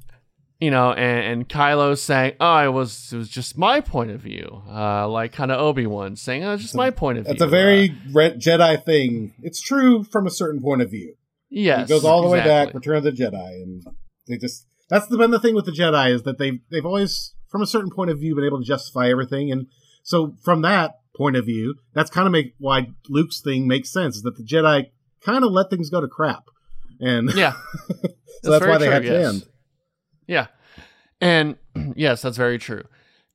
you 0.60 0.70
know 0.70 0.92
and, 0.92 1.24
and 1.40 1.48
kylo 1.48 1.96
saying 1.96 2.34
oh 2.40 2.58
it 2.64 2.72
was 2.72 3.12
it 3.12 3.16
was 3.16 3.28
just 3.28 3.56
my 3.58 3.80
point 3.80 4.10
of 4.10 4.20
view 4.20 4.62
uh 4.68 5.06
like 5.08 5.32
kind 5.32 5.50
of 5.52 5.60
obi-wan 5.60 6.16
saying 6.16 6.42
oh 6.44 6.52
it's 6.54 6.62
just 6.62 6.74
my 6.74 6.90
point 6.90 7.18
of 7.18 7.24
view." 7.24 7.32
It's 7.32 7.42
a 7.42 7.46
very 7.46 7.90
Uh, 7.90 7.94
Re- 8.12 8.36
Jedi 8.36 8.84
thing. 8.84 9.34
It's 9.42 9.60
true 9.60 10.02
from 10.04 10.26
a 10.26 10.30
certain 10.30 10.60
point 10.60 10.82
of 10.82 10.90
view. 10.90 11.14
yes 11.50 11.88
it 11.88 11.92
goes 11.92 12.04
all 12.04 12.22
the 12.22 12.28
way 12.28 12.40
back. 12.42 12.74
Return 12.74 12.96
of 12.96 13.04
the 13.04 13.12
Jedi, 13.12 13.62
and 13.62 13.84
they 14.26 14.36
just 14.38 14.66
that's 14.88 15.06
the, 15.08 15.16
been 15.18 15.30
the 15.32 15.40
thing 15.40 15.54
with 15.54 15.64
the 15.66 15.72
Jedi 15.72 16.12
is 16.14 16.22
that 16.22 16.38
they 16.38 16.60
they've 16.70 16.86
always, 16.86 17.34
from 17.48 17.60
a 17.60 17.66
certain 17.66 17.90
point 17.90 18.10
of 18.10 18.18
view, 18.18 18.34
been 18.34 18.44
able 18.44 18.60
to 18.60 18.64
justify 18.64 19.10
everything, 19.10 19.50
and 19.52 19.66
so 20.02 20.36
from 20.44 20.62
that 20.62 21.00
point 21.16 21.36
of 21.36 21.44
view, 21.46 21.74
that's 21.94 22.10
kind 22.10 22.26
of 22.26 22.32
make 22.32 22.54
why 22.58 22.88
Luke's 23.08 23.40
thing 23.40 23.66
makes 23.66 23.92
sense 23.92 24.16
is 24.16 24.22
that 24.22 24.36
the 24.36 24.44
Jedi 24.44 24.86
kind 25.22 25.44
of 25.44 25.50
let 25.52 25.70
things 25.70 25.90
go 25.90 26.00
to 26.00 26.08
crap, 26.08 26.44
and 27.00 27.32
yeah 27.34 27.52
so 28.42 28.50
that's 28.50 28.64
very 28.64 28.70
why 28.72 28.78
they 28.78 28.86
true, 28.86 28.92
had 28.94 29.02
to 29.04 29.24
end. 29.28 29.46
Yeah. 30.26 30.46
And 31.20 31.56
yes, 31.96 32.22
that's 32.22 32.36
very 32.36 32.58
true. 32.58 32.84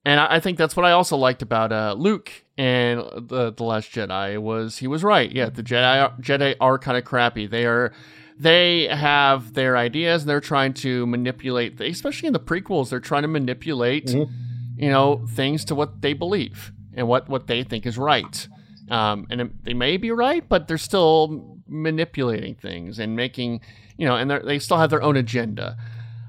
and 0.05 0.19
I, 0.19 0.35
I 0.35 0.39
think 0.39 0.57
that's 0.57 0.75
what 0.75 0.85
I 0.85 0.91
also 0.91 1.17
liked 1.17 1.41
about 1.41 1.71
uh, 1.71 1.95
Luke 1.97 2.31
and 2.57 2.99
the 3.29 3.51
the 3.51 3.63
Last 3.63 3.91
Jedi 3.91 4.37
was 4.37 4.77
he 4.77 4.87
was 4.87 5.03
right. 5.03 5.31
Yeah, 5.31 5.49
the 5.49 5.63
Jedi 5.63 6.03
are, 6.03 6.13
Jedi 6.21 6.55
are 6.59 6.77
kind 6.77 6.97
of 6.97 7.03
crappy. 7.05 7.47
They 7.47 7.65
are 7.65 7.91
they 8.37 8.87
have 8.87 9.53
their 9.53 9.77
ideas 9.77 10.23
and 10.23 10.29
they're 10.29 10.39
trying 10.41 10.73
to 10.75 11.05
manipulate. 11.07 11.79
Especially 11.81 12.27
in 12.27 12.33
the 12.33 12.39
prequels, 12.39 12.89
they're 12.89 12.99
trying 12.99 13.21
to 13.23 13.27
manipulate 13.27 14.07
Mhm. 14.07 14.29
you 14.77 14.89
know 14.89 15.25
things 15.29 15.65
to 15.65 15.75
what 15.75 16.01
they 16.01 16.13
believe 16.13 16.71
and 16.93 17.07
what 17.07 17.29
what 17.29 17.47
they 17.47 17.63
think 17.63 17.85
is 17.85 17.97
right. 17.97 18.47
Um, 18.89 19.25
and 19.29 19.41
it- 19.41 19.63
they 19.63 19.73
may 19.73 19.97
be 19.97 20.11
right, 20.11 20.47
but 20.47 20.67
they're 20.67 20.77
still 20.77 21.57
manipulating 21.67 22.55
things 22.55 22.99
and 22.99 23.15
making 23.15 23.61
you 23.97 24.07
know, 24.07 24.15
and 24.15 24.29
they're- 24.31 24.41
they 24.43 24.57
still 24.57 24.77
have 24.77 24.89
their 24.89 25.03
own 25.03 25.15
agenda. 25.15 25.77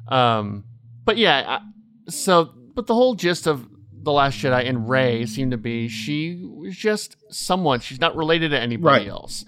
Um, 0.09 0.64
but 1.05 1.16
yeah, 1.16 1.44
I, 1.59 2.11
so 2.11 2.51
but 2.75 2.87
the 2.87 2.94
whole 2.94 3.14
gist 3.14 3.46
of 3.46 3.66
the 3.92 4.12
Last 4.12 4.38
Jedi 4.38 4.68
and 4.68 4.88
Rey 4.88 5.25
seemed 5.27 5.53
to 5.53 5.57
be 5.57 5.88
she 5.88 6.42
was 6.44 6.77
just 6.77 7.16
someone. 7.31 7.81
She's 7.81 8.01
not 8.01 8.16
related 8.16 8.51
to 8.51 8.59
anybody 8.61 9.05
Right. 9.05 9.09
else, 9.09 9.44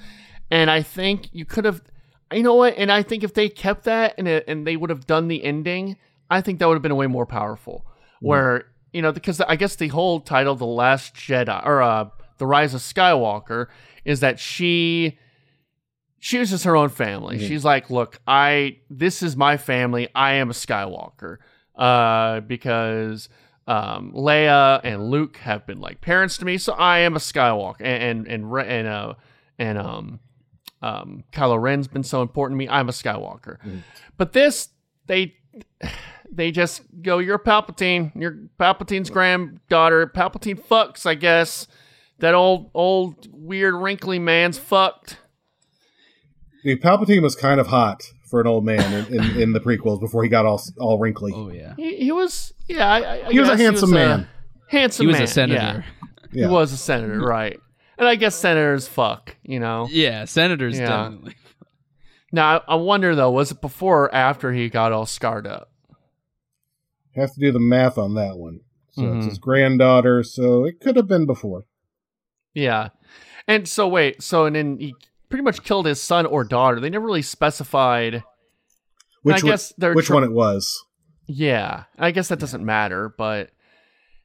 and 0.51 0.71
I 0.71 0.81
think 0.83 1.29
you 1.33 1.45
could 1.45 1.65
have, 1.65 1.83
you 2.33 2.43
know 2.43 2.55
what? 2.55 2.75
And 2.79 2.91
I 2.93 3.03
think 3.03 3.25
if 3.25 3.35
they 3.35 3.49
kept 3.49 3.85
that 3.85 4.15
and 4.17 4.29
it, 4.29 4.45
and 4.49 4.67
they 4.67 4.77
would 4.77 4.91
have 4.91 5.07
done 5.07 5.29
the 5.29 5.43
ending, 5.45 5.97
I 6.31 6.41
think 6.41 6.59
that 6.61 6.69
would 6.69 6.75
have 6.75 6.83
been 6.83 6.97
way 6.97 7.07
more 7.09 7.27
powerful. 7.27 7.85
Where 8.21 8.65
you 8.95 9.03
know 9.03 9.13
because 9.13 9.41
I 9.43 9.57
guess 9.57 9.77
the 9.77 9.89
whole 9.89 10.21
title, 10.21 10.55
the 10.55 10.65
Last 10.65 11.15
Jedi 11.15 11.67
or 11.67 11.83
uh, 11.83 12.09
the 12.39 12.47
Rise 12.47 12.73
of 12.75 12.81
Skywalker, 12.81 13.67
is 14.05 14.21
that 14.21 14.39
she 14.41 15.19
chooses 16.21 16.65
her 16.65 16.75
own 16.77 16.89
family. 16.89 17.37
Mhm. 17.39 17.47
She's 17.49 17.65
like, 17.65 17.91
look, 17.91 18.19
I 18.27 18.79
this 18.89 19.23
is 19.23 19.37
my 19.37 19.57
family. 19.57 20.09
I 20.15 20.35
am 20.35 20.49
a 20.51 20.55
Skywalker. 20.55 21.39
Uh, 21.77 22.39
because 22.41 23.29
um, 23.67 24.13
Leia 24.15 24.81
and 24.85 25.11
Luke 25.11 25.39
have 25.39 25.67
been 25.67 25.81
like 25.81 26.01
parents 26.01 26.39
to 26.39 26.45
me, 26.45 26.57
so 26.57 26.73
I 26.75 27.01
am 27.01 27.17
a 27.17 27.19
Skywalker. 27.19 27.81
And 27.81 28.27
and 28.29 28.45
and 28.47 28.69
and 28.69 28.87
uh 28.89 29.15
and 29.59 29.79
um 29.79 30.21
um 30.83 31.25
Kylo 31.33 31.61
Ren's 31.61 31.89
been 31.89 32.05
so 32.05 32.23
important 32.23 32.57
to 32.57 32.65
me. 32.65 32.69
I'm 32.69 32.89
a 32.89 32.93
Skywalker. 32.93 33.59
Mhm. 33.67 33.83
But 34.17 34.33
this 34.33 34.69
they 35.07 35.35
they 36.37 36.51
just 36.51 36.83
go, 37.03 37.19
you're 37.19 37.39
Palpatine. 37.39 38.13
You're 38.15 38.39
Palpatine's 38.59 39.11
granddaughter. 39.11 40.07
Palpatine 40.07 40.61
fucks, 40.61 41.07
I 41.07 41.15
guess. 41.15 41.67
That 42.19 42.35
old 42.35 42.71
old 42.75 43.29
weird 43.33 43.75
wrinkly 43.75 44.19
man's 44.19 44.59
fucked. 44.59 45.19
The 46.63 46.77
Palpatine 46.77 47.23
was 47.23 47.35
kind 47.35 47.61
of 47.61 47.67
hot 47.69 48.03
for 48.25 48.41
an 48.41 48.47
old 48.47 48.65
man 48.65 49.07
in, 49.07 49.15
in, 49.21 49.41
in 49.43 49.53
the 49.53 49.61
prequels 49.61 50.01
before 50.01 50.23
he 50.23 50.29
got 50.29 50.47
all 50.47 50.63
all 50.79 50.99
wrinkly. 50.99 51.33
Oh 51.35 51.51
yeah. 51.51 51.75
He, 51.77 51.97
he 51.97 52.13
was, 52.13 52.53
yeah. 52.69 52.91
I, 52.91 52.99
I, 53.01 53.27
I 53.29 53.33
He 53.33 53.39
was 53.41 53.49
a 53.49 53.53
guess 53.53 53.61
handsome 53.61 53.91
man. 53.91 54.29
handsome 54.69 55.05
He 55.05 55.07
was 55.09 55.15
man. 55.17 55.23
a 55.25 55.27
senator. 55.27 55.55
Yeah. 55.61 55.83
Yeah. 56.33 56.47
He 56.49 56.53
was 56.53 56.73
a 56.73 56.77
senator, 56.77 57.21
right? 57.21 57.59
And 57.99 58.09
I 58.09 58.17
guess 58.17 58.35
senators 58.35 58.89
fuck, 58.89 59.37
you 59.43 59.61
know. 59.61 59.87
Yeah, 59.91 60.25
senators 60.25 60.79
Yeah. 60.79 60.87
definitely. 60.87 61.35
Now 62.33 62.57
I 62.67 62.73
I 62.73 62.75
wonder 62.77 63.15
though, 63.15 63.31
was 63.31 63.53
it 63.53 63.61
before 63.61 64.05
or 64.07 64.15
after 64.15 64.53
he 64.53 64.69
got 64.69 64.91
all 64.91 65.07
scarred 65.07 65.47
up? 65.47 65.71
Have 67.17 67.33
to 67.35 67.41
do 67.41 67.53
the 67.53 67.61
math 67.61 67.97
on 67.99 68.15
that 68.15 68.37
one. 68.39 68.61
So 68.93 69.03
Mhm. 69.03 69.17
it's 69.19 69.27
his 69.27 69.39
granddaughter, 69.39 70.23
so 70.23 70.65
it 70.65 70.81
could 70.81 70.97
have 70.97 71.09
been 71.09 71.27
before. 71.27 71.65
Yeah. 72.55 72.91
And 73.49 73.69
so 73.69 73.89
wait, 73.89 74.23
so 74.23 74.47
and 74.47 74.55
then 74.57 74.79
he 74.79 74.95
pretty 75.29 75.43
much 75.43 75.63
killed 75.65 75.87
his 75.87 76.01
son 76.01 76.27
or 76.27 76.45
daughter. 76.45 76.81
They 76.81 76.91
never 76.91 77.05
really 77.07 77.23
specified. 77.23 78.23
Which 79.23 79.37
I 79.37 79.39
one, 79.39 79.51
guess 79.53 79.73
they're 79.79 79.95
which 79.95 80.07
tr- 80.07 80.15
one 80.15 80.25
it 80.25 80.33
was? 80.33 80.85
Yeah, 81.27 81.85
I 81.99 82.11
guess 82.11 82.29
that 82.29 82.39
doesn't 82.39 82.65
matter, 82.65 83.13
but 83.17 83.51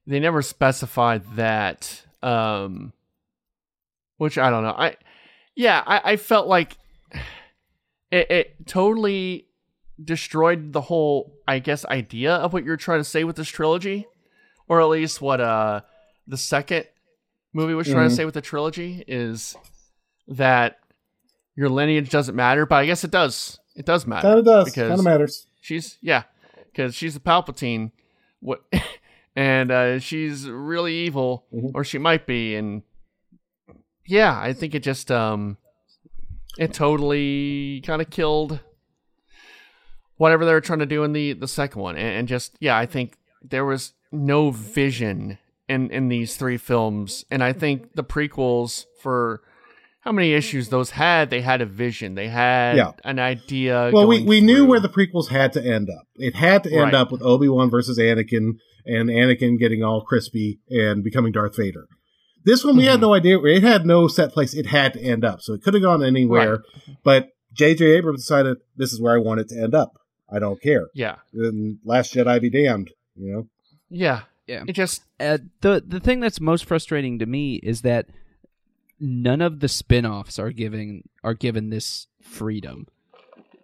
they 0.06 0.20
never 0.20 0.42
specified 0.42 1.24
that. 1.36 2.06
Um, 2.22 2.94
which 4.18 4.38
I 4.38 4.50
don't 4.50 4.64
know. 4.64 4.76
I 4.78 4.98
yeah, 5.56 5.82
I, 5.86 6.14
I 6.14 6.16
felt 6.18 6.48
like 6.48 6.78
it, 8.12 8.30
it 8.32 8.68
totally 8.68 9.48
destroyed 10.04 10.74
the 10.74 10.82
whole, 10.82 11.34
I 11.48 11.60
guess, 11.60 11.86
idea 11.86 12.34
of 12.36 12.54
what 12.54 12.64
you're 12.64 12.78
trying 12.78 13.00
to 13.00 13.04
say 13.04 13.24
with 13.24 13.36
this 13.36 13.50
trilogy, 13.50 14.08
or 14.68 14.80
at 14.82 14.86
least 14.88 15.22
what 15.22 15.42
uh 15.42 15.82
the 16.28 16.38
second 16.38 16.86
movie 17.54 17.74
was 17.74 17.88
trying 17.88 18.08
to 18.08 18.14
Mhm. 18.14 18.18
say 18.18 18.26
with 18.26 18.36
the 18.36 18.42
trilogy 18.42 19.04
is 19.08 19.56
that 20.28 20.80
your 21.56 21.70
lineage 21.70 22.10
doesn't 22.10 22.36
matter, 22.36 22.66
but 22.66 22.76
I 22.76 22.86
guess 22.86 23.04
it 23.04 23.12
does. 23.12 23.60
It 23.76 23.86
does 23.86 24.06
matter. 24.06 24.28
Kind 24.28 24.40
of 24.40 24.46
does. 24.46 24.66
because- 24.66 24.90
Kind 24.90 25.00
of 25.00 25.04
matters. 25.06 25.48
She's 25.62 25.98
yeah, 26.02 26.24
because 26.72 26.96
she's 26.96 27.16
a 27.16 27.20
Palpatine, 27.20 27.92
what, 28.40 28.64
and 29.36 29.72
uh, 29.72 30.00
she's 30.00 30.48
really 30.50 30.94
evil, 30.94 31.46
Mhm. 31.54 31.72
or 31.74 31.84
she 31.84 31.98
might 31.98 32.26
be, 32.28 32.56
and 32.56 32.84
yeah, 34.06 34.40
I 34.40 34.54
think 34.54 34.74
it 34.76 34.84
just 34.84 35.12
um, 35.12 35.58
it 36.58 36.74
totally 36.74 37.82
kind 37.86 38.02
of 38.02 38.10
killed 38.10 38.60
whatever 40.20 40.46
they 40.46 40.54
were 40.54 40.62
trying 40.62 40.80
to 40.80 40.86
do 40.86 41.04
in 41.04 41.14
the 41.14 41.34
the 41.34 41.48
second 41.48 41.82
one, 41.82 41.96
and, 41.98 42.08
and 42.20 42.28
just 42.28 42.56
yeah, 42.60 42.78
I 42.78 42.86
think 42.86 43.18
there 43.42 43.66
was 43.66 43.94
no 44.12 44.52
vision 44.52 45.40
in 45.68 45.90
in 45.92 46.08
these 46.10 46.38
three 46.38 46.58
films, 46.58 47.26
and 47.32 47.44
I 47.44 47.54
think 47.54 47.96
the 47.96 48.04
prequels 48.04 48.86
for. 49.02 49.42
How 50.02 50.14
many 50.14 50.32
issues 50.32 50.70
those 50.70 50.92
had? 50.92 51.30
They 51.30 51.42
had 51.42 51.60
a 51.62 51.66
vision. 51.66 52.16
They 52.16 52.30
had 52.30 52.78
Yeah. 52.78 52.92
an 53.04 53.20
idea. 53.20 53.92
Well, 53.94 54.08
we, 54.08 54.24
we 54.24 54.40
knew 54.40 54.66
where 54.66 54.80
the 54.80 54.88
prequels 54.88 55.28
had 55.28 55.52
to 55.54 55.62
end 55.62 55.90
up. 55.90 56.08
It 56.16 56.36
had 56.36 56.64
to 56.64 56.72
end 56.72 56.94
Right. 56.94 56.94
up 56.94 57.12
with 57.12 57.22
Obi 57.22 57.50
Wan 57.50 57.70
versus 57.70 58.00
Anakin, 58.00 58.54
and 58.86 59.10
Anakin 59.10 59.60
getting 59.60 59.84
all 59.84 60.02
crispy 60.02 60.62
and 60.70 61.04
becoming 61.04 61.34
Darth 61.34 61.58
Vader. 61.58 61.86
This 62.46 62.64
one 62.64 62.78
we 62.78 62.86
had 62.86 63.00
Mhm. 63.00 63.02
no 63.02 63.14
idea. 63.14 63.40
It 63.44 63.62
had 63.62 63.86
no 63.86 64.08
set 64.08 64.32
place. 64.32 64.54
It 64.56 64.68
had 64.68 64.94
to 64.94 65.02
end 65.02 65.26
up, 65.26 65.42
so 65.42 65.54
it 65.54 65.62
could 65.64 65.74
have 65.74 65.84
gone 65.84 66.02
anywhere. 66.02 66.64
But 67.04 67.32
J.J. 67.54 67.86
Abrams 67.98 68.22
decided 68.22 68.56
this 68.78 68.94
is 68.94 69.02
where 69.02 69.14
I 69.14 69.20
want 69.20 69.42
it 69.42 69.50
to 69.50 69.62
end 69.62 69.76
up. 69.76 69.99
I 70.32 70.40
don't 70.40 70.62
care. 70.62 70.88
Yeah, 70.94 71.16
And 71.34 71.80
Last 71.84 72.14
Jedi 72.14 72.42
be 72.42 72.50
damned. 72.50 72.92
You 73.16 73.34
know. 73.34 73.48
yeah, 73.90 74.22
Yeah. 74.48 74.64
It 74.68 74.74
just 74.74 75.04
Uh, 75.20 75.40
the 75.62 75.84
the 75.86 76.00
thing 76.00 76.20
that's 76.20 76.40
most 76.40 76.66
frustrating 76.66 77.20
to 77.20 77.26
me 77.26 77.56
is 77.56 77.82
that 77.82 78.08
none 79.00 79.42
of 79.42 79.60
the 79.60 79.68
spin-offs 79.68 80.38
are 80.40 80.52
giving 80.52 81.08
are 81.24 81.34
given 81.34 81.70
this 81.70 82.08
freedom. 82.22 82.88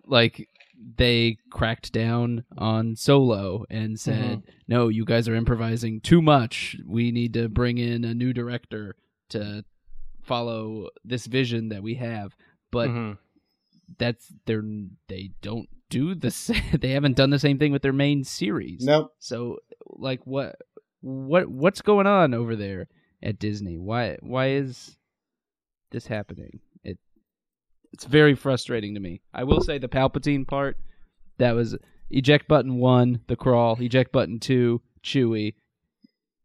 Like 0.05 0.49
they 0.97 1.37
cracked 1.49 1.91
down 1.91 2.43
on 2.57 2.95
Solo 2.95 3.65
and 3.69 3.99
said, 3.99 4.43
"No, 4.67 4.87
you 4.87 5.05
guys 5.05 5.27
are 5.27 5.35
improvising 5.35 6.01
too 6.01 6.21
much. 6.21 6.77
We 6.85 7.11
need 7.11 7.33
to 7.33 7.49
bring 7.49 7.77
in 7.77 8.03
a 8.03 8.13
new 8.13 8.33
director 8.33 8.95
to 9.29 9.63
follow 10.21 10.89
this 11.03 11.25
vision 11.25 11.69
that 11.69 11.81
we 11.81 11.95
have." 11.95 12.35
But 12.71 12.89
mhm. 12.89 13.17
that's 13.97 14.33
they're 14.45 14.63
they 15.07 15.31
don't 15.41 15.69
do 15.89 16.15
the 16.15 16.31
sa- 16.31 16.53
they 16.79 16.91
haven't 16.91 17.17
done 17.17 17.29
the 17.29 17.39
same 17.39 17.59
thing 17.59 17.71
with 17.71 17.81
their 17.81 17.93
main 17.93 18.23
series. 18.23 18.83
Nope. 18.83 19.13
So 19.19 19.57
like 19.85 20.21
what 20.25 20.55
what 21.01 21.47
what's 21.47 21.81
going 21.81 22.07
on 22.07 22.33
over 22.33 22.55
there 22.55 22.87
at 23.21 23.39
Disney? 23.39 23.77
Why 23.77 24.17
why 24.21 24.49
is 24.51 24.97
this 25.91 26.07
happening? 26.07 26.59
It 26.83 26.97
it's 27.93 28.05
very 28.05 28.35
frustrating 28.35 28.93
to 28.95 28.99
me. 28.99 29.21
I 29.33 29.43
will 29.43 29.61
say 29.61 29.77
the 29.77 29.87
Palpatine 29.87 30.47
part 30.47 30.77
that 31.37 31.53
was 31.53 31.75
eject 32.09 32.47
button 32.47 32.77
1, 32.77 33.21
the 33.27 33.35
crawl, 33.35 33.77
eject 33.81 34.11
button 34.11 34.39
2, 34.39 34.81
Chewie, 35.03 35.55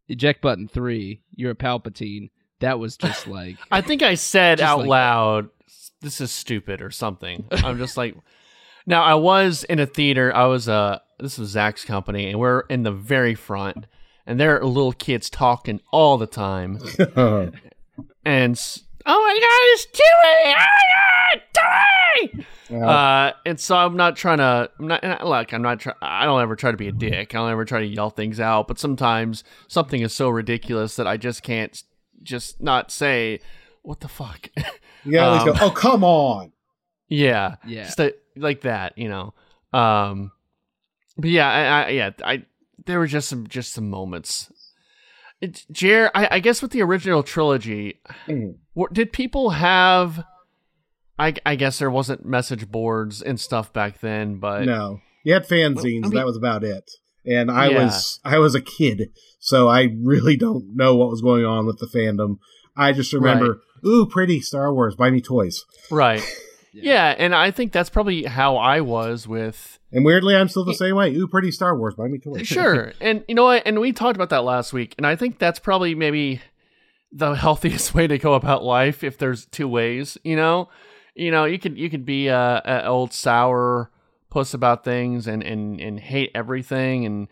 eject 0.09 0.42
button 0.42 0.68
3, 0.68 1.22
you're 1.37 1.53
a 1.53 1.57
Palpatine. 1.57 2.31
That 2.61 2.79
was 2.79 2.96
just 2.96 3.26
like 3.26 3.57
I 3.70 3.81
think 3.81 4.03
I 4.03 4.14
said 4.14 4.61
out 4.61 4.81
like- 4.81 4.88
loud, 4.88 5.48
"This 6.03 6.20
is 6.20 6.31
stupid" 6.31 6.83
or 6.83 6.90
something. 6.90 7.46
I'm 7.50 7.79
just 7.79 7.96
like, 7.96 8.14
now 8.90 9.03
I 9.05 9.14
was 9.14 9.64
in 9.64 9.79
a 9.79 9.87
theater. 9.87 10.35
I 10.35 10.44
was 10.46 10.68
uh, 10.68 10.98
this 11.18 11.38
was 11.38 11.50
Zach's 11.50 11.85
company, 11.85 12.29
and 12.29 12.38
we're 12.38 12.61
in 12.62 12.83
the 12.83 12.92
very 12.92 13.35
front, 13.35 13.87
and 14.26 14.38
there 14.38 14.61
are 14.61 14.64
little 14.66 14.92
kids 14.92 15.31
talking 15.31 15.81
all 15.92 16.18
the 16.18 16.26
time, 16.26 16.79
and 18.24 18.61
oh 19.07 19.22
my 19.22 19.38
god, 19.40 19.62
it's 19.72 19.87
Chewie! 19.87 20.55
Oh 20.55 20.57
my 20.57 20.83
god, 20.92 21.42
Chewie! 21.57 22.44
Yeah. 22.68 22.88
Uh, 22.88 23.33
and 23.46 23.59
so 23.59 23.76
I'm 23.76 23.96
not 23.96 24.16
trying 24.16 24.38
to. 24.38 24.70
I'm 24.79 24.87
not. 24.88 25.03
and 25.03 25.29
Look, 25.29 25.53
I'm 25.53 25.62
not. 25.62 25.81
Try, 25.81 25.92
I 26.03 26.24
don't 26.24 26.40
ever 26.40 26.57
try 26.57 26.70
to 26.70 26.76
be 26.76 26.88
a 26.88 26.92
dick. 26.92 27.35
I 27.35 27.38
don't 27.38 27.50
ever 27.50 27.64
try 27.64 27.81
to 27.81 27.87
yell 27.87 28.11
things 28.11 28.38
out. 28.38 28.68
But 28.68 28.79
sometimes 28.79 29.42
something 29.68 30.00
is 30.03 30.12
so 30.14 30.29
ridiculous 30.29 30.96
that 30.96 31.07
I 31.07 31.16
just 31.16 31.42
can't 31.42 31.83
just 32.22 32.61
not 32.61 32.90
say, 32.90 33.40
"What 33.83 34.00
the 34.00 34.09
fuck." 34.09 34.48
you 35.05 35.12
gotta 35.12 35.26
at 35.26 35.46
least 35.46 35.46
um, 35.48 35.55
go. 35.55 35.66
Oh, 35.66 35.70
come 35.70 36.05
on. 36.05 36.53
yeah, 37.09 37.57
yeah. 37.66 37.85
just 37.85 37.98
a- 38.00 38.14
like 38.40 38.62
that, 38.62 38.96
you 38.98 39.09
know. 39.09 39.35
Um, 39.72 40.33
but 41.16 41.31
yeah, 41.31 41.48
I, 41.50 41.62
I 41.85 41.88
yeah, 41.90 42.11
I 42.24 42.44
there 42.87 42.98
were 42.98 43.07
just 43.07 43.29
some 43.29 43.46
just 43.46 43.72
some 43.72 43.88
moments. 43.90 44.50
It, 45.40 45.64
Jer, 45.72 46.11
I, 46.14 46.29
I 46.33 46.38
guess 46.40 46.61
with 46.61 46.70
the 46.72 46.83
original 46.83 47.22
trilogy, 47.22 48.00
Mhm. 48.29 48.57
what, 48.74 48.92
did 48.92 49.11
people 49.12 49.50
have? 49.50 50.22
I, 51.18 51.35
I 51.46 51.55
guess 51.57 51.79
there 51.79 51.90
wasn't 51.90 52.24
message 52.26 52.70
boards 52.70 53.22
and 53.22 53.38
stuff 53.40 53.72
back 53.72 54.00
then, 54.00 54.37
but 54.37 54.64
No, 54.64 55.00
you 55.24 55.33
had 55.35 55.46
fanzines. 55.46 56.05
I 56.05 56.09
mean- 56.09 56.14
that 56.14 56.26
was 56.26 56.37
about 56.37 56.62
it. 56.64 56.90
and 57.26 57.50
I 57.50 57.68
Yeah. 57.68 57.85
was 57.85 58.20
I 58.24 58.38
was 58.38 58.55
a 58.55 58.61
kid, 58.61 59.11
so 59.38 59.68
I 59.68 59.94
really 60.03 60.37
don't 60.37 60.74
know 60.76 60.94
what 60.96 61.11
was 61.11 61.20
going 61.22 61.44
on 61.44 61.66
with 61.66 61.79
the 61.79 61.87
fandom. 61.87 62.38
I 62.76 62.92
just 62.92 63.12
remember, 63.12 63.61
ooh, 63.87 64.07
pretty 64.07 64.40
Star 64.40 64.72
Wars, 64.74 64.94
buy 64.94 65.11
me 65.11 65.20
toys. 65.20 65.64
Right. 65.90 66.22
Yeah. 66.72 66.92
Yeah. 66.92 67.14
and 67.18 67.35
I 67.35 67.50
think 67.50 67.72
that's 67.72 67.90
probably 67.90 68.24
how 68.24 68.56
I 68.56 68.80
was 68.80 69.26
with 69.26 69.78
And 69.92 70.04
weirdly, 70.04 70.37
I'm 70.37 70.48
still 70.48 70.64
the 70.64 70.74
same 70.74 70.96
way. 70.96 71.14
Ooh, 71.14 71.26
pretty 71.26 71.50
Star 71.50 71.76
Wars, 71.76 71.94
buy 71.94 72.09
me 72.09 72.18
toys. 72.18 72.46
sure. 72.46 72.92
And 73.00 73.24
you 73.28 73.35
know 73.35 73.44
what? 73.44 73.62
And 73.66 73.80
we 73.80 73.92
talked 73.92 74.16
about 74.16 74.30
that 74.30 74.44
last 74.44 74.72
week, 74.72 74.94
and 74.96 75.06
I 75.06 75.16
think 75.16 75.38
that's 75.38 75.59
probably 75.59 75.94
maybe 75.94 76.40
the 77.12 77.35
healthiest 77.35 77.94
way 77.94 78.06
to 78.06 78.18
go 78.18 78.35
about 78.35 78.62
life 78.62 79.02
if 79.02 79.18
there's 79.18 79.46
two 79.46 79.68
ways, 79.68 80.16
you 80.24 80.37
know? 80.37 80.68
You 81.14 81.30
know, 81.30 81.44
you 81.44 81.59
could 81.59 81.76
you 81.76 81.90
could 81.90 82.06
be 82.06 82.28
a, 82.28 82.62
a 82.64 82.87
old 82.87 83.12
sour 83.12 83.90
puss 84.30 84.54
about 84.54 84.85
things 84.85 85.26
and, 85.26 85.42
and, 85.42 85.80
and 85.80 85.98
hate 85.98 86.30
everything 86.35 87.04
and 87.04 87.28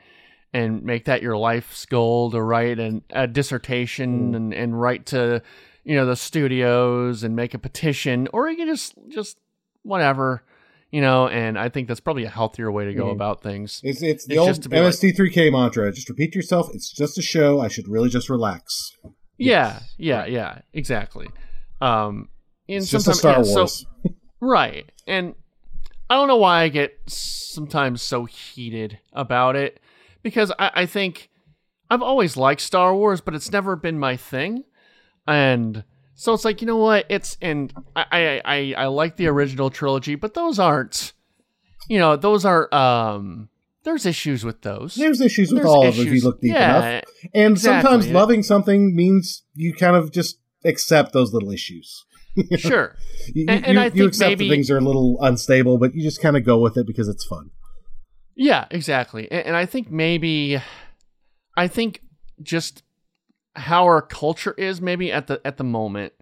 and 0.52 0.82
make 0.82 1.04
that 1.04 1.22
your 1.22 1.36
life's 1.36 1.84
goal 1.86 2.30
to 2.30 2.42
write 2.42 2.78
an, 2.78 3.02
a 3.10 3.26
dissertation 3.26 4.32
mm. 4.32 4.36
and, 4.36 4.54
and 4.54 4.80
write 4.80 5.06
to 5.06 5.42
you 5.88 5.94
know 5.96 6.04
the 6.06 6.16
studios 6.16 7.24
and 7.24 7.34
make 7.34 7.54
a 7.54 7.58
petition 7.58 8.28
or 8.34 8.48
you 8.50 8.56
can 8.56 8.66
just 8.68 8.92
just 9.08 9.38
whatever 9.82 10.42
you 10.90 11.00
know 11.00 11.28
and 11.28 11.58
i 11.58 11.68
think 11.68 11.88
that's 11.88 12.00
probably 12.00 12.24
a 12.24 12.28
healthier 12.30 12.70
way 12.70 12.84
to 12.84 12.94
go 12.94 13.06
Mhm. 13.06 13.12
about 13.18 13.42
things 13.42 13.80
It's 13.82 14.02
it's 14.02 14.24
the 14.26 14.34
It's 14.34 14.38
old 14.40 14.48
just 14.50 14.62
to 14.64 14.68
be 14.68 14.76
like- 14.76 14.92
MST3K 14.92 15.50
mantra. 15.50 15.90
Just 15.92 16.08
repeat 16.08 16.32
to 16.32 16.38
yourself. 16.38 16.68
It's 16.74 16.90
just 16.92 17.16
a 17.18 17.22
show. 17.22 17.50
I 17.60 17.68
should 17.68 17.88
really 17.88 18.10
just 18.10 18.28
relax. 18.28 18.92
Yeah, 19.38 19.80
yeah, 19.96 20.26
yeah, 20.26 20.60
exactly. 20.74 21.28
Um, 21.80 22.28
and 22.68 22.82
It's 22.82 22.90
just 22.90 23.06
a 23.08 23.14
sometimes- 23.14 23.48
Star 23.48 23.54
yeah, 23.54 23.60
Wars. 23.62 23.86
so, 24.04 24.10
right, 24.40 24.90
and 25.06 25.34
I 26.10 26.14
don't 26.16 26.28
know 26.28 26.36
why 26.46 26.62
I 26.62 26.68
get 26.68 26.90
sometimes 27.08 28.02
so 28.02 28.24
heated 28.24 28.98
about 29.12 29.54
it 29.56 29.80
because 30.22 30.50
I, 30.58 30.70
I 30.82 30.86
think 30.86 31.30
I've 31.90 32.02
always 32.02 32.36
liked 32.36 32.60
Star 32.60 32.94
Wars, 32.94 33.20
but 33.20 33.34
it's 33.34 33.50
never 33.52 33.76
been 33.76 33.98
my 33.98 34.16
thing, 34.16 34.64
and 35.28 35.84
so 36.14 36.32
it's 36.34 36.44
like 36.44 36.60
you 36.60 36.66
know 36.66 36.78
what? 36.78 37.06
It's 37.08 37.36
and 37.40 37.72
I 37.94 38.04
I 38.10 38.42
I, 38.44 38.74
I 38.76 38.86
like 38.86 39.16
the 39.16 39.28
original 39.28 39.70
trilogy, 39.70 40.16
but 40.16 40.34
those 40.34 40.58
aren't, 40.58 41.12
you 41.88 41.98
know, 41.98 42.16
those 42.16 42.44
are 42.44 42.72
um. 42.74 43.48
There's 43.84 44.04
issues 44.04 44.44
with 44.44 44.60
those. 44.62 44.96
There's 44.96 45.20
issues 45.20 45.50
with 45.50 45.62
There's 45.62 45.70
all 45.70 45.86
of 45.86 45.96
them 45.96 46.06
if 46.08 46.12
you 46.12 46.20
look 46.20 46.40
deep 46.42 46.52
yeah, 46.52 46.78
enough. 46.78 47.04
And 47.32 47.52
exactly, 47.52 47.82
sometimes 47.88 48.06
yeah. 48.08 48.14
loving 48.18 48.42
something 48.42 48.94
means 48.94 49.44
you 49.54 49.72
kind 49.72 49.96
of 49.96 50.10
just 50.12 50.40
accept 50.64 51.12
those 51.12 51.32
little 51.32 51.50
issues. 51.52 52.04
Sure. 52.58 52.94
You, 53.34 53.46
And- 53.48 53.60
you, 53.60 53.66
and 53.66 53.80
I 53.80 53.84
you 53.86 53.90
think 53.90 54.08
accept 54.08 54.28
maybe- 54.30 54.48
that 54.48 54.54
things 54.54 54.70
are 54.70 54.76
a 54.78 54.82
little 54.82 55.16
unstable, 55.22 55.78
but 55.78 55.94
you 55.94 56.02
just 56.02 56.20
kind 56.20 56.36
of 56.36 56.44
go 56.44 56.58
with 56.58 56.76
it 56.76 56.86
because 56.86 57.08
it's 57.08 57.24
fun. 57.24 57.50
Yeah, 58.36 58.66
exactly. 58.70 59.30
And, 59.32 59.46
and 59.46 59.56
I 59.56 59.64
think 59.64 59.90
maybe, 59.90 60.60
I 61.56 61.66
think 61.66 62.02
just 62.42 62.82
how 63.58 63.84
our 63.84 64.00
culture 64.02 64.54
is 64.56 64.80
maybe 64.80 65.12
at 65.12 65.26
the 65.26 65.40
at 65.44 65.56
the 65.56 65.64
moment, 65.64 66.12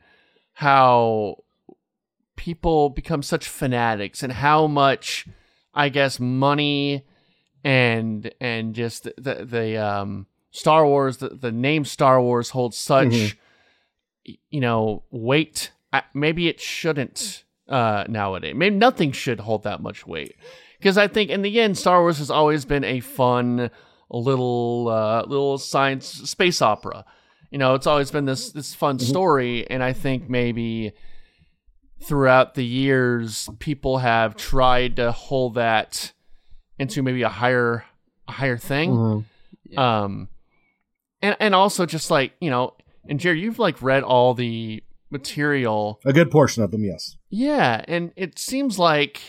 how 0.55 1.44
people 2.37 2.90
become 2.90 3.22
such 3.22 3.49
fanatics, 3.49 4.22
and 4.22 4.33
how 4.33 4.66
much, 4.66 5.27
I 5.75 5.88
guess, 5.88 6.18
money 6.20 7.05
and 7.64 8.31
and 8.40 8.75
just 8.75 9.05
the 9.05 9.14
the, 9.18 9.44
the 9.44 9.77
um 9.77 10.27
Star 10.51 10.87
Wars, 10.87 11.18
the, 11.18 11.29
the 11.31 11.53
name 11.53 11.85
Star 11.85 12.20
Wars 12.20 12.51
holds 12.51 12.77
such, 12.79 13.09
Mhm. 13.09 13.37
you 14.51 14.61
know, 14.61 15.03
weight. 15.11 15.70
I- 15.92 16.03
Maybe 16.14 16.49
it 16.49 16.61
shouldn't 16.61 17.44
uh, 17.68 18.05
nowadays. 18.09 18.55
Maybe 18.55 18.77
nothing 18.77 19.12
should 19.12 19.40
hold 19.40 19.64
that 19.64 19.83
much 19.83 20.07
weight 20.07 20.37
because 20.79 20.96
I 20.96 21.09
think 21.09 21.31
in 21.31 21.42
the 21.42 21.61
end, 21.61 21.77
Star 21.77 22.01
Wars 22.01 22.18
has 22.18 22.31
always 22.31 22.64
been 22.64 22.85
a 22.85 23.01
fun 23.01 23.70
little 24.11 24.88
uh, 24.88 25.22
little 25.27 25.59
science 25.59 26.07
space 26.07 26.62
opera. 26.62 27.05
You 27.50 27.59
know, 27.59 27.74
it's 27.74 27.87
always 27.87 28.11
been 28.11 28.24
this 28.24 28.48
mm-hmm. 28.48 28.59
this 28.59 28.74
fun 28.74 28.98
mm-hmm. 28.98 29.06
story, 29.06 29.70
and 29.70 29.82
I 29.82 29.92
think 29.92 30.28
maybe 30.28 30.92
throughout 32.02 32.54
the 32.54 32.64
years, 32.64 33.48
people 33.59 33.98
have 33.98 34.37
tried 34.37 34.96
to 34.96 35.12
hold 35.12 35.54
that 35.54 36.12
into 36.78 37.02
maybe 37.02 37.22
a 37.22 37.28
higher 37.28 37.85
a 38.28 38.32
higher 38.32 38.56
thing. 38.56 38.90
Mm-hmm. 38.90 39.20
Yeah. 39.72 40.02
Um, 40.02 40.28
and 41.22 41.37
and 41.40 41.54
also 41.54 41.87
just 41.87 42.11
like 42.11 42.32
you 42.40 42.50
know, 42.50 42.74
and 43.09 43.20
Jerry, 43.20 43.40
you've 43.40 43.59
like 43.59 43.80
read 43.82 44.02
all 44.02 44.35
the 44.35 44.82
material 45.11 46.00
A 46.04 46.12
good 46.12 46.30
portion 46.30 46.62
of 46.62 46.70
them, 46.70 46.85
yes. 46.85 47.16
yeah, 47.30 47.85
and 47.87 48.12
it 48.16 48.38
seems 48.38 48.78
like 48.78 49.22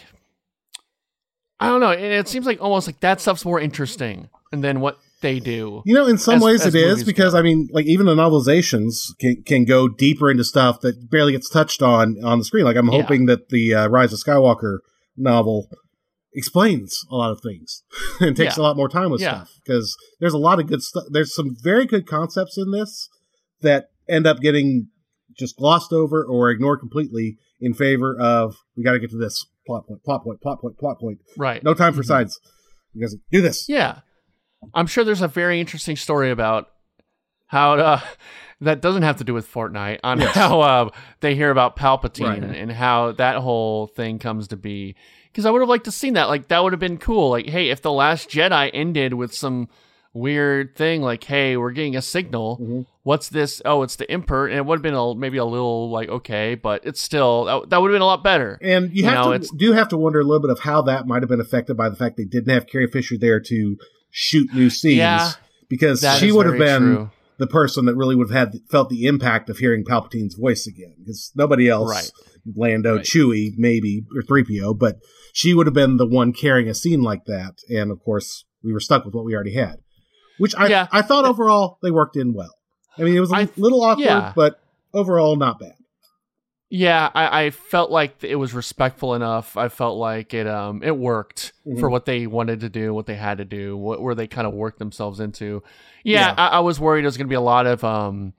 I 1.59 1.67
don't 1.67 1.81
know. 1.81 1.91
It, 1.91 2.01
it 2.01 2.27
seems 2.27 2.45
like 2.45 2.61
almost 2.61 2.87
like 2.87 2.99
that 2.99 3.21
stuff's 3.21 3.45
more 3.45 3.59
interesting 3.59 4.29
and 4.51 4.63
then 4.63 4.79
what 4.79 4.99
they 5.21 5.39
do. 5.39 5.81
You 5.85 5.95
know, 5.95 6.05
in 6.07 6.17
some 6.17 6.35
As- 6.35 6.41
ways 6.43 6.65
as 6.65 6.75
it 6.75 6.81
is 6.81 7.03
because 7.03 7.33
go. 7.33 7.39
I 7.39 7.41
mean, 7.41 7.67
like 7.71 7.85
even 7.85 8.05
the 8.05 8.15
novelizations 8.15 8.95
can, 9.19 9.43
can 9.45 9.65
go 9.65 9.87
deeper 9.87 10.29
into 10.29 10.43
stuff 10.43 10.81
that 10.81 11.09
barely 11.09 11.31
gets 11.31 11.49
touched 11.49 11.81
on 11.81 12.17
on 12.23 12.39
the 12.39 12.45
screen. 12.45 12.65
Like 12.65 12.75
I'm 12.77 12.87
Yeah. 12.87 13.01
hoping 13.01 13.25
that 13.27 13.49
the 13.49 13.73
uh, 13.73 13.87
Rise 13.87 14.13
of 14.13 14.19
Skywalker 14.19 14.79
novel 15.15 15.67
explains 16.33 16.99
a 17.09 17.15
lot 17.15 17.31
of 17.31 17.39
things 17.41 17.83
and 18.19 18.35
takes 18.35 18.57
Yeah. 18.57 18.61
a 18.61 18.65
lot 18.65 18.77
more 18.77 18.89
time 18.89 19.09
with 19.11 19.21
Yeah. 19.21 19.35
stuff 19.45 19.51
because 19.65 19.95
there's 20.19 20.33
a 20.33 20.37
lot 20.37 20.59
of 20.59 20.67
good 20.67 20.81
stuff. 20.83 21.05
There's 21.11 21.33
some 21.33 21.55
very 21.61 21.85
good 21.85 22.05
concepts 22.07 22.57
in 22.57 22.71
this 22.71 23.09
that 23.61 23.87
end 24.07 24.27
up 24.27 24.39
getting 24.39 24.89
just 25.37 25.57
glossed 25.57 25.91
over 25.93 26.23
or 26.23 26.49
ignored 26.49 26.79
completely 26.79 27.37
in 27.59 27.73
favor 27.73 28.15
of 28.19 28.55
we 28.75 28.83
got 28.83 28.91
to 28.93 28.99
get 28.99 29.09
to 29.11 29.17
this 29.17 29.45
plot 29.65 29.87
point, 29.87 30.03
plot 30.03 30.23
point, 30.23 30.41
plot 30.41 30.61
point, 30.61 30.77
plot 30.77 30.99
point. 30.99 31.17
Right. 31.37 31.63
No 31.63 31.73
time 31.73 31.93
for 31.93 32.01
Mhm. 32.03 32.07
sides. 32.07 32.39
guys 32.99 33.15
do 33.31 33.41
this. 33.41 33.67
Yeah. 33.69 33.99
I'm 34.73 34.87
sure 34.87 35.03
there's 35.03 35.21
a 35.21 35.27
very 35.27 35.59
interesting 35.59 35.95
story 35.95 36.31
about 36.31 36.69
how 37.47 37.73
uh, 37.75 37.99
that 38.61 38.81
doesn't 38.81 39.03
have 39.03 39.17
to 39.17 39.23
do 39.23 39.33
with 39.33 39.51
Fortnite 39.51 39.99
on 40.03 40.19
Yes. 40.19 40.35
how 40.35 40.61
uh, 40.61 40.89
they 41.21 41.35
hear 41.35 41.51
about 41.51 41.75
Palpatine 41.77 42.41
Right. 42.47 42.55
and 42.57 42.71
how 42.71 43.11
that 43.13 43.37
whole 43.37 43.87
thing 43.87 44.19
comes 44.19 44.47
to 44.49 44.57
be. 44.57 44.95
Because 45.31 45.45
I 45.45 45.51
would 45.51 45.61
have 45.61 45.69
liked 45.69 45.85
to 45.85 45.91
seen 45.91 46.13
that. 46.15 46.25
Like 46.29 46.47
that 46.47 46.63
would 46.63 46.73
have 46.73 46.79
been 46.79 46.97
cool. 46.97 47.29
Like, 47.29 47.47
hey, 47.47 47.69
if 47.69 47.81
the 47.81 47.91
Last 47.91 48.29
Jedi 48.29 48.71
ended 48.73 49.13
with 49.13 49.33
some 49.35 49.69
weird 50.13 50.75
thing, 50.75 51.03
like, 51.03 51.23
hey, 51.23 51.55
we're 51.57 51.71
getting 51.71 51.95
a 51.95 52.01
signal. 52.01 52.57
Mhm. 52.59 52.85
What's 53.03 53.29
this? 53.29 53.61
Oh, 53.63 53.83
it's 53.83 53.95
the 53.97 54.09
Emperor, 54.11 54.47
and 54.47 54.57
it 54.57 54.65
would 54.65 54.77
have 54.79 54.83
been 54.83 54.95
a, 54.95 55.13
maybe 55.15 55.37
a 55.37 55.45
little 55.45 55.91
like 55.91 56.09
okay, 56.09 56.55
but 56.55 56.83
it's 56.85 56.99
still 56.99 57.45
that, 57.45 57.69
that 57.69 57.81
would 57.81 57.91
have 57.91 57.95
been 57.95 58.01
a 58.01 58.05
lot 58.05 58.23
better. 58.23 58.57
And 58.61 58.89
you 58.89 59.03
You 59.03 59.09
have 59.09 59.25
know, 59.25 59.37
to 59.37 59.47
do 59.55 59.73
have 59.73 59.89
to 59.89 59.97
wonder 59.97 60.19
a 60.19 60.23
little 60.23 60.41
bit 60.41 60.49
of 60.49 60.59
how 60.59 60.81
that 60.83 61.05
might 61.07 61.21
have 61.21 61.29
been 61.29 61.39
affected 61.39 61.77
by 61.77 61.87
the 61.89 61.95
fact 61.95 62.17
they 62.17 62.25
didn't 62.25 62.51
have 62.51 62.65
Carrie 62.65 62.87
Fisher 62.87 63.15
there 63.17 63.39
to 63.39 63.77
shoot 64.19 64.51
new 64.51 64.67
scenes. 64.71 64.97
Yeah, 64.97 65.31
because 65.69 66.03
she 66.19 66.31
would 66.31 66.47
have 66.47 66.57
been 66.57 66.81
true. 66.81 67.11
the 67.37 67.45
person 67.45 67.85
that 67.85 67.95
really 67.95 68.15
would 68.15 68.31
have 68.31 68.53
had 68.53 68.59
felt 68.71 68.89
the 68.89 69.05
impact 69.05 69.47
of 69.47 69.59
hearing 69.59 69.85
Palpatine's 69.85 70.33
voice 70.33 70.65
again. 70.65 70.95
Because 70.97 71.31
nobody 71.35 71.69
else, 71.69 71.87
Right. 71.91 72.11
Lando, 72.55 72.95
Right. 72.95 73.05
Chewie, 73.05 73.51
maybe 73.57 74.05
or 74.15 74.23
three 74.23 74.43
PO, 74.43 74.73
but 74.73 74.95
she 75.33 75.53
would 75.53 75.67
have 75.67 75.75
been 75.75 75.97
the 75.97 76.07
one 76.07 76.33
carrying 76.33 76.67
a 76.67 76.73
scene 76.73 77.01
like 77.03 77.25
that. 77.25 77.53
And 77.69 77.91
of 77.91 77.99
course, 78.03 78.45
we 78.63 78.73
were 78.73 78.79
stuck 78.79 79.05
with 79.05 79.13
what 79.13 79.23
we 79.23 79.35
already 79.35 79.53
had, 79.53 79.75
which 80.39 80.55
I 80.55 80.67
Yeah. 80.67 80.87
I 80.91 81.03
thought 81.03 81.25
overall 81.25 81.77
they 81.83 81.91
worked 81.91 82.15
in 82.17 82.33
well. 82.33 82.55
I 82.97 83.03
mean, 83.03 83.15
it 83.15 83.19
was 83.19 83.31
a 83.31 83.35
I- 83.35 83.49
little 83.55 83.83
awkward, 83.83 84.05
yeah. 84.05 84.33
but 84.35 84.59
overall 84.95 85.35
not 85.35 85.59
bad. 85.59 85.73
Yeah, 86.69 87.09
I, 87.15 87.45
I 87.45 87.49
felt 87.51 87.91
like 87.91 88.23
it 88.25 88.35
was 88.35 88.53
respectful 88.53 89.13
enough. 89.15 89.55
I 89.55 89.69
felt 89.69 89.97
like 89.97 90.33
it 90.33 90.47
um 90.47 90.83
it 90.83 90.95
worked 90.97 91.53
Mhm. 91.65 91.79
for 91.79 91.89
what 91.89 92.05
they 92.05 92.27
wanted 92.27 92.59
to 92.61 92.69
do, 92.69 92.93
what 92.93 93.05
they 93.05 93.15
had 93.15 93.37
to 93.37 93.45
do, 93.45 93.77
what 93.77 94.01
where 94.01 94.15
they 94.15 94.27
kind 94.27 94.45
of 94.45 94.53
worked 94.53 94.77
themselves 94.79 95.19
into. 95.21 95.63
Yeah, 96.03 96.27
Yeah. 96.27 96.35
I, 96.37 96.47
I 96.47 96.59
was 96.59 96.79
worried 96.79 97.03
it 97.03 97.07
was 97.07 97.15
going 97.17 97.27
to 97.27 97.29
be 97.29 97.35
a 97.35 97.41
lot 97.41 97.67
of 97.67 97.83
um 97.85 98.33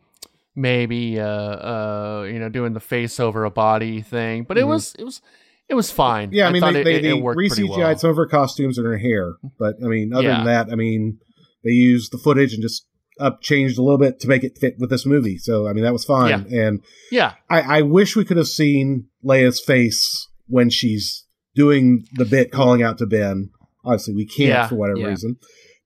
maybe 0.55 1.19
uh 1.21 1.25
uh 1.25 2.27
you 2.31 2.39
know 2.39 2.49
doing 2.49 2.73
the 2.75 2.81
face 2.81 3.19
over 3.19 3.45
a 3.45 3.51
body 3.51 4.03
thing, 4.03 4.43
but 4.45 4.59
it 4.59 4.65
Mhm. 4.65 4.69
was 4.69 4.95
it 4.99 5.05
was 5.05 5.23
it 5.69 5.75
was 5.75 5.91
fine. 5.91 6.31
Yeah, 6.33 6.49
I 6.49 6.53
mean, 6.53 6.61
thought 6.61 6.73
they, 6.75 6.81
it, 6.81 6.85
they, 6.85 6.95
it, 6.97 7.03
they 7.03 7.09
it 7.11 7.23
worked 7.23 7.39
re-CGI'd 7.39 7.69
well. 7.79 7.99
some 7.99 8.11
of 8.11 8.17
her 8.17 8.27
costumes 8.27 8.77
and 8.79 8.87
her 8.87 8.99
hair, 8.99 9.35
but 9.59 9.77
I 9.83 9.87
mean, 9.89 10.13
other 10.15 10.29
Yeah. 10.29 10.37
than 10.37 10.45
that, 10.47 10.69
I 10.73 10.75
mean, 10.77 11.19
they 11.65 11.71
used 11.73 12.11
the 12.13 12.19
footage 12.19 12.53
and 12.55 12.63
just 12.63 12.87
up 13.21 13.41
changed 13.43 13.79
a 13.79 13.83
little 13.83 13.99
bit 13.99 14.21
to 14.21 14.29
make 14.29 14.45
it 14.45 14.59
fit 14.59 14.75
with 14.79 14.91
this 14.91 15.07
movie. 15.07 15.39
So, 15.39 15.67
I 15.69 15.73
mean, 15.73 15.85
that 15.85 15.93
was 15.93 16.05
fine. 16.05 16.47
And 16.53 16.81
Yeah, 17.11 17.35
I, 17.49 17.79
I 17.79 17.83
wish 17.83 18.17
we 18.17 18.25
could 18.25 18.37
have 18.37 18.49
seen 18.49 19.09
Leia's 19.25 19.61
face 19.61 20.29
when 20.47 20.71
she's 20.71 21.27
doing 21.55 22.05
the 22.15 22.25
bit 22.25 22.53
calling 22.53 22.83
out 22.83 22.99
to 22.99 23.07
Ben. 23.07 23.51
Obviously, 23.85 24.15
we 24.15 24.27
can't 24.27 24.49
Yeah. 24.49 24.69
for 24.69 24.77
whatever 24.77 24.99
Yeah. 25.01 25.07
reason, 25.09 25.37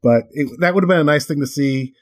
but 0.03 0.25
it, 0.33 0.49
that 0.61 0.75
would 0.75 0.83
have 0.85 0.89
been 0.89 0.99
a 0.99 1.05
nice 1.05 1.27
thing 1.27 1.41
to 1.41 1.47
see. 1.47 1.95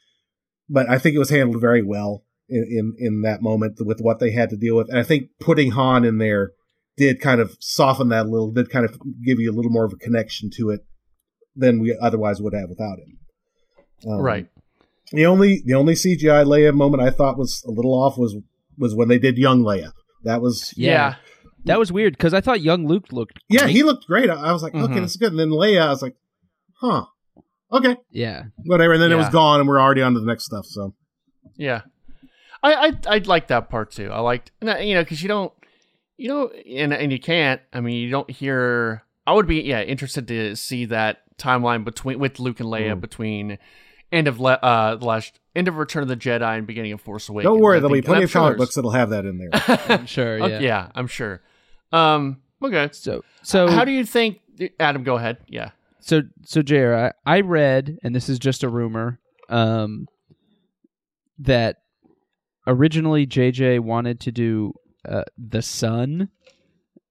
But 0.68 0.89
I 0.89 0.99
think 0.99 1.16
it 1.16 1.18
was 1.18 1.31
handled 1.31 1.61
very 1.61 1.83
well 1.83 2.24
in, 2.49 2.64
in 2.70 2.95
in 2.99 3.22
that 3.22 3.43
moment 3.43 3.74
with 3.81 4.01
what 4.01 4.18
they 4.20 4.31
had 4.31 4.51
to 4.51 4.57
deal 4.57 4.76
with, 4.76 4.89
and 4.89 4.99
I 4.99 5.03
think 5.03 5.31
putting 5.41 5.72
Han 5.72 6.05
in 6.05 6.18
there 6.18 6.53
did 6.97 7.20
kind 7.20 7.41
of 7.41 7.57
soften 7.61 8.09
that 8.11 8.26
a 8.26 8.28
little, 8.28 8.51
did 8.53 8.70
kind 8.70 8.85
of 8.85 8.99
give 9.24 9.39
you 9.41 9.51
a 9.51 9.55
little 9.57 9.70
more 9.70 9.85
of 9.85 9.93
a 9.93 9.97
connection 9.97 10.51
to 10.57 10.70
it 10.70 10.81
than 11.57 11.81
we 11.81 11.97
otherwise 12.01 12.41
would 12.43 12.53
have 12.55 12.68
without 12.68 12.99
him. 12.99 13.18
Um, 14.11 14.20
right. 14.20 14.47
The 15.13 15.27
only 15.27 15.63
the 15.65 15.75
only 15.75 15.95
CGI 15.95 16.45
Leia 16.45 16.73
moment 16.75 17.03
I 17.03 17.11
thought 17.11 17.37
was 17.39 17.63
a 17.67 17.71
little 17.71 17.93
off 17.95 18.17
was 18.19 18.37
was 18.79 18.95
when 18.95 19.09
they 19.09 19.19
did 19.19 19.39
young 19.39 19.63
Leia. 19.63 19.93
That 20.25 20.41
was 20.41 20.73
Yeah. 20.77 20.91
Yeah. 20.91 21.15
That 21.67 21.79
was 21.79 21.93
weird 21.93 22.15
because 22.15 22.33
I 22.33 22.41
thought 22.41 22.61
young 22.63 22.87
Luke 22.87 23.13
looked. 23.13 23.39
yeah, 23.51 23.63
great. 23.63 23.77
he 23.77 23.83
looked 23.83 24.07
great. 24.07 24.31
I 24.31 24.35
I 24.35 24.53
was 24.53 24.63
like, 24.63 24.75
okay, 24.75 24.95
Mhm. 24.95 25.03
this 25.03 25.11
is 25.13 25.17
good. 25.19 25.33
And 25.33 25.39
then 25.39 25.51
Leia, 25.51 25.83
I 25.83 25.91
was 25.91 26.01
like, 26.03 26.15
huh, 26.81 27.05
okay, 27.73 27.97
Yeah. 28.11 28.45
whatever. 28.65 28.95
And 28.95 29.03
then 29.03 29.13
it 29.13 29.17
was 29.17 29.29
gone, 29.29 29.61
and 29.61 29.69
we're 29.69 29.81
already 29.81 30.01
on 30.03 30.15
to 30.15 30.21
the 30.21 30.27
next 30.27 30.45
stuff. 30.47 30.65
So 30.67 30.95
Yeah, 31.57 31.83
I 32.63 32.73
I 33.07 33.17
I 33.17 33.19
like 33.19 33.49
that 33.49 33.69
part 33.69 33.91
too. 33.91 34.11
I 34.11 34.21
liked 34.21 34.53
you 34.63 34.95
know 34.95 35.03
because 35.03 35.23
you 35.23 35.29
don't 35.29 35.53
you 36.17 36.29
know 36.29 36.49
and 36.49 36.93
and 36.95 37.13
you 37.13 37.19
can't. 37.19 37.61
I 37.73 37.81
mean, 37.81 37.97
you 37.97 38.11
don't 38.11 38.31
hear. 38.31 39.03
I 39.27 39.33
would 39.35 39.47
be 39.47 39.61
yeah 39.61 39.83
interested 39.83 40.27
to 40.29 40.57
see 40.57 40.87
that 40.87 41.19
timeline 41.37 41.85
between 41.85 42.19
with 42.19 42.39
Luke 42.41 42.61
and 42.61 42.69
Leia 42.71 42.95
Mm. 42.97 43.01
between 43.01 43.59
end 44.13 44.29
of 44.29 44.41
Le- 44.41 44.53
uh 44.63 44.97
the 44.97 45.05
last 45.05 45.39
end 45.55 45.69
of 45.69 45.77
Return 45.77 46.03
of 46.03 46.09
the 46.09 46.17
Jedi 46.17 46.57
and 46.59 46.67
beginning 46.67 46.93
of 46.93 47.01
Force 47.01 47.29
Awakens. 47.29 47.51
don't 47.53 47.61
worry, 47.61 47.77
I 47.77 47.81
there'll 47.81 47.93
be 47.93 47.99
think- 48.01 48.07
and 48.07 48.13
plenty 48.13 48.25
of 48.25 48.31
sure 48.31 48.41
comic 48.43 48.57
there's- 48.59 48.67
books 48.69 48.75
that'll 48.77 48.91
have 48.93 49.11
that 49.11 49.25
in 49.27 49.39
there. 49.39 49.51
I'm 49.89 50.07
sure. 50.07 50.39
Yeah. 50.39 50.45
Okay, 50.45 50.65
yeah, 50.65 50.91
I'm 50.95 51.07
sure. 51.07 51.43
Um, 51.93 52.41
okay. 52.63 52.89
So 52.93 53.23
so 53.43 53.69
How 53.69 53.85
do 53.85 53.93
you 53.93 54.05
think? 54.05 54.41
Adam, 54.79 55.03
go 55.05 55.17
ahead. 55.17 55.39
Yeah. 55.49 55.71
so 56.01 56.23
so 56.45 56.63
Jer, 56.63 57.13
I, 57.27 57.37
I 57.39 57.41
read, 57.41 57.99
and 58.03 58.15
this 58.15 58.29
is 58.29 58.39
just 58.39 58.63
a 58.63 58.69
rumor, 58.69 59.19
um, 59.49 60.07
that 61.39 61.77
originally 62.67 63.27
JJ 63.27 63.81
wanted 63.81 64.21
to 64.21 64.33
do 64.33 64.75
uh, 65.09 65.25
the 65.39 65.63
Son 65.63 66.29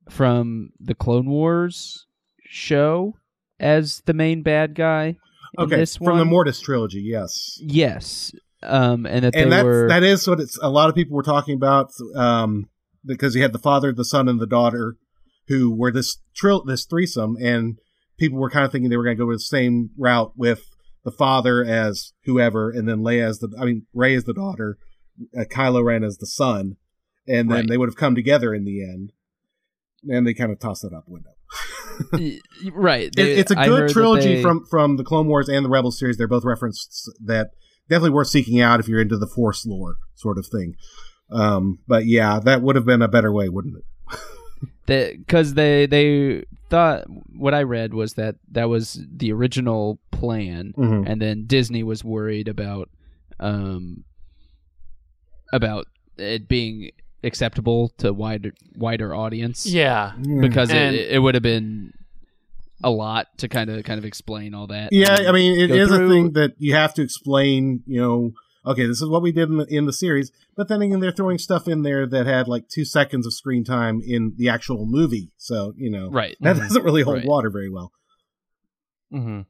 from 0.09 0.69
the 0.79 0.95
Clone 0.95 1.29
Wars 1.29 2.05
show 2.45 3.15
as 3.59 4.01
the 4.05 4.13
main 4.13 4.41
bad 4.43 4.75
guy. 4.75 5.15
Okay, 5.57 5.85
from 5.85 6.19
the. 6.19 6.25
Mortis 6.25 6.59
trilogy, 6.61 7.01
yes. 7.01 7.57
yes, 7.61 8.31
um, 8.61 9.05
and 9.05 9.25
that 9.25 9.35
and 9.35 9.51
that's 9.51 9.63
were 9.63 9.87
that 9.87 10.03
is 10.03 10.27
what 10.27 10.39
it's 10.39 10.57
a 10.61 10.69
lot 10.69 10.89
of 10.89 10.95
people 10.95 11.15
were 11.15 11.23
talking 11.23 11.55
about 11.55 11.91
um 12.15 12.69
because 13.05 13.35
you 13.35 13.41
had 13.41 13.53
the 13.53 13.59
father 13.59 13.93
the 13.93 14.05
son 14.05 14.27
and 14.27 14.39
the 14.39 14.45
daughter 14.47 14.95
who 15.47 15.73
were 15.73 15.91
this 15.91 16.17
trill 16.35 16.63
this 16.65 16.85
threesome 16.85 17.35
and 17.41 17.79
people 18.17 18.37
were 18.37 18.49
kind 18.49 18.65
of 18.65 18.71
thinking 18.71 18.89
they 18.89 18.97
were 18.97 19.03
going 19.03 19.17
to 19.17 19.25
go 19.25 19.31
the 19.31 19.39
same 19.39 19.89
route 19.97 20.33
with 20.35 20.61
the 21.05 21.11
father 21.11 21.63
as 21.63 22.11
whoever 22.25 22.69
and 22.69 22.87
then 22.87 22.99
Leia 22.99 23.27
as 23.29 23.39
the 23.39 23.49
I 23.59 23.65
mean 23.65 23.85
Rey 23.93 24.15
as 24.15 24.25
the 24.25 24.33
daughter 24.33 24.77
uh, 25.37 25.45
Kylo 25.45 25.83
Ren 25.83 26.03
as 26.03 26.17
the 26.17 26.27
son 26.27 26.75
and 27.27 27.49
then 27.49 27.57
Right. 27.57 27.69
they 27.69 27.77
would 27.77 27.89
have 27.89 27.95
come 27.95 28.15
together 28.15 28.53
in 28.53 28.65
the 28.65 28.83
end 28.83 29.13
and 30.09 30.27
they 30.27 30.33
kind 30.33 30.51
of 30.51 30.59
tossed 30.59 30.81
that 30.81 30.93
out 30.93 31.05
the 31.05 31.13
window 31.13 31.31
right. 32.73 33.09
they- 33.15 33.33
it's 33.33 33.51
a 33.51 33.55
good 33.55 33.89
trilogy 33.89 34.35
they- 34.35 34.41
from 34.41 34.65
from 34.69 34.97
the 34.97 35.03
Clone 35.03 35.27
Wars 35.27 35.49
and 35.49 35.65
the 35.65 35.69
Rebel 35.69 35.91
series. 35.91 36.17
They're 36.17 36.27
both 36.27 36.45
referenced 36.45 37.09
that 37.25 37.51
definitely 37.89 38.11
worth 38.11 38.27
seeking 38.27 38.59
out 38.61 38.79
if 38.79 38.87
you're 38.87 39.01
into 39.01 39.17
the 39.17 39.27
Force 39.27 39.65
lore 39.65 39.95
sort 40.15 40.37
of 40.37 40.45
thing. 40.47 40.75
Um, 41.31 41.79
but 41.87 42.05
yeah, 42.05 42.39
that 42.39 42.61
would 42.61 42.75
have 42.75 42.85
been 42.85 43.01
a 43.01 43.07
better 43.07 43.31
way, 43.31 43.49
wouldn't 43.49 43.75
it? 43.77 45.17
because 45.25 45.53
they 45.53 45.85
they 45.85 46.43
thought 46.69 47.05
what 47.35 47.53
I 47.53 47.63
read 47.63 47.93
was 47.93 48.13
that 48.13 48.35
that 48.51 48.69
was 48.69 48.99
the 49.15 49.31
original 49.31 49.99
plan, 50.11 50.73
Mhm. 50.77 51.09
and 51.09 51.21
then 51.21 51.45
Disney 51.45 51.83
was 51.83 52.03
worried 52.03 52.47
about 52.47 52.89
um 53.39 54.03
about 55.53 55.85
it 56.17 56.47
being 56.47 56.91
acceptable 57.23 57.89
to 57.97 58.13
wider 58.13 58.53
wider 58.75 59.13
audience 59.13 59.65
Yeah. 59.65 60.13
because 60.41 60.69
And- 60.71 60.95
it, 60.95 61.11
it 61.11 61.19
would 61.19 61.35
have 61.35 61.43
been 61.43 61.93
a 62.83 62.89
lot 62.89 63.27
to 63.39 63.47
kind 63.49 63.69
of 63.69 63.83
kind 63.83 63.97
of 63.97 64.05
explain 64.05 64.53
all 64.53 64.67
that. 64.67 64.93
yeah, 64.93 65.25
I 65.27 65.31
mean, 65.33 65.59
it 65.59 65.69
is 65.69 65.89
go 65.89 65.95
is 65.95 65.99
a 66.01 66.07
thing 66.07 66.31
that 66.33 66.53
you 66.59 66.75
have 66.75 66.93
to 66.93 67.01
explain. 67.01 67.83
You 67.85 67.99
know, 68.01 68.31
okay, 68.65 68.85
this 68.85 69.01
is 69.01 69.09
what 69.09 69.21
we 69.21 69.33
did 69.33 69.49
in 69.49 69.57
the, 69.57 69.65
in 69.65 69.85
the 69.85 69.91
series, 69.91 70.31
but 70.55 70.69
then 70.69 70.81
again, 70.81 71.01
they're 71.01 71.11
throwing 71.11 71.37
stuff 71.39 71.67
in 71.67 71.81
there 71.81 72.07
that 72.07 72.25
had 72.25 72.47
like 72.47 72.69
two 72.69 72.85
seconds 72.85 73.25
of 73.27 73.33
screen 73.33 73.65
time 73.65 74.01
in 74.05 74.33
the 74.37 74.47
actual 74.47 74.85
movie. 74.85 75.31
So 75.35 75.73
you 75.75 75.89
know, 75.89 76.09
right. 76.09 76.37
that 76.39 76.55
Mhm. 76.55 76.59
doesn't 76.59 76.83
really 76.85 77.01
hold 77.01 77.17
Right. 77.17 77.25
water 77.27 77.49
very 77.49 77.69
well. 77.69 77.91
hmm 79.11 79.41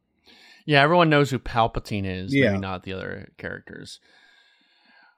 Yeah, 0.66 0.82
everyone 0.82 1.10
knows 1.12 1.30
who 1.30 1.38
Palpatine 1.38 2.06
is, 2.06 2.34
Yeah. 2.34 2.50
maybe 2.50 2.62
not 2.62 2.82
the 2.84 2.94
other 2.94 3.32
characters. 3.38 4.00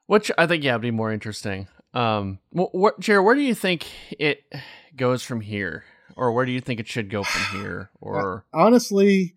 Which 0.07 0.29
I 0.37 0.47
think, 0.47 0.63
yeah, 0.65 0.73
would 0.75 0.81
be 0.81 0.91
more 0.91 1.13
interesting. 1.13 1.67
Um, 1.93 2.39
what, 2.51 2.71
wh- 2.73 2.99
Jared, 2.99 3.25
where 3.25 3.35
do 3.35 3.41
you 3.41 3.55
think 3.55 3.87
it 4.17 4.43
goes 4.95 5.23
from 5.23 5.41
here, 5.41 5.83
or 6.15 6.31
where 6.31 6.45
do 6.45 6.51
you 6.51 6.61
think 6.61 6.79
it 6.79 6.87
should 6.87 7.09
go 7.09 7.23
from 7.23 7.59
here? 7.61 7.89
Or 7.99 8.45
honestly, 8.53 9.33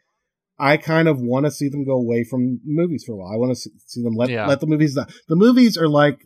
I 0.59 0.77
kind 0.77 1.09
of 1.09 1.21
want 1.21 1.47
to 1.47 1.51
see 1.51 1.69
them 1.69 1.85
go 1.85 1.95
away 1.95 2.23
from 2.25 2.61
movies 2.65 3.05
for 3.05 3.13
a 3.13 3.17
while. 3.17 3.33
I 3.33 3.37
want 3.37 3.51
to 3.51 3.57
see, 3.57 3.71
see 3.87 4.03
them 4.03 4.15
let 4.15 4.31
Yeah. 4.31 4.47
let 4.47 4.61
the 4.61 4.67
movies. 4.67 4.95
die. 4.95 5.07
The 5.29 5.37
movies 5.37 5.77
are 5.77 5.89
like 5.89 6.19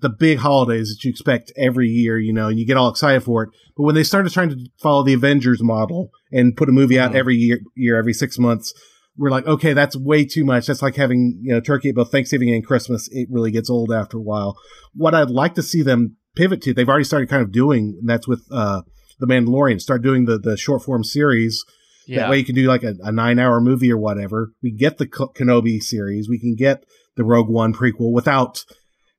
the 0.00 0.08
big 0.08 0.38
holidays 0.38 0.88
that 0.88 1.04
you 1.04 1.10
expect 1.10 1.52
every 1.56 1.88
year, 1.88 2.18
you 2.18 2.32
know, 2.32 2.48
and 2.48 2.58
you 2.58 2.66
get 2.66 2.76
all 2.76 2.88
excited 2.88 3.22
for 3.22 3.44
it. 3.44 3.50
But 3.76 3.82
when 3.84 3.94
they 3.94 4.02
started 4.04 4.32
trying 4.32 4.50
to 4.50 4.56
follow 4.82 5.02
the 5.04 5.12
Avengers 5.14 5.62
model 5.62 6.10
and 6.32 6.56
put 6.56 6.68
a 6.68 6.72
movie 6.72 6.98
out 6.98 7.12
Mhm. 7.12 7.16
every 7.16 7.36
year, 7.36 7.60
year 7.76 7.96
every 7.98 8.12
six 8.12 8.38
months, 8.38 8.72
we're 9.16 9.30
like, 9.30 9.46
okay, 9.46 9.72
that's 9.72 9.96
way 9.96 10.24
too 10.24 10.44
much. 10.44 10.66
That's 10.66 10.82
like 10.82 10.96
having 10.96 11.38
you 11.42 11.52
know 11.52 11.60
turkey 11.60 11.90
at 11.90 11.94
both 11.94 12.10
Thanksgiving 12.10 12.52
and 12.52 12.66
Christmas. 12.66 13.08
It 13.12 13.28
really 13.30 13.50
gets 13.50 13.70
old 13.70 13.92
after 13.92 14.18
a 14.18 14.22
while. 14.22 14.56
What 14.94 15.14
I'd 15.14 15.30
like 15.30 15.54
to 15.54 15.62
see 15.62 15.82
them 15.82 16.16
pivot 16.34 16.62
to, 16.62 16.74
they've 16.74 16.88
already 16.88 17.04
started 17.04 17.28
kind 17.28 17.42
of 17.42 17.52
doing. 17.52 17.96
And 18.00 18.08
that's 18.08 18.26
with 18.26 18.44
uh, 18.50 18.82
the 19.20 19.26
Mandalorian. 19.26 19.80
Start 19.80 20.02
doing 20.02 20.24
the 20.24 20.38
the 20.38 20.56
short 20.56 20.82
form 20.82 21.04
series. 21.04 21.64
yeah, 22.06 22.20
That 22.20 22.30
way 22.30 22.38
you 22.38 22.44
can 22.44 22.54
do 22.54 22.66
like 22.66 22.82
a, 22.82 22.94
a 23.02 23.12
nine 23.12 23.38
hour 23.38 23.60
movie 23.60 23.92
or 23.92 23.98
whatever. 23.98 24.52
We 24.62 24.72
get 24.72 24.98
the 24.98 25.06
Kenobi 25.06 25.80
series. 25.80 26.28
We 26.28 26.40
can 26.40 26.54
get 26.56 26.84
the 27.16 27.24
Rogue 27.24 27.48
One 27.48 27.72
prequel 27.72 28.12
without 28.12 28.64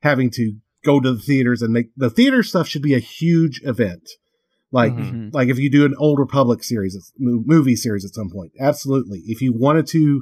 having 0.01 0.29
to 0.31 0.57
go 0.83 0.99
to 0.99 1.13
the 1.13 1.21
theaters 1.21 1.61
and 1.61 1.73
make 1.73 1.87
the 1.95 2.09
theater 2.09 2.43
stuff 2.43 2.67
should 2.67 2.83
be 2.83 2.93
a 2.93 2.99
huge 2.99 3.61
event. 3.63 4.07
Like, 4.75 4.93
Mhm. 4.93 5.11
Mhm. 5.13 5.33
like 5.33 5.47
if 5.47 5.57
you 5.57 5.69
do 5.69 5.85
an 5.85 5.95
Old 5.97 6.19
Republic 6.19 6.61
series, 6.61 7.13
movie 7.17 7.77
series 7.77 8.03
at 8.03 8.13
some 8.13 8.29
point, 8.29 8.51
absolutely. 8.59 9.19
If 9.25 9.41
you 9.41 9.53
wanted 9.53 9.87
to 9.87 10.21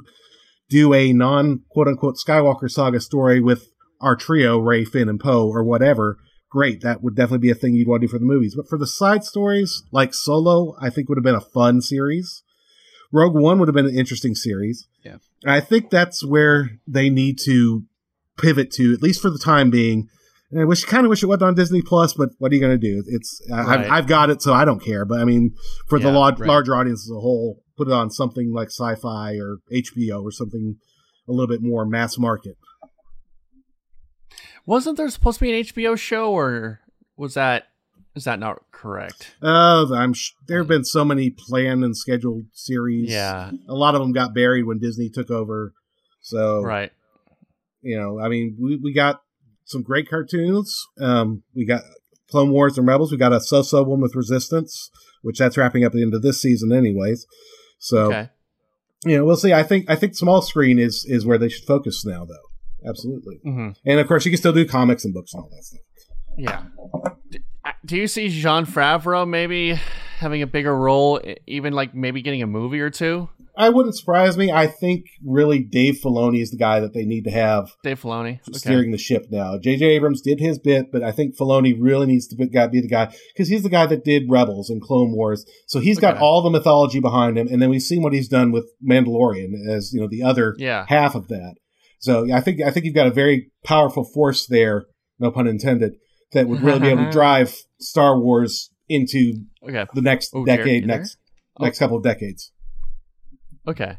do 0.70 0.94
a 0.94 1.12
non 1.12 1.62
quote 1.70 1.88
unquote 1.88 2.16
Skywalker 2.24 2.70
saga 2.70 3.00
story 3.00 3.40
with 3.40 3.66
our 4.00 4.14
trio, 4.14 4.58
Rey, 4.58 4.84
Finn, 4.84 5.08
and 5.08 5.18
Poe, 5.18 5.48
or 5.48 5.64
whatever, 5.64 6.18
great. 6.50 6.82
That 6.82 7.02
would 7.02 7.16
definitely 7.16 7.46
be 7.48 7.50
a 7.50 7.56
thing 7.56 7.74
you'd 7.74 7.88
want 7.88 8.02
to 8.02 8.06
do 8.06 8.10
for 8.12 8.20
the 8.20 8.24
movies. 8.24 8.54
But 8.54 8.68
for 8.68 8.78
the 8.78 8.86
side 8.86 9.24
stories, 9.24 9.82
like 9.90 10.14
Solo, 10.14 10.76
I 10.80 10.88
think 10.88 11.08
would 11.08 11.18
have 11.18 11.24
been 11.24 11.34
a 11.34 11.40
fun 11.40 11.80
series. 11.80 12.44
Rogue 13.12 13.34
One 13.34 13.58
would 13.58 13.66
have 13.68 13.74
been 13.74 13.86
an 13.88 13.98
interesting 13.98 14.36
series. 14.36 14.86
Yeah. 15.04 15.16
I 15.44 15.58
think 15.60 15.90
that's 15.90 16.24
where 16.24 16.78
they 16.86 17.10
need 17.10 17.38
to 17.46 17.84
pivot 18.38 18.70
to, 18.74 18.92
at 18.92 19.02
least 19.02 19.20
for 19.20 19.30
the 19.30 19.38
time 19.38 19.70
being. 19.70 20.08
And 20.50 20.60
I 20.60 20.64
wish, 20.64 20.84
kind 20.84 21.04
of 21.04 21.10
wish 21.10 21.22
it 21.22 21.26
wasn't 21.26 21.44
on 21.44 21.54
Disney 21.54 21.82
Plus, 21.82 22.12
but 22.12 22.28
what 22.38 22.52
are 22.52 22.54
you 22.54 22.60
going 22.60 22.78
to 22.78 22.86
do? 22.86 23.02
It's 23.08 23.40
Right. 23.50 23.80
I've, 23.80 23.90
I've 23.90 24.06
got 24.06 24.30
it, 24.30 24.40
so 24.42 24.52
I 24.52 24.64
don't 24.64 24.78
care. 24.82 25.04
But 25.04 25.20
I 25.20 25.24
mean, 25.24 25.54
for 25.88 25.98
the 25.98 26.08
Yeah, 26.08 26.16
large, 26.18 26.38
right. 26.38 26.48
larger 26.48 26.76
audience 26.76 27.04
as 27.06 27.10
a 27.10 27.20
whole, 27.20 27.62
put 27.76 27.88
it 27.88 27.92
on 27.92 28.10
something 28.10 28.52
like 28.52 28.68
Sci-Fi 28.68 29.34
or 29.36 29.58
HBO 29.72 30.22
or 30.22 30.30
something 30.30 30.76
a 31.28 31.32
little 31.32 31.48
bit 31.48 31.62
more 31.62 31.84
mass 31.86 32.18
market. 32.18 32.56
wasn't 34.66 34.96
there 34.96 35.08
supposed 35.10 35.38
to 35.38 35.44
be 35.44 35.52
an 35.58 35.64
HBO 35.64 35.96
show, 35.98 36.32
or 36.32 36.80
was 37.16 37.34
that 37.34 37.64
is 38.14 38.24
that 38.24 38.38
not 38.38 38.62
correct? 38.70 39.34
Uh, 39.42 39.86
I'm 39.92 40.12
sh- 40.14 40.32
there 40.46 40.58
have 40.58 40.68
been 40.68 40.84
so 40.84 41.04
many 41.04 41.30
planned 41.30 41.82
and 41.84 41.96
scheduled 41.96 42.44
series. 42.52 43.10
Yeah, 43.10 43.50
a 43.68 43.74
lot 43.74 43.94
of 43.94 44.00
them 44.02 44.12
got 44.12 44.34
buried 44.34 44.64
when 44.64 44.78
Disney 44.78 45.08
took 45.10 45.30
over. 45.30 45.72
So 46.20 46.62
right. 46.62 46.92
you 47.82 47.98
know, 47.98 48.20
I 48.20 48.28
mean, 48.28 48.56
we, 48.60 48.76
we 48.76 48.92
got 48.94 49.20
some 49.64 49.82
great 49.82 50.08
cartoons. 50.08 50.74
Um, 51.00 51.42
we 51.54 51.64
got 51.66 51.82
Clone 52.30 52.50
Wars 52.50 52.78
and 52.78 52.86
Rebels. 52.86 53.10
We 53.12 53.18
got 53.18 53.32
a 53.32 53.40
so-so 53.40 53.82
one 53.82 54.00
with 54.00 54.14
Resistance, 54.14 54.90
which 55.22 55.38
that's 55.38 55.56
wrapping 55.56 55.84
up 55.84 55.90
at 55.90 55.96
the 55.96 56.02
end 56.02 56.14
of 56.14 56.22
this 56.22 56.40
season, 56.40 56.72
anyways. 56.72 57.26
So 57.78 58.06
Okay. 58.12 58.28
you 59.04 59.16
know, 59.16 59.24
we'll 59.24 59.36
see. 59.36 59.52
I 59.52 59.62
think 59.62 59.88
I 59.90 59.96
think 59.96 60.14
small 60.14 60.42
screen 60.42 60.78
is 60.78 61.04
is 61.08 61.26
where 61.26 61.38
they 61.38 61.48
should 61.48 61.64
focus 61.66 62.04
now, 62.04 62.24
though. 62.24 62.88
Absolutely. 62.88 63.36
hmm 63.42 63.70
And 63.86 63.98
of 64.00 64.06
course, 64.08 64.24
you 64.24 64.30
can 64.30 64.38
still 64.38 64.52
do 64.52 64.66
comics 64.66 65.04
and 65.04 65.14
books 65.14 65.32
and 65.34 65.42
all 65.42 65.50
that 65.50 65.64
stuff. 65.64 65.80
Yeah. 66.36 66.64
Do 67.86 67.96
you 67.96 68.06
see 68.08 68.28
Jon 68.28 68.66
Favreau 68.66 69.26
maybe 69.28 69.78
having 70.18 70.42
a 70.42 70.46
bigger 70.46 70.74
role, 70.76 71.20
even 71.46 71.72
like 71.72 71.94
maybe 71.94 72.22
getting 72.22 72.42
a 72.42 72.46
movie 72.46 72.80
or 72.80 72.90
two? 72.90 73.28
I 73.56 73.68
wouldn't 73.68 73.96
surprise 73.96 74.36
me. 74.36 74.50
I 74.50 74.66
think 74.66 75.04
really 75.24 75.60
Dave 75.60 76.00
Filoni 76.04 76.40
is 76.42 76.50
the 76.50 76.56
guy 76.56 76.80
that 76.80 76.92
they 76.92 77.04
need 77.04 77.22
to 77.24 77.30
have 77.30 77.70
Dave 77.84 78.00
Filoni. 78.00 78.40
Okay. 78.48 78.58
steering 78.58 78.90
the 78.90 78.98
ship 78.98 79.26
now. 79.30 79.58
J.J. 79.58 79.84
Abrams 79.86 80.20
did 80.22 80.40
his 80.40 80.58
bit, 80.58 80.90
but 80.90 81.02
I 81.04 81.12
think 81.12 81.36
Filoni 81.36 81.76
really 81.78 82.06
needs 82.06 82.26
to 82.28 82.36
be, 82.36 82.48
got- 82.48 82.72
be 82.72 82.80
the 82.80 82.88
guy 82.88 83.14
because 83.32 83.48
he's 83.48 83.62
the 83.62 83.68
guy 83.68 83.86
that 83.86 84.04
did 84.04 84.24
Rebels 84.28 84.70
and 84.70 84.82
Clone 84.82 85.12
Wars. 85.12 85.46
So 85.68 85.78
he's 85.78 85.98
got 86.00 86.18
all 86.18 86.42
the 86.42 86.50
mythology 86.50 86.98
behind 87.00 87.38
him, 87.38 87.46
and 87.48 87.62
then 87.62 87.70
we've 87.70 87.80
seen 87.82 88.02
what 88.02 88.12
he's 88.12 88.28
done 88.28 88.50
with 88.50 88.64
Mandalorian 88.84 89.52
as 89.68 89.92
you 89.92 90.00
know 90.00 90.08
the 90.08 90.22
other 90.22 90.54
Yeah. 90.58 90.84
half 90.88 91.14
of 91.14 91.28
that. 91.28 91.54
So 92.00 92.24
yeah, 92.24 92.36
I 92.36 92.40
think 92.40 92.60
I 92.60 92.70
think 92.70 92.84
you've 92.86 92.94
got 92.94 93.06
a 93.06 93.10
very 93.12 93.50
powerful 93.64 94.04
force 94.04 94.46
there, 94.46 94.84
no 95.18 95.30
pun 95.30 95.46
intended, 95.46 95.94
that 96.32 96.48
would 96.48 96.60
really 96.62 96.80
be 96.80 96.88
able 96.88 97.04
to 97.04 97.10
drive 97.12 97.56
Star 97.80 98.18
Wars 98.18 98.70
into 98.88 99.34
Okay. 99.66 99.86
the 99.94 100.02
next 100.02 100.30
Oh, 100.34 100.44
Jared, 100.44 100.58
decade, 100.58 100.82
there? 100.88 100.98
next 100.98 101.16
next 101.60 101.78
couple 101.78 101.96
of 101.96 102.02
decades. 102.02 102.50
Okay. 103.66 103.98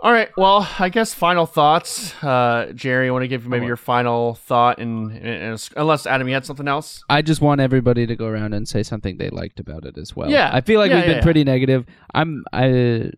All 0.00 0.12
right. 0.12 0.28
Well, 0.36 0.68
I 0.78 0.90
guess 0.90 1.12
final 1.12 1.44
thoughts. 1.44 2.14
Uh, 2.22 2.70
Jerry, 2.72 3.08
I 3.08 3.10
want 3.10 3.24
to 3.24 3.28
give 3.28 3.46
maybe 3.48 3.66
your 3.66 3.76
final 3.76 4.34
thought, 4.36 4.78
and, 4.78 5.10
and, 5.10 5.26
and 5.26 5.68
unless 5.76 6.06
Adam, 6.06 6.28
you 6.28 6.34
had 6.34 6.46
something 6.46 6.68
else. 6.68 7.02
I 7.10 7.20
just 7.20 7.40
want 7.40 7.60
everybody 7.60 8.06
to 8.06 8.14
go 8.14 8.26
around 8.26 8.54
and 8.54 8.68
say 8.68 8.84
something 8.84 9.16
they 9.16 9.28
liked 9.30 9.58
about 9.58 9.84
it 9.84 9.98
as 9.98 10.14
well. 10.14 10.30
Yeah. 10.30 10.50
I 10.52 10.60
feel 10.60 10.78
like 10.78 10.90
Yeah, 10.90 10.96
we've 10.98 11.06
been 11.06 11.16
yeah, 11.16 11.22
pretty 11.22 11.42
negative. 11.42 11.84
I'm 12.14 12.44
I 12.52 13.10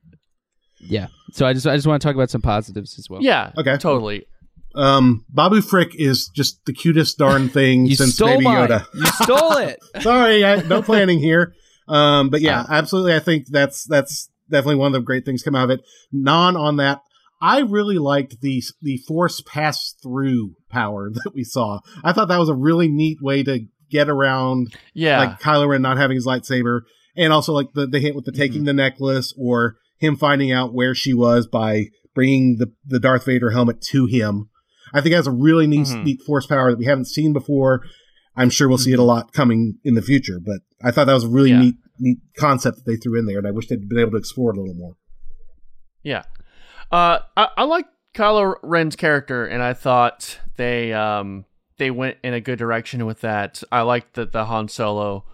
yeah. 0.78 1.08
So 1.32 1.44
I 1.44 1.52
just 1.52 1.66
I 1.66 1.76
just 1.76 1.86
want 1.86 2.00
to 2.00 2.08
talk 2.08 2.14
about 2.14 2.30
some 2.30 2.40
positives 2.40 2.98
as 2.98 3.10
well. 3.10 3.22
Yeah. 3.22 3.52
Okay. 3.58 3.76
Totally. 3.76 4.26
Um, 4.74 5.26
Babu 5.28 5.60
Frick 5.60 5.94
is 5.96 6.28
just 6.28 6.64
the 6.64 6.72
cutest 6.72 7.18
darn 7.18 7.48
thing 7.50 7.90
since 7.90 8.14
stole 8.14 8.28
Baby 8.28 8.44
mine. 8.44 8.68
Yoda. 8.68 8.86
You 8.94 9.06
stole 9.22 9.56
it. 9.58 9.78
Sorry, 10.00 10.44
I, 10.46 10.62
no 10.62 10.80
planning 10.80 11.18
here. 11.18 11.52
Um, 11.88 12.30
but 12.30 12.40
yeah, 12.40 12.64
absolutely. 12.68 13.14
I 13.14 13.18
think 13.18 13.48
that's 13.48 13.84
that's 13.84 14.29
definitely 14.50 14.76
one 14.76 14.88
of 14.88 14.92
the 15.00 15.00
great 15.04 15.24
things 15.24 15.42
come 15.42 15.54
out 15.54 15.70
of 15.70 15.78
it. 15.78 15.84
Non 16.12 16.56
on 16.56 16.76
that, 16.76 17.00
I 17.42 17.60
really 17.60 17.98
liked 17.98 18.40
the 18.40 18.62
the 18.82 18.98
force 19.08 19.40
pass 19.46 19.94
through 20.02 20.54
power 20.70 21.10
that 21.14 21.32
we 21.34 21.44
saw. 21.44 21.80
I 22.04 22.12
thought 22.12 22.28
that 22.28 22.38
was 22.38 22.48
a 22.48 22.54
really 22.54 22.88
neat 22.88 23.18
way 23.22 23.42
to 23.44 23.66
get 23.90 24.08
around 24.08 24.74
Yeah. 24.94 25.18
like 25.18 25.40
Kylo 25.40 25.68
Ren 25.68 25.82
not 25.82 25.96
having 25.96 26.14
his 26.16 26.26
lightsaber, 26.26 26.80
and 27.16 27.32
also 27.32 27.52
like 27.52 27.68
the 27.74 27.86
the 27.86 28.00
hint 28.00 28.14
with 28.16 28.24
the 28.24 28.30
Mm-hmm. 28.32 28.40
taking 28.40 28.64
the 28.64 28.72
necklace 28.72 29.34
or 29.38 29.76
him 29.98 30.16
finding 30.16 30.52
out 30.52 30.72
where 30.74 30.94
she 30.94 31.12
was 31.14 31.46
by 31.46 31.86
bringing 32.14 32.56
the 32.58 32.72
the 32.84 33.00
Darth 33.00 33.24
Vader 33.24 33.50
helmet 33.50 33.80
to 33.90 34.06
him. 34.06 34.48
I 34.92 35.00
think 35.00 35.14
that's 35.14 35.26
a 35.26 35.32
really 35.32 35.66
neat 35.66 35.86
Mhm. 35.86 36.04
neat 36.04 36.20
force 36.26 36.46
power 36.46 36.70
that 36.70 36.78
we 36.78 36.86
haven't 36.86 37.06
seen 37.06 37.32
before. 37.32 37.82
I'm 38.36 38.50
sure 38.50 38.68
we'll 38.68 38.78
see 38.78 38.92
it 38.92 38.98
a 38.98 39.02
lot 39.04 39.32
coming 39.32 39.78
in 39.84 39.94
the 39.94 40.02
future, 40.02 40.38
but 40.44 40.60
I 40.82 40.90
thought 40.90 41.06
that 41.06 41.14
was 41.14 41.24
a 41.24 41.28
really. 41.28 41.50
Yeah. 41.50 41.60
neat 41.60 41.74
neat 42.00 42.18
concept 42.36 42.78
that 42.78 42.86
they 42.86 42.96
threw 42.96 43.18
in 43.18 43.26
there, 43.26 43.38
and 43.38 43.46
I 43.46 43.50
wish 43.50 43.68
they'd 43.68 43.88
been 43.88 43.98
able 43.98 44.12
to 44.12 44.16
explore 44.16 44.50
it 44.52 44.56
a 44.56 44.60
little 44.60 44.74
more. 44.74 44.96
Yeah. 46.02 46.22
Uh, 46.90 47.20
I, 47.36 47.48
I 47.58 47.64
like 47.64 47.86
Kylo 48.14 48.56
Ren's 48.62 48.96
character, 48.96 49.46
and 49.46 49.62
I 49.62 49.74
thought 49.74 50.38
they 50.56 50.92
um 50.92 51.44
they 51.78 51.90
went 51.90 52.16
in 52.24 52.34
a 52.34 52.40
good 52.40 52.58
direction 52.58 53.06
with 53.06 53.20
that. 53.20 53.62
I 53.70 53.82
liked 53.82 54.14
that 54.14 54.32
the 54.32 54.46
Han 54.46 54.68
Solo, 54.68 55.24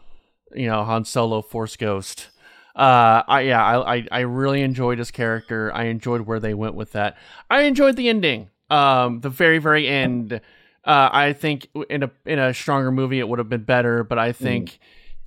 you 0.55 0.67
know, 0.67 0.85
Han 0.85 1.05
Solo 1.05 1.43
Force 1.43 1.77
Ghost. 1.77 2.29
Uh, 2.75 3.23
I 3.27 3.41
yeah, 3.43 3.65
I, 3.65 3.97
I 3.97 4.09
I 4.13 4.21
really 4.21 4.61
enjoyed 4.61 4.99
his 4.99 5.11
character. 5.11 5.73
I 5.75 5.85
enjoyed 5.85 6.23
where 6.23 6.41
they 6.41 6.53
went 6.53 6.75
with 6.75 6.93
that. 6.93 7.17
I 7.49 7.63
enjoyed 7.63 7.97
the 7.97 8.09
ending. 8.09 8.51
Um, 8.69 9.21
the 9.21 9.31
very 9.31 9.59
very 9.59 9.89
end. 9.89 10.41
Uh, 10.85 11.09
I 11.13 11.33
think 11.33 11.69
in 11.89 12.03
a 12.03 12.11
in 12.27 12.39
a 12.39 12.53
stronger 12.53 12.93
movie 12.93 13.19
it 13.19 13.29
would 13.29 13.39
have 13.39 13.49
been 13.49 13.65
better, 13.65 14.05
but 14.05 14.19
I 14.19 14.33
think 14.33 14.79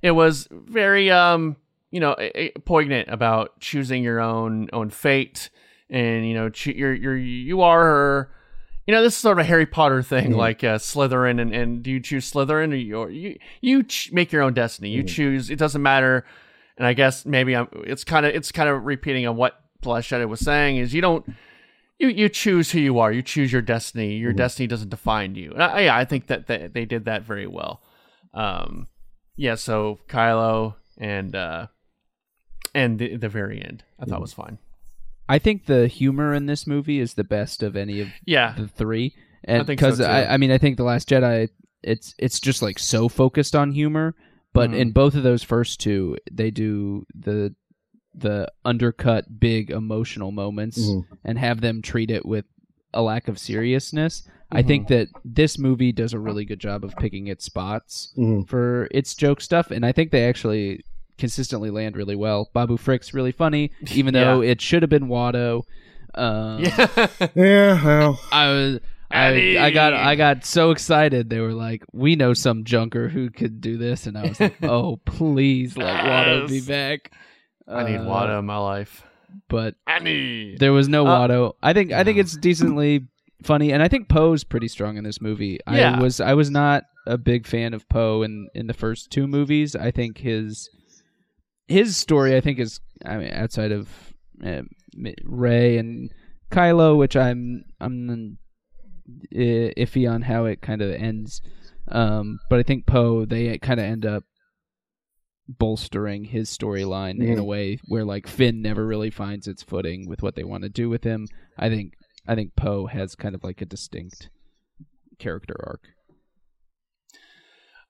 it 0.02 0.12
was 0.12 0.48
very 0.50 1.10
um 1.10 1.56
you 1.90 2.00
know 2.00 2.16
poignant 2.64 3.08
about 3.08 3.58
choosing 3.60 4.02
your 4.02 4.20
own 4.20 4.68
own 4.72 4.90
fate 4.90 5.50
and 5.88 6.26
you 6.26 6.34
know 6.34 6.50
you're 6.64 6.94
you're 6.94 7.16
you 7.16 7.60
are 7.62 7.82
her 7.82 8.30
you 8.86 8.94
know 8.94 9.02
this 9.02 9.14
is 9.14 9.18
sort 9.18 9.38
of 9.38 9.44
a 9.44 9.46
harry 9.48 9.66
potter 9.66 10.02
thing 10.02 10.30
Mhm. 10.32 10.36
like 10.36 10.62
uh, 10.64 10.78
slytherin 10.78 11.40
and, 11.40 11.54
and 11.54 11.82
do 11.82 11.90
you 11.90 12.00
choose 12.00 12.30
slytherin 12.30 12.72
or 12.72 12.76
you 12.76 12.96
or 12.96 13.10
you, 13.10 13.36
you 13.60 13.82
ch- 13.82 14.12
make 14.12 14.30
your 14.32 14.42
own 14.42 14.54
destiny 14.54 14.90
you 14.90 15.02
Mhm. 15.02 15.08
choose 15.08 15.50
it 15.50 15.58
doesn't 15.58 15.82
matter 15.82 16.24
and 16.78 16.86
i 16.86 16.92
guess 16.92 17.26
maybe 17.26 17.54
i'm 17.56 17.68
it's 17.86 18.04
kind 18.04 18.24
of 18.24 18.34
it's 18.34 18.52
kind 18.52 18.68
of 18.68 18.84
repeating 18.84 19.26
on 19.26 19.36
what 19.36 19.60
last 19.84 20.10
was 20.12 20.40
saying 20.40 20.76
is 20.76 20.92
you 20.94 21.00
don't 21.00 21.26
you 21.98 22.08
you 22.08 22.28
choose 22.28 22.70
who 22.70 22.78
you 22.78 22.98
are 22.98 23.10
you 23.12 23.22
choose 23.22 23.50
your 23.52 23.62
destiny 23.62 24.14
your 24.14 24.32
Mhm. 24.32 24.36
destiny 24.36 24.66
doesn't 24.66 24.90
define 24.90 25.34
you 25.34 25.52
and 25.52 25.62
I, 25.62 25.80
yeah 25.80 25.96
i 25.96 26.04
think 26.04 26.26
that, 26.28 26.46
that 26.46 26.72
they 26.74 26.84
did 26.84 27.04
that 27.06 27.22
very 27.22 27.46
well 27.46 27.82
um 28.34 28.86
yeah 29.36 29.54
so 29.54 29.98
kylo 30.08 30.74
and 30.98 31.34
uh 31.34 31.66
and 32.74 32.98
the 32.98 33.16
the 33.16 33.28
very 33.28 33.62
end 33.62 33.84
i 33.98 34.04
thought 34.04 34.18
Mhm. 34.18 34.22
was 34.22 34.32
fine 34.32 34.58
I 35.28 35.38
think 35.38 35.66
the 35.66 35.86
humor 35.86 36.34
in 36.34 36.46
this 36.46 36.66
movie 36.66 36.98
is 36.98 37.14
the 37.14 37.22
best 37.22 37.62
of 37.62 37.76
any 37.76 38.00
of 38.00 38.08
yeah 38.26 38.52
the 38.56 38.66
three, 38.66 39.14
and 39.44 39.58
I 39.58 39.62
so, 39.62 39.64
because. 39.66 40.00
I, 40.00 40.24
I 40.24 40.36
mean, 40.38 40.50
I 40.50 40.58
think 40.58 40.76
the 40.76 40.82
Last 40.82 41.08
Jedi, 41.08 41.48
it's 41.84 42.16
it's 42.18 42.40
just 42.40 42.62
like 42.62 42.80
so 42.80 43.08
focused 43.08 43.54
on 43.54 43.70
humor, 43.70 44.16
but 44.52 44.70
Mhm. 44.70 44.76
in 44.80 44.90
both 44.90 45.14
of 45.14 45.22
those 45.22 45.44
first 45.44 45.78
two, 45.78 46.16
they 46.32 46.50
do 46.50 47.06
the 47.14 47.54
the 48.12 48.50
undercut 48.64 49.38
big 49.38 49.70
emotional 49.70 50.32
moments 50.32 50.80
Mhm. 50.80 51.04
and 51.22 51.38
have 51.38 51.60
them 51.60 51.80
treat 51.80 52.10
it 52.10 52.26
with 52.26 52.46
a 52.92 53.00
lack 53.00 53.28
of 53.28 53.38
seriousness. 53.38 54.28
I 54.52 54.62
Mhm. 54.62 54.66
think 54.66 54.88
that 54.88 55.08
this 55.24 55.58
movie 55.58 55.92
does 55.92 56.12
a 56.12 56.18
really 56.18 56.44
good 56.44 56.58
job 56.60 56.84
of 56.84 56.96
picking 56.96 57.26
its 57.28 57.44
spots 57.44 58.12
Mhm. 58.18 58.48
for 58.48 58.88
its 58.90 59.14
joke 59.14 59.40
stuff, 59.40 59.70
and 59.70 59.84
I 59.86 59.92
think 59.92 60.10
they 60.10 60.24
actually 60.26 60.84
consistently 61.18 61.70
land 61.70 61.96
really 61.96 62.16
well. 62.16 62.50
Babu 62.54 62.76
Frick's 62.76 63.12
really 63.14 63.32
funny, 63.32 63.70
even 63.94 64.14
though 64.14 64.42
it 64.42 64.60
should 64.60 64.82
have 64.82 64.90
been 64.90 65.08
Watto. 65.08 65.62
Um, 66.14 66.60
yeah 66.64 67.06
Yeah, 67.34 67.84
well, 67.84 68.20
I 68.32 68.48
was. 68.48 68.80
I, 69.12 69.56
I 69.58 69.70
got 69.70 69.92
I 69.92 70.14
got 70.14 70.44
so 70.44 70.70
excited. 70.70 71.30
They 71.30 71.40
were 71.40 71.52
like, 71.52 71.82
"We 71.92 72.14
know 72.14 72.32
some 72.32 72.62
junker 72.64 73.08
who 73.08 73.28
could 73.30 73.60
do 73.60 73.76
this," 73.76 74.06
and 74.06 74.16
I 74.16 74.22
was 74.28 74.40
like, 74.40 74.54
"Oh, 74.62 74.98
please 75.04 75.76
let 75.76 76.04
Watto 76.04 76.48
be 76.48 76.54
Yes. 76.56 76.66
back." 76.66 77.12
i 77.68 77.82
need 77.84 77.96
Uh, 77.98 78.04
Watto 78.04 78.38
in 78.40 78.46
my 78.46 78.56
life 78.56 79.04
but 79.48 79.76
i 79.86 80.00
need 80.00 80.58
there 80.58 80.72
was 80.72 80.88
no 80.88 81.06
Uh, 81.06 81.28
Watto. 81.28 81.52
I 81.62 81.72
think 81.72 81.92
I 81.92 82.02
think 82.02 82.18
it's 82.18 82.36
decently 82.36 83.06
funny, 83.42 83.72
and 83.72 83.82
I 83.82 83.88
think 83.88 84.08
Poe's 84.08 84.44
pretty 84.44 84.68
strong 84.68 84.96
in 84.96 85.04
this 85.04 85.20
movie. 85.20 85.58
Yeah. 85.70 85.96
I 85.96 86.00
was 86.02 86.20
I 86.20 86.34
was 86.34 86.50
not 86.50 86.84
a 87.06 87.16
big 87.18 87.46
fan 87.46 87.74
of 87.74 87.88
Poe 87.88 88.22
in 88.22 88.48
in 88.54 88.66
the 88.66 88.74
first 88.74 89.10
two 89.10 89.26
movies. 89.26 89.74
I 89.76 89.90
think 89.90 90.18
his 90.18 90.68
his 91.68 91.96
story, 91.96 92.36
I 92.36 92.40
think, 92.40 92.58
is 92.58 92.80
I 93.04 93.16
mean 93.16 93.32
outside 93.32 93.72
of 93.72 93.88
uh, 94.44 94.62
Rey 95.24 95.78
and 95.78 96.10
Kylo, 96.50 96.96
which 96.96 97.16
I'm 97.16 97.64
I'm 97.80 98.38
uh, 99.34 99.38
iffy 99.76 100.10
on 100.10 100.22
how 100.22 100.44
it 100.46 100.60
kind 100.60 100.82
of 100.82 100.90
ends. 100.92 101.40
Um, 101.88 102.38
but 102.48 102.58
I 102.58 102.62
think 102.62 102.86
Poe 102.86 103.24
they 103.24 103.56
kind 103.58 103.80
of 103.80 103.86
end 103.86 104.04
up 104.06 104.24
bolstering 105.48 106.24
his 106.24 106.48
storyline 106.48 107.20
in 107.20 107.36
a 107.38 107.42
Mhm. 107.42 107.46
way 107.46 107.78
where 107.88 108.04
like 108.04 108.28
Finn 108.28 108.62
never 108.62 108.86
really 108.86 109.10
finds 109.10 109.48
its 109.48 109.64
footing 109.64 110.08
with 110.08 110.22
what 110.22 110.36
they 110.36 110.44
want 110.44 110.62
to 110.62 110.68
do 110.68 110.88
with 110.88 111.02
him. 111.02 111.26
I 111.58 111.68
think 111.68 111.94
I 112.30 112.36
think 112.36 112.54
Poe 112.54 112.86
has 112.86 113.16
kind 113.16 113.34
of 113.34 113.42
like 113.42 113.60
a 113.60 113.64
distinct 113.64 114.30
character 115.18 115.56
arc. 115.66 115.88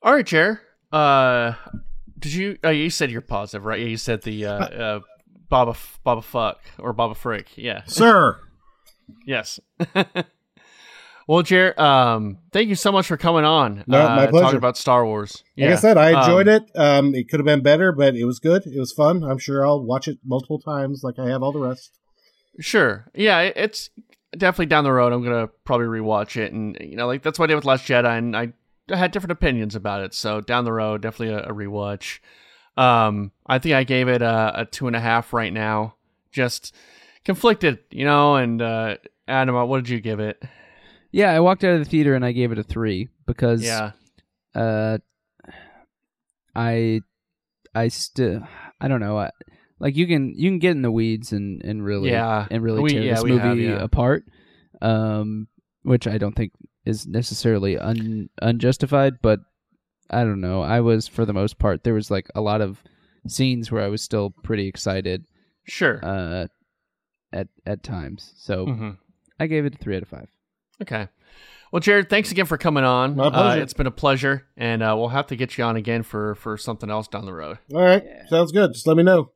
all 0.02 0.14
right 0.14 0.26
chair 0.26 0.62
uh 0.92 1.52
did 2.18 2.32
you 2.32 2.58
uh, 2.64 2.70
you 2.70 2.90
said 2.90 3.10
you're 3.10 3.20
positive 3.20 3.64
right 3.64 3.78
yeah 3.80 3.86
you 3.86 3.96
said 3.96 4.22
the 4.22 4.46
uh 4.46 4.52
uh 4.52 5.00
baba 5.48 5.76
baba 6.02 6.22
fuck 6.22 6.58
or 6.78 6.92
baba 6.92 7.14
frick 7.14 7.56
yeah 7.56 7.82
sir. 7.86 8.40
Yes. 9.26 9.60
well, 11.28 11.42
Jer, 11.42 11.74
um, 11.80 12.38
thank 12.52 12.68
you 12.68 12.74
so 12.74 12.92
much 12.92 13.06
for 13.06 13.16
coming 13.16 13.44
on. 13.44 13.84
No, 13.86 14.06
uh, 14.06 14.16
my 14.16 14.26
pleasure. 14.26 14.44
Talking 14.44 14.58
about 14.58 14.76
Star 14.76 15.04
Wars. 15.04 15.42
Like 15.58 15.70
I 15.70 15.74
said, 15.74 15.98
I 15.98 16.20
enjoyed 16.20 16.48
it. 16.48 16.70
Um, 16.76 17.14
it 17.14 17.28
could 17.28 17.40
have 17.40 17.44
been 17.44 17.62
better, 17.62 17.90
but 17.92 18.14
it 18.14 18.24
was 18.24 18.38
good. 18.38 18.66
It 18.66 18.78
was 18.78 18.92
fun. 18.92 19.24
I'm 19.24 19.38
sure 19.38 19.66
I'll 19.66 19.82
watch 19.82 20.08
it 20.08 20.18
multiple 20.24 20.60
times, 20.60 21.02
like 21.02 21.18
I 21.18 21.28
have 21.28 21.42
all 21.42 21.52
the 21.52 21.58
rest. 21.58 21.98
Sure. 22.60 23.10
Yeah, 23.14 23.40
it's 23.40 23.90
definitely 24.36 24.66
down 24.66 24.84
the 24.84 24.92
road. 24.92 25.12
I'm 25.12 25.22
gonna 25.22 25.48
probably 25.64 25.86
rewatch 25.86 26.36
it, 26.36 26.52
and 26.52 26.76
you 26.80 26.96
know, 26.96 27.06
like 27.06 27.22
that's 27.22 27.38
what 27.38 27.44
I 27.44 27.48
did 27.48 27.56
with 27.56 27.64
Last 27.64 27.86
Jedi, 27.86 28.18
and 28.18 28.36
I, 28.36 28.52
had 28.88 29.12
different 29.12 29.32
opinions 29.32 29.74
about 29.76 30.02
it. 30.02 30.14
So 30.14 30.40
down 30.40 30.64
the 30.64 30.72
road, 30.72 31.02
definitely 31.02 31.34
a, 31.34 31.44
a 31.44 31.52
rewatch. 31.54 32.18
Um, 32.76 33.30
I 33.46 33.58
think 33.58 33.74
I 33.74 33.84
gave 33.84 34.08
it 34.08 34.22
a, 34.22 34.60
a 34.62 34.64
two 34.64 34.86
and 34.86 34.96
a 34.96 35.00
half 35.00 35.32
right 35.32 35.52
now. 35.52 35.94
Just 36.32 36.74
conflicted, 37.24 37.78
you 37.90 38.04
know. 38.04 38.36
And 38.36 38.60
uh, 38.62 38.96
Adam, 39.28 39.54
what 39.68 39.78
did 39.78 39.88
you 39.88 40.00
give 40.00 40.18
it? 40.20 40.42
Yeah, 41.12 41.30
I 41.32 41.40
walked 41.40 41.64
out 41.64 41.74
of 41.74 41.78
the 41.80 41.84
theater 41.90 42.14
and 42.14 42.24
I 42.24 42.32
gave 42.32 42.52
it 42.52 42.58
a 42.58 42.62
three 42.62 43.08
because 43.26 43.62
Yeah. 43.62 43.92
uh, 44.54 44.98
I 46.54 47.02
I 47.74 47.88
still 47.88 48.42
I 48.80 48.88
don't 48.88 49.00
know. 49.00 49.18
I, 49.18 49.30
like 49.80 49.96
you 49.96 50.06
can 50.06 50.34
you 50.36 50.50
can 50.50 50.58
get 50.60 50.72
in 50.72 50.82
the 50.82 50.90
weeds 50.92 51.32
and 51.32 51.60
and 51.64 51.84
really 51.84 52.10
Yeah. 52.10 52.46
and 52.50 52.62
really 52.62 52.80
We- 52.82 52.90
tear 52.90 53.02
yeah, 53.02 53.14
this 53.14 53.24
movie 53.24 53.38
have, 53.40 53.58
yeah. 53.58 53.82
apart, 53.82 54.24
um, 54.82 55.48
which 55.82 56.06
I 56.06 56.18
don't 56.18 56.34
think 56.36 56.52
is 56.84 57.06
necessarily 57.06 57.76
un, 57.78 58.28
unjustified. 58.40 59.14
But 59.22 59.40
I 60.10 60.24
don't 60.24 60.40
know. 60.40 60.62
I 60.62 60.80
was 60.80 61.08
for 61.08 61.24
the 61.24 61.32
most 61.32 61.58
part 61.58 61.82
there 61.84 61.94
was 61.94 62.10
like 62.10 62.28
a 62.34 62.40
lot 62.40 62.60
of 62.60 62.82
scenes 63.26 63.70
where 63.72 63.82
I 63.82 63.88
was 63.88 64.02
still 64.02 64.30
pretty 64.42 64.66
excited 64.66 65.24
Sure. 65.64 66.00
uh, 66.04 66.46
at 67.32 67.48
at 67.66 67.82
times. 67.82 68.32
So 68.36 68.66
hmm 68.66 68.90
I 69.38 69.46
gave 69.46 69.64
it 69.64 69.74
a 69.74 69.78
three 69.78 69.96
out 69.96 70.02
of 70.02 70.08
five. 70.08 70.28
Okay. 70.82 71.08
Well, 71.72 71.80
Jared, 71.80 72.10
thanks 72.10 72.30
again 72.32 72.46
for 72.46 72.58
coming 72.58 72.82
on. 72.84 73.14
My 73.14 73.30
pleasure. 73.30 73.60
Uh, 73.60 73.62
it's 73.62 73.74
been 73.74 73.86
a 73.86 73.92
pleasure, 73.92 74.44
and 74.56 74.82
uh, 74.82 74.94
we'll 74.98 75.08
have 75.08 75.28
to 75.28 75.36
get 75.36 75.56
you 75.56 75.62
on 75.64 75.76
again 75.76 76.02
for 76.02 76.34
for 76.34 76.56
something 76.56 76.90
else 76.90 77.06
down 77.08 77.24
the 77.26 77.32
road. 77.32 77.58
All 77.72 77.80
right, 77.80 78.02
Yeah. 78.04 78.26
sounds 78.26 78.50
good. 78.52 78.72
Just 78.72 78.86
let 78.88 78.96
me 78.96 79.02
know. 79.04 79.30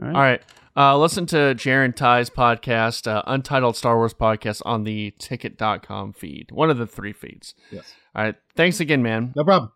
All 0.00 0.06
right. 0.08 0.14
All 0.14 0.22
right. 0.22 0.42
Uh, 0.76 0.96
listen 0.96 1.26
to 1.26 1.54
Jared 1.54 1.96
Ty's 1.96 2.30
podcast, 2.30 3.10
uh, 3.10 3.22
Untitled 3.26 3.76
Star 3.76 3.96
Wars 3.96 4.14
Podcast, 4.14 4.62
on 4.64 4.84
the 4.84 5.12
ticket.com 5.18 6.12
feed, 6.12 6.50
one 6.52 6.70
of 6.70 6.78
the 6.78 6.86
three 6.86 7.12
feeds. 7.12 7.54
Yes, 7.70 7.92
All 8.14 8.22
right. 8.24 8.36
Thanks 8.56 8.80
again, 8.80 9.02
man. 9.02 9.32
no 9.34 9.44
problem. 9.44 9.72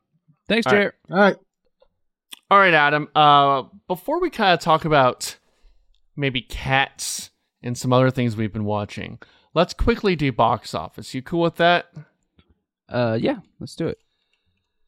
Thanks, 0.49 0.67
All 0.67 0.73
right. 0.73 0.79
Jared. 0.79 0.95
All 1.11 1.17
right. 1.19 1.37
All 2.51 2.59
right, 2.59 2.75
Adam. 2.75 3.09
Uh, 3.15 3.65
before 3.89 4.21
we 4.21 4.31
kind 4.31 4.55
of 4.55 4.61
talk 4.61 4.85
about 4.85 5.37
maybe 6.17 6.41
cats 6.43 7.31
and 7.63 7.77
some 7.77 7.93
other 7.93 8.11
things 8.11 8.37
we've 8.37 8.53
been 8.53 8.65
watching, 8.65 9.19
let's 9.53 9.75
quickly 9.75 10.15
do 10.15 10.31
box 10.31 10.75
office. 10.75 11.13
You 11.15 11.23
cool 11.23 11.41
with 11.43 11.57
that? 11.57 11.87
Uh, 12.89 13.19
yeah, 13.21 13.39
let's 13.59 13.75
do 13.75 13.89
it. 13.89 13.99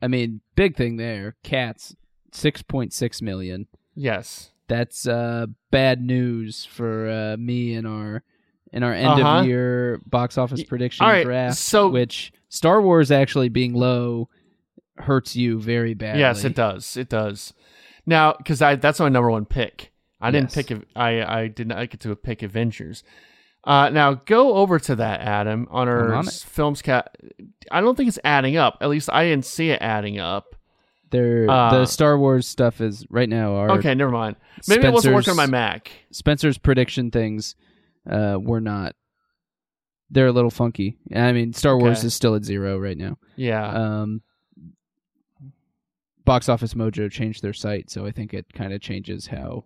I 0.00 0.08
mean, 0.08 0.40
big 0.56 0.76
thing 0.76 0.96
there. 0.96 1.36
Cats, 1.42 1.94
6.6 2.32 3.22
million. 3.22 3.66
Yes. 3.94 4.50
That's 4.68 5.06
uh 5.06 5.46
bad 5.70 6.00
news 6.02 6.64
for 6.64 7.08
uh, 7.08 7.36
me 7.36 7.74
and 7.74 7.86
our 7.86 8.22
in 8.72 8.82
our 8.82 8.92
end 8.94 9.06
Uh-huh. 9.20 9.40
of 9.40 9.46
year 9.46 10.00
box 10.06 10.38
office 10.38 10.64
prediction 10.64 11.04
right, 11.04 11.24
draft. 11.24 11.58
so- 11.58 11.88
which 11.90 12.32
Star 12.48 12.80
Wars 12.80 13.10
actually 13.10 13.48
being 13.50 13.74
low 13.74 14.28
hurts 14.98 15.36
you 15.36 15.58
very 15.60 15.94
badly. 15.94 16.20
Yes, 16.20 16.44
it 16.44 16.54
does. 16.54 16.96
It 16.96 17.08
does. 17.08 17.52
Now, 18.06 18.34
because 18.36 18.62
I 18.62 18.76
that's 18.76 18.98
my 19.00 19.08
number 19.10 19.30
one 19.30 19.44
pick. 19.44 19.92
I 20.20 20.30
didn't 20.30 20.54
Yes. 20.56 20.66
pick. 20.66 20.86
I 20.96 21.22
I 21.42 21.48
did 21.48 21.66
not 21.68 21.90
get 21.90 22.00
to 22.00 22.14
pick 22.16 22.42
Avengers. 22.42 23.02
Uh, 23.64 23.88
now 23.90 24.14
go 24.14 24.54
over 24.54 24.78
to 24.80 24.96
that, 24.96 25.20
Adam, 25.20 25.68
on 25.70 25.88
our 25.88 26.14
on 26.14 26.26
films 26.26 26.82
cat. 26.82 27.16
I 27.70 27.80
don't 27.80 27.94
think 27.96 28.08
it's 28.08 28.18
adding 28.24 28.56
up. 28.56 28.78
At 28.80 28.88
least 28.90 29.08
I 29.12 29.24
didn't 29.24 29.44
see 29.44 29.70
it 29.70 29.78
adding 29.80 30.18
up. 30.18 30.56
There, 31.10 31.48
Uh, 31.48 31.70
the 31.80 31.86
Star 31.86 32.18
Wars 32.18 32.48
stuff 32.48 32.80
is 32.80 33.06
right 33.10 33.28
now. 33.28 33.54
Our 33.54 33.72
Okay, 33.72 33.94
never 33.94 34.10
mind. 34.10 34.36
Maybe 34.66 34.86
it 34.86 34.92
wasn't 34.92 35.14
working 35.14 35.30
on 35.32 35.36
my 35.36 35.46
Mac. 35.46 35.92
Spencer's 36.10 36.58
prediction 36.58 37.10
things 37.10 37.54
uh, 38.10 38.38
were 38.40 38.60
not. 38.62 38.96
They're 40.10 40.26
a 40.26 40.32
little 40.32 40.50
funky. 40.50 40.96
I 41.14 41.32
mean, 41.32 41.52
Star 41.52 41.78
Wars 41.78 41.98
Okay. 41.98 42.06
is 42.08 42.14
still 42.14 42.34
at 42.34 42.44
zero 42.44 42.78
right 42.78 42.96
now. 42.98 43.18
Yeah. 43.36 43.66
Um, 43.66 44.22
Box 46.24 46.48
Office 46.48 46.74
Mojo 46.74 47.10
changed 47.10 47.42
their 47.42 47.52
site, 47.52 47.90
so 47.90 48.06
I 48.06 48.10
think 48.10 48.32
it 48.34 48.52
kind 48.52 48.72
of 48.72 48.80
changes 48.80 49.26
how 49.28 49.64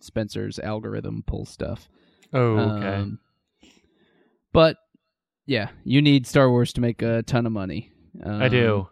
Spencer's 0.00 0.58
algorithm 0.58 1.22
pulls 1.26 1.48
stuff. 1.50 1.88
Oh, 2.32 2.58
okay. 2.76 2.86
Um, 2.96 3.18
but 4.52 4.76
yeah, 5.46 5.68
you 5.84 6.02
need 6.02 6.26
Star 6.26 6.50
Wars 6.50 6.72
to 6.74 6.80
make 6.80 7.02
a 7.02 7.22
ton 7.22 7.46
of 7.46 7.52
money. 7.52 7.92
Um, 8.22 8.42
I 8.42 8.48
do. 8.48 8.88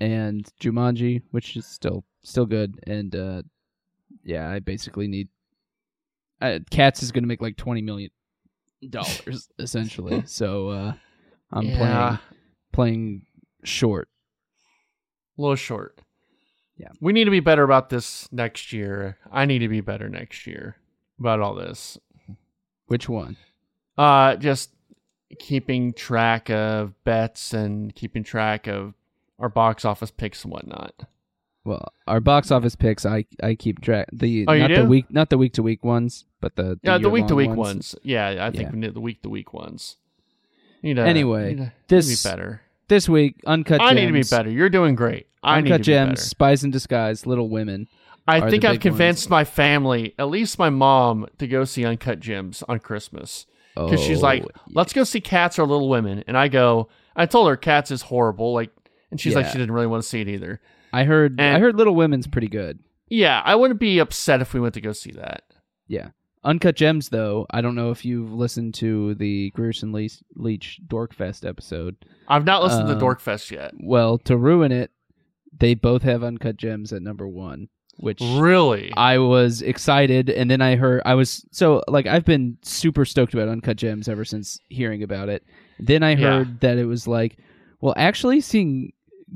and 0.00 0.48
Jumanji, 0.60 1.22
which 1.30 1.56
is 1.56 1.66
still 1.66 2.04
still 2.22 2.46
good, 2.46 2.78
and 2.86 3.14
uh, 3.14 3.42
yeah, 4.24 4.48
I 4.50 4.58
basically 4.58 5.08
need. 5.08 5.28
Uh, 6.40 6.60
Cats 6.70 7.02
is 7.02 7.10
going 7.12 7.24
to 7.24 7.28
make 7.28 7.40
like 7.42 7.56
twenty 7.56 7.82
million 7.82 8.10
dollars 8.90 9.48
essentially, 9.58 10.22
so 10.26 10.68
uh, 10.68 10.92
I'm 11.52 11.66
Yeah. 11.66 11.76
playing 11.76 12.18
playing 12.72 13.26
short. 13.64 14.08
A 15.36 15.40
little 15.42 15.56
short. 15.56 16.00
Yeah. 16.76 16.88
We 17.00 17.12
need 17.12 17.24
to 17.24 17.30
be 17.32 17.40
better 17.40 17.62
about 17.64 17.88
this 17.90 18.28
next 18.32 18.72
year. 18.72 19.18
I 19.32 19.46
need 19.46 19.60
to 19.60 19.68
be 19.68 19.80
better 19.80 20.08
next 20.08 20.46
year 20.46 20.76
about 21.18 21.40
all 21.40 21.54
this. 21.54 21.98
Which 22.88 23.08
one? 23.08 23.36
Uh 23.96 24.36
just 24.36 24.70
keeping 25.38 25.92
track 25.92 26.50
of 26.50 26.92
bets 27.04 27.52
and 27.52 27.94
keeping 27.94 28.24
track 28.24 28.66
of 28.66 28.94
our 29.38 29.48
box 29.48 29.84
office 29.84 30.10
picks 30.10 30.42
and 30.44 30.52
whatnot. 30.52 30.94
Well, 31.64 31.92
our 32.06 32.20
box 32.20 32.50
office 32.50 32.74
picks, 32.74 33.04
I 33.04 33.26
I 33.42 33.54
keep 33.54 33.80
track 33.80 34.08
the 34.12 34.46
Oh, 34.48 34.52
you 34.52 34.60
not 34.62 34.68
the 34.70 34.74
do? 34.76 34.84
week 34.86 35.04
not 35.10 35.30
the 35.30 35.38
week 35.38 35.52
to 35.54 35.62
week 35.62 35.84
ones, 35.84 36.24
but 36.40 36.56
the, 36.56 36.78
yeah, 36.82 36.98
the 36.98 37.10
week 37.10 37.26
to 37.28 37.34
week 37.34 37.50
ones. 37.50 37.94
Yeah, 38.02 38.46
I 38.46 38.50
think 38.50 38.62
Yeah. 38.64 38.70
we 38.72 38.78
need 38.78 38.94
the 38.94 39.00
week 39.00 39.22
to 39.22 39.28
week 39.28 39.52
ones. 39.52 39.96
Need 40.82 40.94
to, 40.96 41.02
Anyway, 41.02 41.48
need 41.50 41.56
to, 41.56 41.62
need 41.64 41.72
this- 41.88 42.22
be 42.22 42.28
better. 42.30 42.62
This 42.88 43.06
week, 43.06 43.40
uncut. 43.46 43.80
Gems. 43.80 43.90
I 43.90 43.92
gems, 43.94 44.00
need 44.00 44.06
to 44.06 44.12
be 44.30 44.36
better. 44.36 44.50
You're 44.50 44.70
doing 44.70 44.94
great. 44.94 45.26
I 45.42 45.60
need 45.60 45.66
Uncut 45.70 45.74
to 45.74 45.78
be 45.80 45.84
gems, 45.84 46.08
better. 46.20 46.20
spies 46.22 46.64
in 46.64 46.70
disguise, 46.70 47.26
Little 47.26 47.50
Women. 47.50 47.86
I 48.28 48.50
think 48.50 48.64
I've 48.64 48.80
convinced 48.80 49.30
my 49.30 49.44
family, 49.44 50.14
at 50.18 50.28
least 50.28 50.58
my 50.58 50.70
mom, 50.70 51.26
to 51.38 51.46
go 51.46 51.64
see 51.64 51.84
Uncut 51.84 52.20
Gems 52.20 52.62
on 52.68 52.78
Christmas. 52.78 53.46
Because 53.74 54.00
she's 54.02 54.22
like, 54.22 54.42
Oh, 54.44 54.60
let's 54.70 54.92
go 54.92 55.04
see 55.04 55.20
Cats 55.20 55.58
or 55.58 55.66
Little 55.66 55.88
Women. 55.88 56.24
And 56.26 56.36
I 56.36 56.48
go, 56.48 56.88
I 57.14 57.26
told 57.26 57.48
her 57.48 57.56
Cats 57.56 57.90
is 57.90 58.02
horrible. 58.02 58.52
Like, 58.52 58.70
and 59.10 59.20
she's 59.20 59.34
like, 59.36 59.46
she 59.46 59.52
didn't 59.58 59.72
really 59.72 59.86
want 59.86 60.02
to 60.02 60.08
see 60.08 60.20
it 60.20 60.28
either. 60.28 60.60
I 60.92 61.04
heard 61.04 61.40
I 61.40 61.58
heard 61.58 61.76
Little 61.76 61.94
Women's 61.94 62.26
pretty 62.26 62.48
good. 62.48 62.80
Yeah, 63.08 63.40
I 63.44 63.54
wouldn't 63.54 63.78
be 63.80 63.98
upset 64.00 64.40
if 64.42 64.52
we 64.52 64.60
went 64.60 64.74
to 64.74 64.80
go 64.80 64.92
see 64.92 65.12
that. 65.12 65.42
Yeah. 65.86 66.08
Uncut 66.44 66.76
Gems, 66.76 67.08
though, 67.08 67.46
I 67.50 67.60
don't 67.60 67.74
know 67.74 67.90
if 67.90 68.04
you've 68.04 68.32
listened 68.32 68.74
to 68.74 69.14
the 69.14 69.50
Grierson 69.50 69.92
Leitch, 69.92 70.18
Leitch 70.34 70.80
Dorkfest 70.86 71.46
episode. 71.48 71.96
I've 72.28 72.44
not 72.44 72.62
listened 72.62 72.86
to 72.88 72.92
Um, 72.92 72.98
the 72.98 73.04
Dorkfest 73.04 73.50
yet. 73.50 73.72
Well, 73.78 74.18
to 74.18 74.36
ruin 74.36 74.70
it, 74.72 74.90
they 75.58 75.74
both 75.74 76.02
have 76.02 76.22
Uncut 76.22 76.56
Gems 76.56 76.92
at 76.92 77.02
number 77.02 77.26
one, 77.26 77.68
which 77.98 78.20
Really? 78.20 78.92
I 78.96 79.18
was 79.18 79.60
excited. 79.62 80.30
And 80.30 80.50
then 80.50 80.60
I 80.62 80.76
heard, 80.76 81.02
I 81.04 81.14
was, 81.14 81.44
so, 81.52 81.82
like, 81.88 82.06
I've 82.06 82.24
been 82.24 82.56
super 82.62 83.04
stoked 83.04 83.34
about 83.34 83.48
Uncut 83.48 83.76
Gems 83.76 84.08
ever 84.08 84.24
since 84.24 84.58
hearing 84.68 85.02
about 85.02 85.28
it. 85.28 85.44
Then 85.78 86.02
I 86.02 86.12
Yeah. 86.12 86.16
heard 86.38 86.60
that 86.60 86.78
it 86.78 86.86
was 86.86 87.06
like, 87.06 87.36
well, 87.80 87.94
actually, 87.96 88.40
seeing 88.40 88.92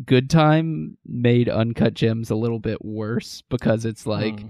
Good 0.07 0.31
Time 0.31 0.97
made 1.05 1.49
Uncut 1.49 1.95
Gems 1.95 2.31
a 2.31 2.35
little 2.35 2.59
bit 2.59 2.85
worse 2.85 3.43
because 3.51 3.85
it's 3.85 4.07
like, 4.07 4.41
Hmm. 4.41 4.47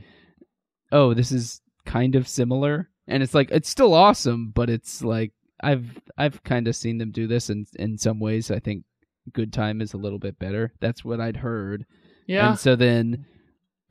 oh, 0.93 1.15
this 1.15 1.33
is 1.33 1.61
kind 1.85 2.15
of 2.15 2.29
similar, 2.29 2.89
and 3.09 3.23
it's 3.23 3.35
like 3.35 3.51
it's 3.51 3.69
still 3.69 3.93
awesome, 3.93 4.53
but 4.55 4.71
it's 4.71 5.03
like 5.03 5.33
I've 5.61 5.99
I've 6.17 6.43
kind 6.45 6.69
of 6.69 6.77
seen 6.77 6.99
them 6.99 7.11
do 7.11 7.27
this 7.27 7.51
in 7.51 7.67
in 7.77 7.99
some 7.99 8.21
ways. 8.21 8.51
I 8.53 8.61
think 8.61 8.85
Good 9.33 9.53
Time 9.53 9.81
is 9.81 9.93
a 9.95 9.99
little 9.99 10.19
bit 10.21 10.39
better. 10.39 10.73
That's 10.81 11.05
what 11.05 11.21
I'd 11.21 11.39
heard, 11.39 11.85
yeah. 12.27 12.51
and 12.51 12.59
so 12.59 12.77
then, 12.77 13.25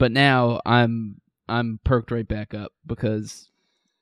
but 0.01 0.11
now 0.11 0.59
I'm 0.65 1.21
I'm 1.47 1.79
perked 1.83 2.09
right 2.09 2.27
back 2.27 2.55
up 2.55 2.71
because 2.87 3.51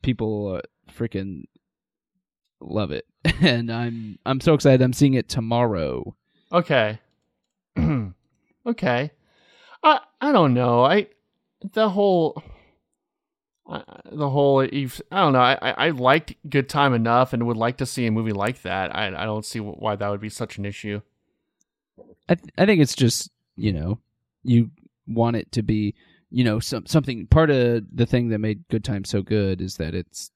people 0.02 0.56
uh, 0.56 0.62
freaking 0.90 1.44
love 2.62 2.92
it, 2.92 3.06
and 3.42 3.70
I'm 3.70 4.18
I'm 4.26 4.40
so 4.40 4.54
excited. 4.54 4.82
I'm 4.82 4.94
seeing 4.94 5.16
it 5.16 5.28
tomorrow. 5.28 6.16
Okay. 6.54 7.00
okay. 8.66 9.12
I 9.84 10.00
I 10.22 10.32
don't 10.32 10.54
know. 10.54 10.86
I 10.86 11.08
the 11.74 11.90
whole 11.90 12.42
uh, 13.70 13.84
the 14.10 14.30
whole 14.30 14.62
I 14.62 14.70
don't 15.12 15.34
know. 15.34 15.40
I, 15.40 15.58
I 15.62 15.72
I 15.72 15.90
liked 15.90 16.34
Good 16.50 16.70
Time 16.70 16.94
enough 16.94 17.34
and 17.34 17.46
would 17.46 17.58
like 17.58 17.76
to 17.80 17.86
see 17.86 18.06
a 18.06 18.12
movie 18.12 18.32
like 18.32 18.62
that. 18.62 18.96
I 18.96 19.08
I 19.08 19.26
don't 19.26 19.46
see 19.46 19.60
why 19.60 19.98
that 19.98 20.08
would 20.08 20.22
be 20.22 20.30
such 20.30 20.58
an 20.60 20.64
issue. 20.64 21.02
I 22.30 22.36
th- 22.36 22.54
I 22.58 22.66
think 22.66 22.80
it's 22.80 22.96
just 22.96 23.32
you 23.58 23.74
know 23.74 24.00
you 24.44 24.72
want 25.10 25.36
it 25.36 25.52
to 25.54 25.64
be 25.64 25.96
you 26.30 26.44
know 26.44 26.60
some 26.60 26.86
something 26.86 27.28
part 27.28 27.50
of 27.50 27.84
the 27.94 28.06
thing 28.06 28.30
that 28.30 28.40
made 28.40 28.68
Good 28.70 28.84
Time 28.84 29.04
so 29.04 29.22
good 29.22 29.62
is 29.62 29.76
that 29.78 29.96
it's 29.96 30.32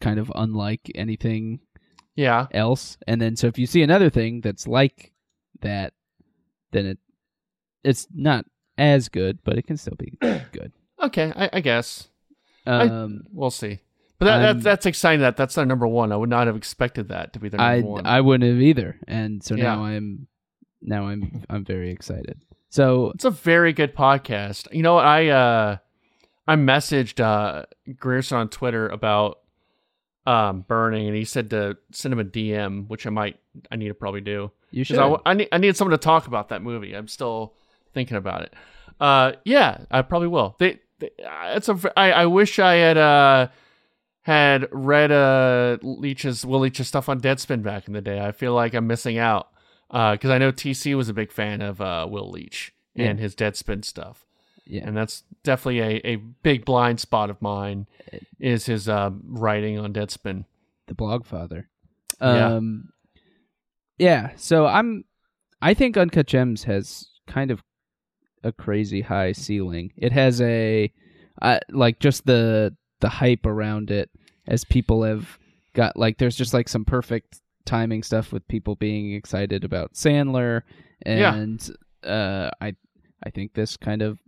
kind 0.00 0.18
of 0.18 0.30
unlike 0.34 0.90
anything 0.94 1.60
Yeah. 2.16 2.46
else, 2.52 2.96
and 3.06 3.20
then 3.20 3.36
so 3.36 3.46
if 3.48 3.58
you 3.58 3.66
see 3.66 3.82
another 3.82 4.10
thing 4.10 4.40
that's 4.40 4.66
like 4.66 5.12
that, 5.60 5.92
then 6.72 6.86
it 6.86 6.98
it's 7.84 8.06
not 8.14 8.44
as 8.78 9.08
good, 9.08 9.38
but 9.44 9.58
it 9.58 9.66
can 9.66 9.76
still 9.76 9.96
be 9.98 10.12
good. 10.52 10.72
Okay. 11.02 11.32
I, 11.34 11.50
I 11.54 11.60
guess 11.60 12.08
I- 12.66 12.86
Um, 12.88 13.24
we'll 13.32 13.50
see. 13.50 13.80
But 14.20 14.26
that, 14.26 14.42
I'm- 14.44 14.60
that's 14.60 14.86
exciting. 14.86 15.20
That 15.20 15.36
that's 15.36 15.56
their 15.56 15.66
number 15.66 15.88
one. 15.88 16.12
I 16.12 16.16
would 16.16 16.30
not 16.30 16.46
have 16.46 16.54
expected 16.56 17.08
that 17.08 17.32
to 17.32 17.40
be 17.40 17.48
their 17.48 17.60
I 17.60 17.76
number 17.78 17.90
one. 17.90 18.06
I 18.06 18.20
wouldn't 18.20 18.48
have 18.48 18.62
either, 18.62 19.00
and 19.08 19.42
so 19.42 19.56
Yeah. 19.56 19.64
now 19.74 19.84
I'm 19.84 20.28
now 20.80 21.08
I'm 21.08 21.42
I'm 21.50 21.64
very 21.64 21.90
excited. 21.90 22.40
So 22.72 23.12
It's 23.14 23.26
a 23.26 23.30
very 23.30 23.74
good 23.74 23.94
podcast. 23.94 24.72
You 24.72 24.82
know, 24.82 24.96
I 24.96 25.26
uh 25.26 25.76
I 26.48 26.56
messaged 26.56 27.20
uh 27.20 27.66
Grierson 27.98 28.38
on 28.38 28.48
Twitter 28.48 28.88
about 28.88 29.40
um 30.26 30.62
burning 30.62 31.06
and 31.06 31.14
he 31.14 31.26
said 31.26 31.50
to 31.50 31.76
send 31.92 32.14
him 32.14 32.18
a 32.20 32.24
DM, 32.24 32.88
which 32.88 33.06
I 33.06 33.10
might 33.10 33.38
I 33.70 33.76
need 33.76 33.88
to 33.88 33.94
probably 33.94 34.22
do. 34.22 34.50
you 34.70 34.84
should. 34.84 34.98
I, 34.98 35.16
I 35.26 35.34
need 35.34 35.48
I 35.52 35.58
need 35.58 35.76
someone 35.76 35.90
to 35.90 36.02
talk 36.02 36.26
about 36.26 36.48
that 36.48 36.62
movie. 36.62 36.94
I'm 36.94 37.08
still 37.08 37.52
thinking 37.92 38.16
about 38.16 38.42
it. 38.42 38.54
Uh 38.98 39.32
yeah, 39.44 39.84
I 39.90 40.00
probably 40.00 40.28
will. 40.28 40.56
They, 40.58 40.80
they 40.98 41.10
uh, 41.22 41.56
it's 41.56 41.68
a 41.68 41.78
I, 41.94 42.12
I 42.12 42.26
wish 42.26 42.58
I 42.58 42.74
had 42.76 42.96
uh 42.96 43.48
had 44.22 44.66
read 44.72 45.12
uh 45.12 45.76
Leitch's 45.82 46.46
Will 46.46 46.60
Leitch's 46.60 46.88
stuff 46.88 47.10
on 47.10 47.20
Deadspin 47.20 47.62
back 47.62 47.86
in 47.86 47.92
the 47.92 48.00
day. 48.00 48.18
I 48.18 48.32
feel 48.32 48.54
like 48.54 48.72
I'm 48.72 48.86
missing 48.86 49.18
out. 49.18 49.51
Uh 49.92 50.16
cuz 50.16 50.30
I 50.30 50.38
know 50.38 50.50
TC 50.52 50.96
was 50.96 51.08
a 51.08 51.14
big 51.14 51.30
fan 51.30 51.60
of 51.60 51.80
uh 51.80 52.06
Will 52.10 52.30
Leitch 52.30 52.72
and 52.96 53.18
his 53.20 53.34
Deadspin 53.34 53.84
stuff. 53.84 54.26
yeah. 54.66 54.82
And 54.86 54.96
that's 54.96 55.22
definitely 55.44 55.80
a, 55.80 56.00
a 56.06 56.16
big 56.16 56.64
blind 56.64 57.00
spot 57.00 57.30
of 57.30 57.40
mine 57.42 57.86
is 58.38 58.66
his 58.66 58.88
uh, 58.88 59.10
writing 59.24 59.78
on 59.78 59.92
Deadspin. 59.92 60.44
the 60.86 60.94
blog 60.94 61.24
father. 61.26 61.68
Yeah. 62.20 62.54
Um 62.56 62.90
yeah, 63.98 64.30
so 64.36 64.66
I'm 64.66 65.04
I 65.60 65.74
think 65.74 65.96
Uncut 65.96 66.26
Gems 66.26 66.64
has 66.64 67.08
kind 67.26 67.50
of 67.50 67.62
a 68.42 68.50
crazy 68.52 69.00
high 69.02 69.32
ceiling. 69.32 69.92
It 69.96 70.10
has 70.12 70.40
a 70.40 70.92
uh, 71.40 71.60
like 71.70 71.98
just 72.00 72.26
the 72.26 72.74
the 73.00 73.08
hype 73.08 73.46
around 73.46 73.90
it 73.90 74.10
as 74.46 74.64
people 74.64 75.02
have 75.04 75.38
got 75.74 75.96
like 75.96 76.18
there's 76.18 76.36
just 76.36 76.52
like 76.54 76.68
some 76.68 76.84
perfect 76.84 77.40
timing 77.64 78.02
stuff 78.02 78.32
with 78.32 78.46
people 78.48 78.74
being 78.76 79.14
excited 79.14 79.64
about 79.64 79.94
Sandler 79.94 80.62
Yeah. 81.06 81.34
and 81.34 81.70
uh 82.04 82.50
I 82.60 82.74
I 83.24 83.30
think 83.30 83.54
this 83.54 83.76
kind 83.76 84.02
of 84.02 84.18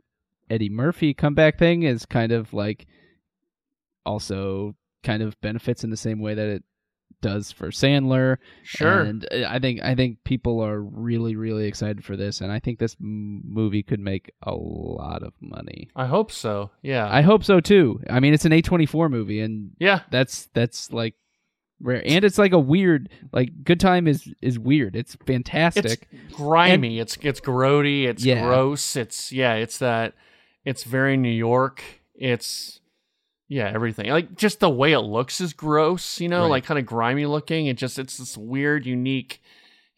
Eddie 0.50 0.68
Murphy 0.68 1.14
comeback 1.14 1.58
thing 1.58 1.82
is 1.84 2.06
kind 2.06 2.30
of 2.32 2.52
like 2.52 2.86
also 4.06 4.74
kind 5.02 5.22
of 5.22 5.40
benefits 5.40 5.84
in 5.84 5.90
the 5.90 5.96
same 5.96 6.20
way 6.20 6.34
that 6.34 6.46
it 6.48 6.62
does 7.22 7.50
for 7.50 7.68
Sandler 7.70 8.36
Sure. 8.64 9.00
and 9.00 9.26
uh, 9.32 9.46
I 9.48 9.58
think 9.58 9.82
I 9.82 9.94
think 9.94 10.18
people 10.24 10.60
are 10.60 10.80
really 10.80 11.36
really 11.36 11.66
excited 11.66 12.04
for 12.04 12.16
this, 12.16 12.40
and 12.42 12.52
I 12.52 12.58
think 12.60 12.78
this 12.78 12.96
m- 13.00 13.40
movie 13.46 13.82
could 13.82 14.00
make 14.00 14.30
a 14.42 14.54
lot 14.54 15.22
of 15.22 15.32
money. 15.40 15.88
I 15.96 16.04
hope 16.06 16.30
so. 16.30 16.70
Yeah. 16.82 17.08
I 17.10 17.22
hope 17.22 17.42
so 17.42 17.60
too. 17.60 18.00
I 18.10 18.20
mean, 18.20 18.34
it's 18.34 18.44
an 18.44 18.52
A 18.52 18.60
twenty 18.60 18.84
four 18.84 19.08
movie, 19.08 19.40
and 19.40 19.70
yeah. 19.78 20.00
that's 20.10 20.48
that's 20.52 20.92
like 20.92 21.14
rare, 21.84 22.02
and 22.04 22.24
it's 22.24 22.38
like 22.38 22.52
a 22.52 22.58
weird 22.58 23.08
like 23.32 23.62
Good 23.62 23.78
Time 23.78 24.08
is 24.08 24.28
is 24.42 24.58
weird. 24.58 24.96
It's 24.96 25.16
fantastic. 25.26 26.08
It's 26.10 26.34
grimy. 26.34 26.98
it's 26.98 27.16
it's 27.22 27.40
grody. 27.40 28.04
It's 28.06 28.24
Yeah. 28.24 28.42
gross. 28.42 28.96
It's 28.96 29.30
yeah. 29.30 29.54
It's 29.54 29.78
that. 29.78 30.14
It's 30.64 30.82
very 30.84 31.16
New 31.16 31.28
York. 31.30 31.82
It's 32.14 32.80
yeah. 33.48 33.70
Everything 33.72 34.08
like 34.10 34.34
just 34.36 34.58
the 34.60 34.70
way 34.70 34.92
it 34.92 35.00
looks 35.00 35.40
is 35.40 35.52
gross. 35.52 36.20
You 36.20 36.28
know, 36.28 36.42
Right. 36.42 36.50
like 36.50 36.64
kind 36.64 36.78
of 36.78 36.86
grimy 36.86 37.26
looking. 37.26 37.66
It 37.66 37.76
just 37.76 37.98
it's 37.98 38.16
this 38.16 38.36
weird, 38.36 38.86
unique, 38.86 39.40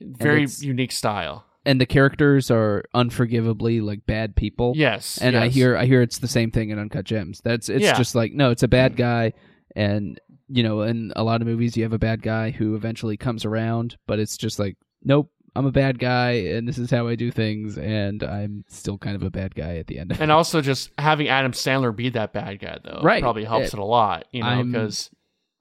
very 0.01 0.47
unique 0.61 0.93
style. 0.93 1.45
and 1.65 1.81
the 1.81 1.87
characters 1.87 2.49
are 2.51 2.85
unforgivably 2.95 3.81
like 3.81 4.07
bad 4.07 4.37
people. 4.37 4.73
Yes. 4.77 5.19
and 5.19 5.37
I 5.37 5.49
hear 5.49 5.77
I 5.77 5.87
hear 5.87 6.03
it's 6.03 6.19
the 6.19 6.29
same 6.29 6.51
thing 6.51 6.71
in 6.71 6.79
Uncut 6.79 7.05
Gems. 7.05 7.41
That's 7.43 7.69
it's 7.69 7.83
Yeah. 7.85 7.95
just 7.97 8.15
like 8.15 8.33
no, 8.33 8.51
it's 8.51 8.63
a 8.63 8.69
bad 8.69 8.97
guy, 8.97 9.33
and 9.75 10.21
you 10.49 10.63
know, 10.63 10.83
in 10.83 11.13
a 11.17 11.25
lot 11.25 11.41
of 11.43 11.47
movies, 11.49 11.77
you 11.77 11.83
have 11.83 11.93
a 11.93 11.99
bad 11.99 12.23
guy 12.23 12.51
who 12.51 12.75
eventually 12.75 13.17
comes 13.17 13.45
around, 13.45 13.97
but 14.07 14.19
it's 14.19 14.37
just 14.37 14.59
like 14.59 14.77
nope, 15.05 15.31
I'm 15.55 15.67
a 15.67 15.73
bad 15.73 15.99
guy, 15.99 16.33
and 16.33 16.67
this 16.69 16.79
is 16.79 16.91
how 16.91 17.07
I 17.09 17.15
do 17.15 17.31
things, 17.31 17.79
and 17.79 18.23
I'm 18.23 18.65
still 18.69 18.99
kind 18.99 19.17
of 19.17 19.23
a 19.23 19.31
bad 19.31 19.55
guy 19.55 19.77
at 19.77 19.87
the 19.87 19.99
end. 19.99 20.17
and 20.21 20.31
also 20.33 20.61
just 20.61 20.91
having 20.99 21.29
Adam 21.29 21.53
Sandler 21.53 21.95
be 21.95 22.09
that 22.11 22.33
bad 22.33 22.59
guy 22.61 22.79
though, 22.85 23.01
Right. 23.03 23.23
probably 23.23 23.45
helps 23.45 23.69
It- 23.69 23.75
it 23.75 23.79
a 23.81 23.85
lot. 23.85 24.27
You 24.33 24.43
know, 24.43 24.65
because 24.65 25.11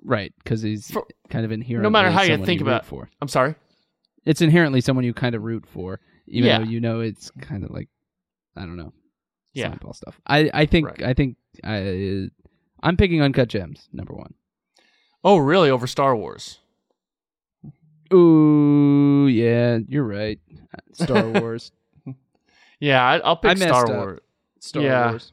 right, 0.03 0.33
because 0.43 0.61
he's 0.61 0.91
For- 0.91 1.07
kind 1.29 1.45
of 1.45 1.51
inherently 1.51 1.83
no 1.83 1.89
matter 1.89 2.11
how 2.11 2.21
you 2.23 2.38
think 2.45 2.61
root 2.61 2.67
about- 2.67 2.86
for. 2.86 3.09
I'm 3.21 3.27
sorry. 3.27 3.55
It's 4.25 4.41
inherently 4.41 4.81
someone 4.81 5.05
you 5.05 5.13
kind 5.13 5.36
of 5.36 5.43
root 5.43 5.65
for, 5.67 5.99
even 6.27 6.47
Yeah. 6.49 6.57
though 6.59 6.65
you 6.65 6.79
know 6.81 6.99
it's 7.01 7.29
kind 7.41 7.63
of 7.63 7.69
like 7.71 7.89
I 8.57 8.61
don't 8.61 8.77
know, 8.77 8.93
Yeah. 9.53 9.75
stuff. 9.93 10.19
I 10.25 10.49
I 10.53 10.65
think 10.65 10.88
Right. 10.88 11.03
I 11.03 11.13
think 11.13 11.38
I 11.63 12.27
I'm 12.83 12.97
picking 12.97 13.21
Uncut 13.21 13.49
Gems 13.49 13.88
number 13.93 14.13
one. 14.13 14.33
Oh, 15.26 15.38
really? 15.38 15.71
Over 15.71 15.88
Star 15.88 16.15
Wars? 16.15 16.59
Ooh, 18.13 19.28
yeah, 19.28 19.80
you're 19.88 20.05
right. 20.05 20.39
Star 20.93 21.28
Wars. 21.28 21.71
Yeah, 22.80 23.03
I, 23.03 23.17
I'll 23.17 23.36
pick 23.36 23.51
I 23.51 23.55
Star. 23.55 23.88
Wars. 23.88 24.19
Star 24.59 24.84
Yeah. 24.84 25.09
Wars. 25.09 25.32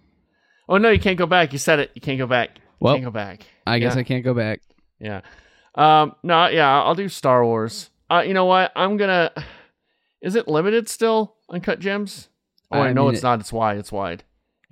Oh 0.68 0.78
no, 0.78 0.88
you 0.90 0.98
can't 0.98 1.18
go 1.18 1.26
back. 1.26 1.52
You 1.52 1.58
said 1.58 1.80
it. 1.80 1.90
You 1.94 2.00
can't 2.00 2.18
go 2.18 2.26
back. 2.26 2.50
You 2.56 2.62
Well, 2.80 2.94
can't 2.94 3.04
go 3.04 3.10
back. 3.10 3.42
I 3.66 3.78
guess 3.78 3.94
Yeah. 3.94 4.00
I 4.00 4.02
can't 4.04 4.24
go 4.24 4.32
back. 4.32 4.62
Yeah. 4.98 5.20
Um. 5.74 6.14
No. 6.22 6.46
Yeah. 6.48 6.82
I'll 6.82 6.94
do 6.94 7.08
Star 7.08 7.44
Wars. 7.44 7.90
Uh. 8.10 8.22
You 8.26 8.32
know 8.32 8.46
what? 8.46 8.72
I'm 8.74 8.96
gonna. 8.96 9.30
Is 10.22 10.36
it 10.36 10.48
limited 10.48 10.88
still? 10.88 11.34
Uncut 11.50 11.80
Gems. 11.80 12.28
Oh, 12.70 12.78
I, 12.78 12.88
I 12.88 12.92
know 12.92 13.04
mean, 13.06 13.14
it's 13.14 13.22
not. 13.22 13.40
It's 13.40 13.52
wide. 13.52 13.76
It's 13.76 13.92
wide. 13.92 14.24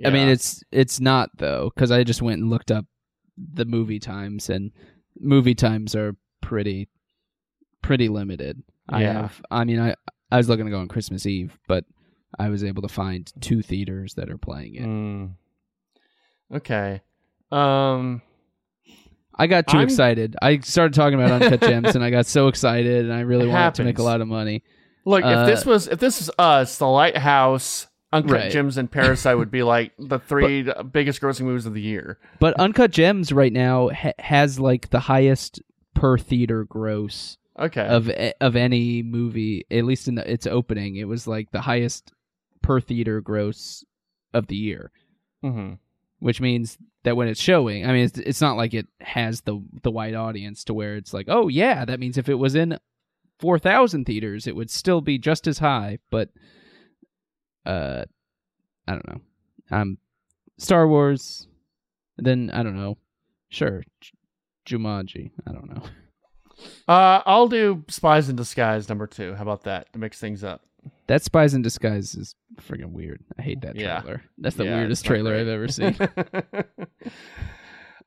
I 0.02 0.08
mean, 0.08 0.28
it's 0.28 0.62
it's 0.72 1.00
not 1.00 1.28
though, 1.36 1.70
because 1.74 1.90
I 1.90 2.04
just 2.04 2.22
went 2.22 2.40
and 2.40 2.48
looked 2.48 2.70
up 2.70 2.86
the 3.36 3.66
movie 3.66 3.98
times, 3.98 4.48
and 4.48 4.70
movie 5.20 5.54
times 5.54 5.94
are 5.94 6.16
pretty 6.40 6.88
pretty 7.82 8.08
limited. 8.08 8.62
I 8.88 9.02
Yeah. 9.02 9.12
have. 9.12 9.42
I 9.50 9.64
mean, 9.64 9.78
I 9.80 9.94
I 10.32 10.36
was 10.36 10.48
looking 10.48 10.64
to 10.64 10.70
go 10.70 10.78
on 10.80 10.88
Christmas 10.88 11.26
Eve, 11.26 11.58
but 11.68 11.84
I 12.38 12.48
was 12.48 12.64
able 12.64 12.82
to 12.82 12.88
find 12.88 13.30
two 13.40 13.62
theaters 13.62 14.14
that 14.14 14.30
are 14.30 14.38
playing 14.38 14.74
it. 14.76 14.82
Mm. 14.86 15.30
Okay. 16.54 17.00
Um. 17.52 18.22
I 19.34 19.46
got 19.46 19.66
too 19.68 19.78
I'm- 19.78 19.84
excited. 19.86 20.36
I 20.42 20.58
started 20.58 20.92
talking 20.94 21.20
about 21.20 21.40
Uncut 21.42 21.60
Gems, 21.68 21.94
and 21.94 22.04
I 22.04 22.10
got 22.10 22.26
so 22.26 22.48
excited, 22.48 23.04
and 23.06 23.12
I 23.14 23.20
really 23.20 23.48
It 23.48 23.52
wanted 23.52 23.74
to 23.76 23.84
make 23.84 23.98
a 23.98 24.02
lot 24.02 24.20
of 24.20 24.28
money. 24.28 24.62
Look, 25.06 25.24
Uh, 25.24 25.28
if 25.28 25.46
this 25.46 25.64
was 25.64 25.88
if 25.88 25.98
this 25.98 26.20
is 26.20 26.30
us, 26.38 26.76
The 26.78 26.86
Lighthouse, 26.86 27.86
Uncut 28.12 28.32
Right. 28.32 28.50
Gems, 28.50 28.76
and 28.76 28.90
Parasite 28.90 29.38
would 29.38 29.50
be 29.50 29.62
like 29.62 29.92
the 29.98 30.18
three 30.18 30.68
biggest 30.92 31.20
grossing 31.20 31.42
movies 31.42 31.66
of 31.66 31.74
the 31.74 31.80
year. 31.80 32.18
But 32.40 32.58
Uncut 32.58 32.90
Gems 32.90 33.30
right 33.32 33.52
now 33.52 33.88
ha- 33.90 34.12
has 34.18 34.58
like 34.58 34.90
the 34.90 35.00
highest 35.00 35.62
per 35.94 36.18
theater 36.18 36.64
gross 36.64 37.36
Okay. 37.58 37.86
of 37.86 38.08
of 38.40 38.56
any 38.56 39.02
movie, 39.02 39.64
at 39.70 39.84
least 39.84 40.08
in 40.08 40.14
the, 40.16 40.30
its 40.30 40.46
opening. 40.46 40.96
It 40.96 41.06
was 41.08 41.26
like 41.26 41.50
the 41.52 41.60
highest 41.60 42.12
per 42.62 42.80
theater 42.80 43.20
gross 43.20 43.84
of 44.34 44.46
the 44.48 44.56
year, 44.56 44.90
hmm 45.42 45.74
which 46.20 46.38
means 46.40 46.76
that 47.04 47.16
when 47.16 47.28
it's 47.28 47.40
showing, 47.40 47.86
I 47.86 47.92
mean, 47.94 48.04
it's, 48.04 48.18
it's 48.18 48.40
not 48.42 48.58
like 48.58 48.74
it 48.74 48.86
has 49.00 49.40
the 49.42 49.62
the 49.82 49.90
wide 49.90 50.14
audience 50.14 50.64
to 50.64 50.74
where 50.74 50.96
it's 50.96 51.14
like, 51.14 51.26
oh 51.28 51.48
yeah, 51.48 51.84
that 51.86 51.98
means 52.00 52.18
if 52.18 52.28
it 52.28 52.34
was 52.34 52.54
in 52.54 52.78
four 53.38 53.58
thousand 53.58 54.04
theaters, 54.04 54.46
it 54.46 54.54
would 54.56 54.70
still 54.70 55.00
be 55.00 55.16
just 55.18 55.46
as 55.46 55.58
high. 55.58 55.98
But 56.10 56.28
uh, 57.66 58.04
I 58.86 58.92
don't 58.92 59.08
know. 59.08 59.20
Um, 59.70 59.98
Star 60.58 60.86
Wars. 60.88 61.46
Then 62.18 62.50
I 62.52 62.62
don't 62.62 62.76
know. 62.76 62.98
Sure, 63.48 63.82
J- 64.00 64.10
Jumanji. 64.66 65.30
I 65.46 65.52
don't 65.52 65.72
know. 65.74 65.82
Uh, 66.86 67.22
I'll 67.24 67.48
do 67.48 67.82
Spies 67.88 68.28
in 68.28 68.36
Disguise 68.36 68.86
number 68.90 69.06
two. 69.06 69.34
How 69.34 69.40
about 69.44 69.62
that 69.62 69.90
to 69.94 69.98
mix 69.98 70.20
things 70.20 70.44
up? 70.44 70.60
That 71.06 71.22
Spies 71.22 71.54
in 71.54 71.62
Disguise 71.62 72.14
is 72.14 72.34
freaking 72.60 72.92
weird. 72.92 73.24
I 73.38 73.42
hate 73.42 73.62
that 73.62 73.76
Yeah. 73.76 74.00
trailer. 74.02 74.22
That's 74.36 74.56
the 74.56 74.66
Yeah, 74.66 74.76
weirdest 74.76 75.06
trailer 75.06 75.30
great. 75.30 75.40
I've 75.40 75.48
ever 75.48 75.68
seen. 75.68 75.96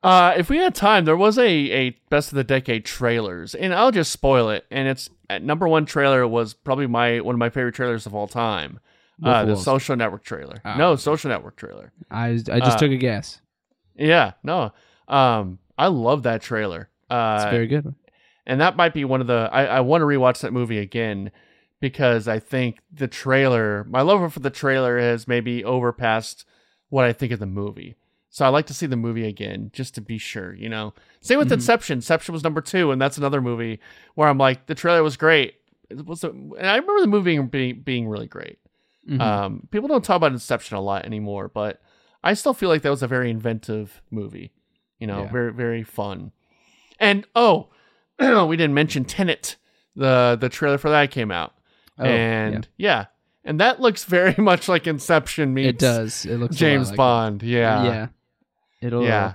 uh, 0.04 0.34
if 0.36 0.48
we 0.50 0.58
had 0.58 0.74
time, 0.74 1.04
there 1.04 1.16
was 1.16 1.36
a, 1.38 1.42
a 1.48 1.90
best 2.10 2.30
of 2.30 2.36
the 2.36 2.44
decade 2.44 2.84
trailers, 2.84 3.54
and 3.56 3.74
I'll 3.74 3.90
just 3.90 4.12
spoil 4.12 4.50
it. 4.50 4.66
And 4.70 4.86
it's 4.86 5.08
uh, 5.30 5.38
number 5.38 5.66
one 5.66 5.86
trailer 5.86 6.26
was 6.28 6.54
probably 6.54 6.86
my 6.86 7.20
one 7.20 7.34
of 7.34 7.38
my 7.38 7.50
favorite 7.50 7.74
trailers 7.74 8.06
of 8.06 8.14
all 8.14 8.28
time. 8.28 8.78
Wolf 9.20 9.34
Uh, 9.36 9.44
the 9.44 9.56
Social 9.56 9.96
Network 9.96 10.24
trailer. 10.24 10.60
Oh, 10.64 10.76
no. 10.76 10.96
Social 10.96 11.30
Network 11.30 11.56
trailer. 11.56 11.92
I 12.10 12.28
I 12.30 12.34
just 12.36 12.76
Uh, 12.76 12.78
took 12.78 12.90
a 12.90 12.96
guess. 12.96 13.40
Yeah, 13.96 14.32
no. 14.42 14.72
Um, 15.08 15.58
I 15.78 15.86
love 15.88 16.22
that 16.24 16.42
trailer. 16.42 16.88
Uh, 17.10 17.38
It's 17.40 17.50
very 17.50 17.66
good. 17.66 17.94
and 18.46 18.60
that 18.60 18.76
might 18.76 18.92
be 18.94 19.04
one 19.04 19.20
of 19.20 19.26
the 19.26 19.48
I, 19.52 19.64
I 19.66 19.80
want 19.80 20.02
to 20.02 20.06
rewatch 20.06 20.40
that 20.40 20.52
movie 20.52 20.78
again 20.78 21.30
because 21.80 22.26
I 22.28 22.38
think 22.38 22.78
the 22.92 23.06
trailer 23.08 23.84
my 23.84 24.00
love 24.02 24.32
for 24.32 24.40
the 24.40 24.50
trailer 24.50 24.98
has 24.98 25.28
maybe 25.28 25.62
overpassed 25.64 26.44
what 26.88 27.04
I 27.04 27.12
think 27.12 27.32
of 27.32 27.38
the 27.40 27.46
movie. 27.46 27.94
So 28.30 28.44
I 28.44 28.48
like 28.48 28.66
to 28.66 28.74
see 28.74 28.86
the 28.86 28.96
movie 28.96 29.28
again 29.28 29.70
just 29.72 29.94
to 29.94 30.00
be 30.00 30.18
sure, 30.18 30.54
you 30.54 30.68
know. 30.68 30.92
Same 31.20 31.38
with 31.38 31.48
Mhm. 31.50 31.54
Inception. 31.54 31.98
Inception 31.98 32.32
was 32.32 32.42
number 32.42 32.60
two, 32.60 32.90
and 32.90 33.00
that's 33.00 33.16
another 33.18 33.40
movie 33.40 33.78
where 34.16 34.28
I'm 34.28 34.38
like, 34.38 34.66
the 34.66 34.74
trailer 34.74 35.04
was 35.04 35.16
great. 35.16 35.54
It 35.88 36.04
was, 36.04 36.24
a, 36.24 36.30
and 36.30 36.66
I 36.66 36.76
remember 36.76 37.00
the 37.00 37.06
movie 37.06 37.38
being 37.38 37.80
being 37.80 38.08
really 38.08 38.26
great. 38.26 38.58
Mhm. 39.08 39.20
Um, 39.20 39.68
people 39.70 39.88
don't 39.88 40.04
talk 40.04 40.16
about 40.16 40.32
Inception 40.32 40.76
a 40.76 40.80
lot 40.80 41.04
anymore, 41.04 41.48
but 41.48 41.80
I 42.22 42.34
still 42.34 42.54
feel 42.54 42.68
like 42.70 42.82
that 42.82 42.90
was 42.90 43.02
a 43.02 43.06
very 43.08 43.30
inventive 43.30 44.00
movie. 44.10 44.52
You 44.98 45.06
know, 45.06 45.22
Yeah. 45.24 45.30
very 45.32 45.52
very 45.52 45.82
fun. 45.82 46.32
And 46.98 47.26
oh, 47.34 47.68
we 48.18 48.56
didn't 48.56 48.74
mention 48.74 49.04
Tenet. 49.04 49.56
The 49.96 50.36
the 50.40 50.48
trailer 50.48 50.78
for 50.78 50.90
that 50.90 51.10
came 51.10 51.30
out, 51.30 51.52
Oh, 51.98 52.04
and 52.04 52.66
yeah. 52.76 53.06
and 53.44 53.60
that 53.60 53.80
looks 53.80 54.04
very 54.04 54.34
much 54.38 54.68
like 54.68 54.86
Inception 54.86 55.52
meets 55.54 55.68
it 55.68 55.78
does. 55.78 56.24
It 56.26 56.38
looks 56.38 56.56
James 56.56 56.88
like 56.88 56.94
it. 56.94 56.96
Bond. 56.96 57.42
Yeah, 57.42 57.84
Yeah. 57.84 58.06
It'll 58.80 59.04
Yeah. 59.04 59.34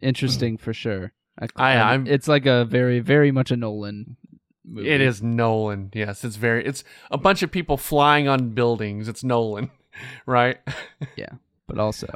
interesting 0.00 0.56
for 0.56 0.72
sure. 0.72 1.12
I, 1.38 1.46
I- 1.56 1.74
I'm- 1.92 2.06
it's 2.06 2.28
like 2.28 2.46
a 2.46 2.64
very 2.64 3.00
very 3.00 3.30
much 3.30 3.50
a 3.50 3.56
Nolan 3.56 4.16
movie. 4.64 4.88
It 4.88 5.00
is 5.00 5.22
Nolan. 5.22 5.90
Yes, 5.94 6.24
it's 6.24 6.36
very. 6.36 6.64
It's 6.64 6.84
a 7.10 7.18
bunch 7.18 7.42
of 7.42 7.50
people 7.50 7.76
flying 7.76 8.28
on 8.28 8.50
buildings. 8.50 9.08
It's 9.08 9.24
Nolan, 9.24 9.70
right? 10.26 10.58
Yeah, 11.16 11.30
but 11.66 11.78
also 11.78 12.06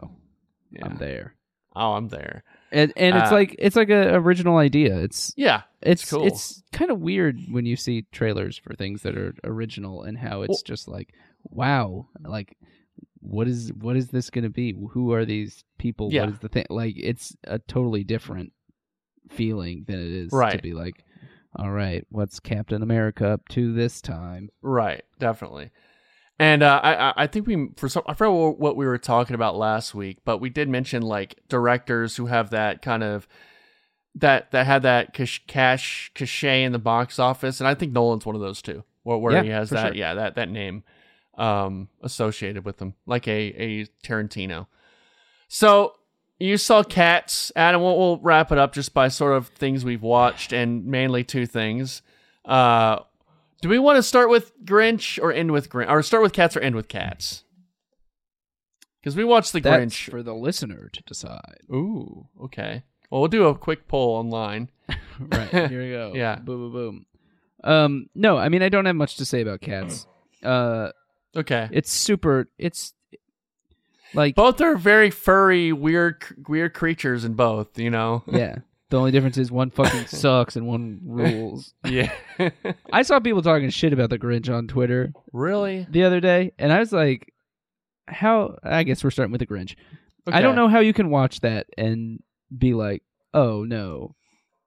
Yeah. 0.71 0.87
I'm 0.87 0.97
there. 0.99 1.35
Oh, 1.75 1.93
I'm 1.93 2.09
there. 2.09 2.43
And 2.73 2.93
and 2.97 3.17
it's 3.17 3.31
Uh, 3.31 3.35
like 3.35 3.55
it's 3.59 3.77
like 3.77 3.91
an 3.91 4.09
original 4.15 4.57
idea. 4.57 4.99
It's 4.99 5.33
Yeah. 5.37 5.63
it's 5.83 6.11
cool. 6.11 6.27
it's 6.27 6.63
kind 6.73 6.91
of 6.91 7.01
weird 7.01 7.39
when 7.51 7.67
you 7.67 7.77
see 7.77 8.07
trailers 8.13 8.57
for 8.59 8.75
things 8.75 9.03
that 9.03 9.17
are 9.17 9.35
original 9.45 10.03
and 10.03 10.19
how 10.19 10.43
it's 10.43 10.49
Well- 10.51 10.63
just 10.65 10.89
like 10.89 11.13
wow 11.45 12.09
like 12.25 12.57
what 13.21 13.47
is 13.47 13.73
what 13.73 13.97
is 13.97 14.09
this 14.09 14.31
going 14.31 14.45
to 14.45 14.51
be 14.51 14.75
who 14.93 15.13
are 15.13 15.25
these 15.25 15.65
people 15.79 16.13
Yeah. 16.13 16.23
what 16.25 16.31
is 16.35 16.39
the 16.41 16.49
thing 16.49 16.67
like 16.71 16.95
it's 16.97 17.37
a 17.45 17.59
totally 17.61 18.03
different 18.05 18.53
feeling 19.29 19.85
than 19.87 20.01
it 20.01 20.11
is 20.11 20.31
to 20.31 20.59
be 20.63 20.73
like 20.73 21.05
all 21.59 21.71
right, 21.71 22.07
what's 22.11 22.39
Captain 22.41 22.83
America 22.83 23.29
up 23.29 23.49
to 23.51 23.73
this 23.73 24.01
time? 24.01 24.51
Right, 24.63 25.05
definitely. 25.19 25.71
And 26.39 26.63
uh, 26.63 26.81
I 26.83 27.13
I- 27.17 27.27
think 27.27 27.47
we 27.47 27.69
for 27.77 27.89
some 27.89 28.03
I 28.07 28.13
forgot 28.15 28.33
what- 28.33 28.59
what 28.61 28.77
we 28.77 28.85
were 28.87 28.99
talking 28.99 29.35
about 29.35 29.57
last 29.57 29.95
week, 29.95 30.19
but 30.25 30.39
we 30.39 30.51
did 30.51 30.69
mention 30.69 31.03
like 31.03 31.37
directors 31.49 32.17
who 32.17 32.27
have 32.27 32.51
that 32.51 32.83
kind 32.83 33.03
of 33.03 33.27
that 34.15 34.51
that 34.51 34.67
had 34.67 34.83
that 34.83 35.15
cash 35.15 35.43
cash 35.47 36.11
cachet 36.15 36.63
in 36.65 36.73
the 36.73 36.79
box 36.79 37.19
office, 37.19 37.59
and 37.61 37.67
I 37.69 37.75
think 37.75 37.93
Nolan's 37.93 38.27
one 38.27 38.35
of 38.35 38.41
those 38.43 38.61
too, 38.63 38.85
where, 39.03 39.17
where 39.19 39.33
Yeah, 39.33 39.43
he 39.43 39.49
has 39.51 39.71
that 39.71 39.89
sure. 39.89 39.95
yeah 39.95 40.15
that 40.15 40.35
that 40.35 40.51
name 40.51 40.85
um 41.39 41.89
associated 42.03 42.65
with 42.67 42.81
him, 42.81 42.95
like 43.07 43.27
a 43.29 43.55
a 43.63 43.87
Tarantino. 44.05 44.67
So 45.49 45.95
you 46.39 46.57
saw 46.57 46.83
Cats, 46.83 47.51
Adam. 47.57 47.81
We'll, 47.83 47.97
we'll 47.99 48.19
wrap 48.19 48.53
it 48.53 48.59
up 48.59 48.73
just 48.75 48.93
by 48.95 49.09
sort 49.09 49.37
of 49.37 49.49
things 49.49 49.85
we've 49.85 50.03
watched, 50.03 50.53
and 50.53 50.85
mainly 50.87 51.25
two 51.25 51.47
things. 51.47 52.03
Uh, 52.45 53.01
do 53.63 53.69
we 53.69 53.79
want 53.79 53.97
to 53.97 54.03
start 54.03 54.29
with 54.29 54.53
Grinch 54.65 55.21
or 55.23 55.33
end 55.33 55.51
with 55.51 55.71
Grinch, 55.71 55.89
or 55.91 56.03
start 56.03 56.23
with 56.23 56.33
Cats 56.33 56.57
or 56.57 56.61
end 56.61 56.75
with 56.77 56.89
Cats? 56.89 57.43
Because 59.01 59.17
we 59.17 59.25
watched 59.25 59.53
the 59.53 59.61
That's 59.61 59.95
Grinch. 59.95 60.11
for 60.11 60.23
the 60.23 60.35
listener 60.35 60.89
to 60.93 61.03
decide. 61.05 61.59
Ooh, 61.71 62.27
okay. 62.45 62.83
Well, 63.11 63.21
we'll 63.21 63.29
do 63.29 63.47
a 63.47 63.55
quick 63.55 63.87
poll 63.89 64.17
online. 64.17 64.71
right 65.21 65.49
here 65.49 65.83
we 65.83 65.91
go. 65.91 66.13
Yeah. 66.17 66.37
boom, 66.37 66.71
boom, 66.71 66.73
boom. 66.73 67.07
Um, 67.65 68.07
no, 68.15 68.37
I 68.37 68.49
mean 68.49 68.63
I 68.63 68.69
don't 68.69 68.85
have 68.85 68.97
much 68.97 69.17
to 69.17 69.25
say 69.25 69.41
about 69.43 69.61
cats. 69.61 70.07
Uh, 70.43 70.91
Okay. 71.37 71.69
it's 71.71 71.91
super. 71.93 72.49
It's 72.59 72.95
like 74.17 74.35
Both 74.35 74.61
are 74.61 74.77
very 74.77 75.11
furry, 75.11 75.73
weird, 75.73 76.23
weird 76.49 76.75
creatures 76.75 77.25
in 77.25 77.35
both. 77.35 77.79
You 77.79 77.91
know. 77.91 78.25
yeah. 78.33 78.57
The 78.89 78.99
only 78.99 79.11
difference 79.11 79.37
is 79.37 79.51
one 79.51 79.71
fucking 79.71 80.07
sucks 80.07 80.55
and 80.55 80.67
one 80.67 81.01
rules. 81.05 81.75
yeah. 81.85 82.13
I 82.93 83.03
saw 83.03 83.19
people 83.19 83.43
talking 83.43 83.69
shit 83.71 83.93
about 83.93 84.11
the 84.11 84.19
Grinch 84.19 84.53
on 84.53 84.69
Twitter 84.69 85.13
really? 85.33 85.87
the 85.91 86.05
other 86.05 86.21
day, 86.21 86.53
and 86.59 86.73
I 86.73 86.79
was 86.79 86.93
like, 86.93 87.33
"How?" 88.07 88.59
I 88.63 88.85
guess 88.85 89.03
we're 89.03 89.11
starting 89.11 89.33
with 89.33 89.41
the 89.41 89.47
Grinch. 89.47 89.75
I 90.29 90.41
don't 90.41 90.57
know 90.57 90.69
how 90.69 90.81
you 90.81 90.93
can 90.93 91.11
watch 91.11 91.41
that 91.41 91.67
and 91.77 92.23
be 92.57 92.75
like, 92.75 93.03
"Oh 93.35 93.65
no, 93.65 94.15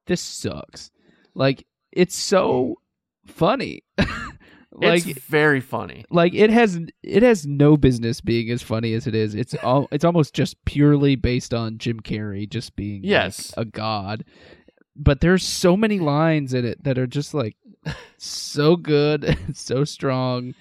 this 0.06 0.20
sucks." 0.20 0.90
Like 1.34 1.66
it's 1.92 2.16
so 2.16 2.76
funny. 3.26 3.84
Like 4.72 5.06
it's 5.06 5.20
very 5.24 5.60
funny. 5.60 6.04
like 6.10 6.32
it 6.34 6.50
has 6.50 6.78
it 7.02 7.22
has 7.22 7.46
no 7.46 7.76
business 7.76 8.20
being 8.20 8.50
as 8.50 8.62
funny 8.62 8.94
as 8.94 9.06
it 9.06 9.14
is. 9.14 9.34
It's 9.34 9.54
all 9.62 9.88
it's 9.90 10.04
almost 10.04 10.34
just 10.34 10.62
purely 10.64 11.16
based 11.16 11.52
on 11.52 11.78
Jim 11.78 12.00
Carrey 12.00 12.48
just 12.48 12.76
being 12.76 13.02
like, 13.02 13.10
Yes. 13.10 13.52
a 13.56 13.64
god. 13.64 14.24
But 14.96 15.20
there's 15.20 15.42
so 15.44 15.76
many 15.76 15.98
lines 15.98 16.52
in 16.54 16.64
it 16.64 16.84
that 16.84 16.98
are 16.98 17.06
just 17.06 17.32
like 17.34 17.56
so 18.18 18.76
good, 18.76 19.36
so 19.54 19.84
strong. 19.84 20.54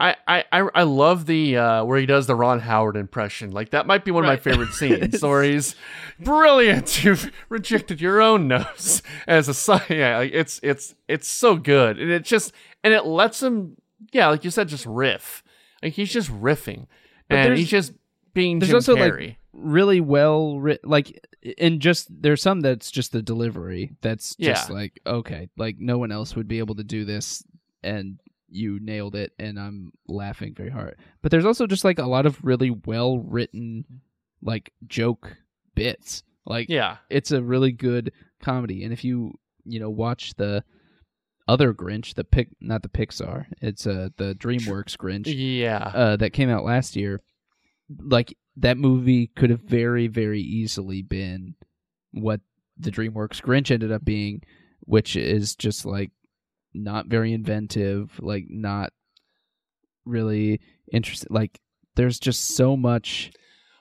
I, 0.00 0.16
I, 0.26 0.44
I 0.50 0.68
I 0.74 0.82
love 0.82 1.26
the 1.26 1.56
uh, 1.58 1.84
where 1.84 1.96
he 1.98 2.06
does 2.06 2.26
the 2.26 2.34
Ron 2.34 2.58
Howard 2.58 2.96
impression. 2.96 3.52
Like 3.52 3.70
that 3.70 3.86
might 3.86 4.04
be 4.04 4.10
one 4.10 4.24
of 4.24 4.28
my 4.28 4.36
favorite 4.36 4.72
scenes. 4.72 5.22
where 5.22 5.44
he's 5.44 5.76
brilliant. 6.18 7.04
You've 7.04 7.30
rejected 7.48 8.00
your 8.00 8.20
own 8.20 8.48
nose 8.48 9.00
as 9.28 9.48
a 9.48 9.54
sign. 9.54 9.82
Yeah, 9.90 10.18
like 10.18 10.32
it's 10.34 10.58
it's 10.64 10.96
it's 11.06 11.28
so 11.28 11.54
good, 11.54 12.00
and 12.00 12.10
it 12.10 12.24
just 12.24 12.52
and 12.84 12.92
it 12.94 13.04
lets 13.06 13.42
him. 13.42 13.76
Yeah, 14.12 14.28
like 14.28 14.44
you 14.44 14.50
said, 14.50 14.68
just 14.68 14.86
riff. 14.86 15.42
Like 15.82 15.92
he's 15.94 16.12
just 16.12 16.30
riffing, 16.30 16.86
But 17.28 17.38
and 17.38 17.56
he's 17.58 17.68
just 17.68 17.92
being 18.34 18.58
there's 18.58 18.70
Jim 18.70 18.76
also, 18.76 18.94
like, 18.96 19.12
Carrey. 19.12 19.36
Really 19.52 20.00
well 20.00 20.58
written 20.58 20.88
like 20.88 21.24
and 21.58 21.80
just 21.80 22.08
there's 22.22 22.40
some 22.40 22.60
that's 22.60 22.90
just 22.90 23.12
the 23.12 23.20
delivery 23.20 23.92
that's 24.00 24.34
just 24.36 24.68
Yeah. 24.68 24.74
like 24.74 25.00
okay, 25.06 25.48
like 25.56 25.76
no 25.78 25.98
one 25.98 26.10
else 26.12 26.34
would 26.36 26.48
be 26.48 26.58
able 26.58 26.76
to 26.76 26.84
do 26.84 27.04
this 27.04 27.44
and 27.82 28.18
you 28.48 28.78
nailed 28.80 29.14
it 29.14 29.32
and 29.38 29.58
I'm 29.58 29.92
laughing 30.08 30.54
very 30.54 30.70
hard. 30.70 30.96
But 31.20 31.30
there's 31.30 31.44
also 31.44 31.66
just 31.66 31.84
like 31.84 31.98
a 31.98 32.06
lot 32.06 32.24
of 32.26 32.42
really 32.44 32.70
well 32.86 33.18
written 33.18 33.84
like 34.42 34.72
joke 34.86 35.36
bits. 35.74 36.22
Like 36.46 36.68
yeah, 36.68 36.96
it's 37.10 37.30
a 37.32 37.42
really 37.42 37.72
good 37.72 38.12
comedy 38.40 38.84
and 38.84 38.92
if 38.92 39.04
you 39.04 39.38
you 39.64 39.78
know 39.80 39.90
watch 39.90 40.34
the 40.34 40.64
other 41.48 41.72
Grinch, 41.74 42.14
the 42.14 42.24
pic 42.24 42.48
not 42.60 42.82
the 42.82 42.88
Pixar, 42.88 43.46
it's 43.60 43.86
uh 43.86 44.08
the 44.16 44.34
DreamWorks 44.34 44.96
Grinch 44.96 45.24
yeah, 45.26 45.90
uh 45.94 46.16
that 46.16 46.32
came 46.32 46.48
out 46.50 46.64
last 46.64 46.96
year. 46.96 47.20
Like 48.00 48.36
that 48.56 48.76
movie 48.78 49.28
could 49.28 49.50
have 49.50 49.60
very 49.62 50.06
very 50.08 50.40
easily 50.40 51.02
been 51.02 51.54
what 52.12 52.40
the 52.78 52.90
DreamWorks 52.90 53.42
Grinch 53.42 53.70
ended 53.70 53.92
up 53.92 54.04
being, 54.04 54.42
which 54.80 55.16
is 55.16 55.54
just 55.56 55.84
like 55.84 56.10
not 56.74 57.06
very 57.06 57.32
inventive, 57.32 58.18
like 58.20 58.44
not 58.48 58.92
really 60.04 60.60
interesting. 60.92 61.28
Like 61.30 61.60
there's 61.96 62.18
just 62.18 62.56
so 62.56 62.76
much 62.76 63.30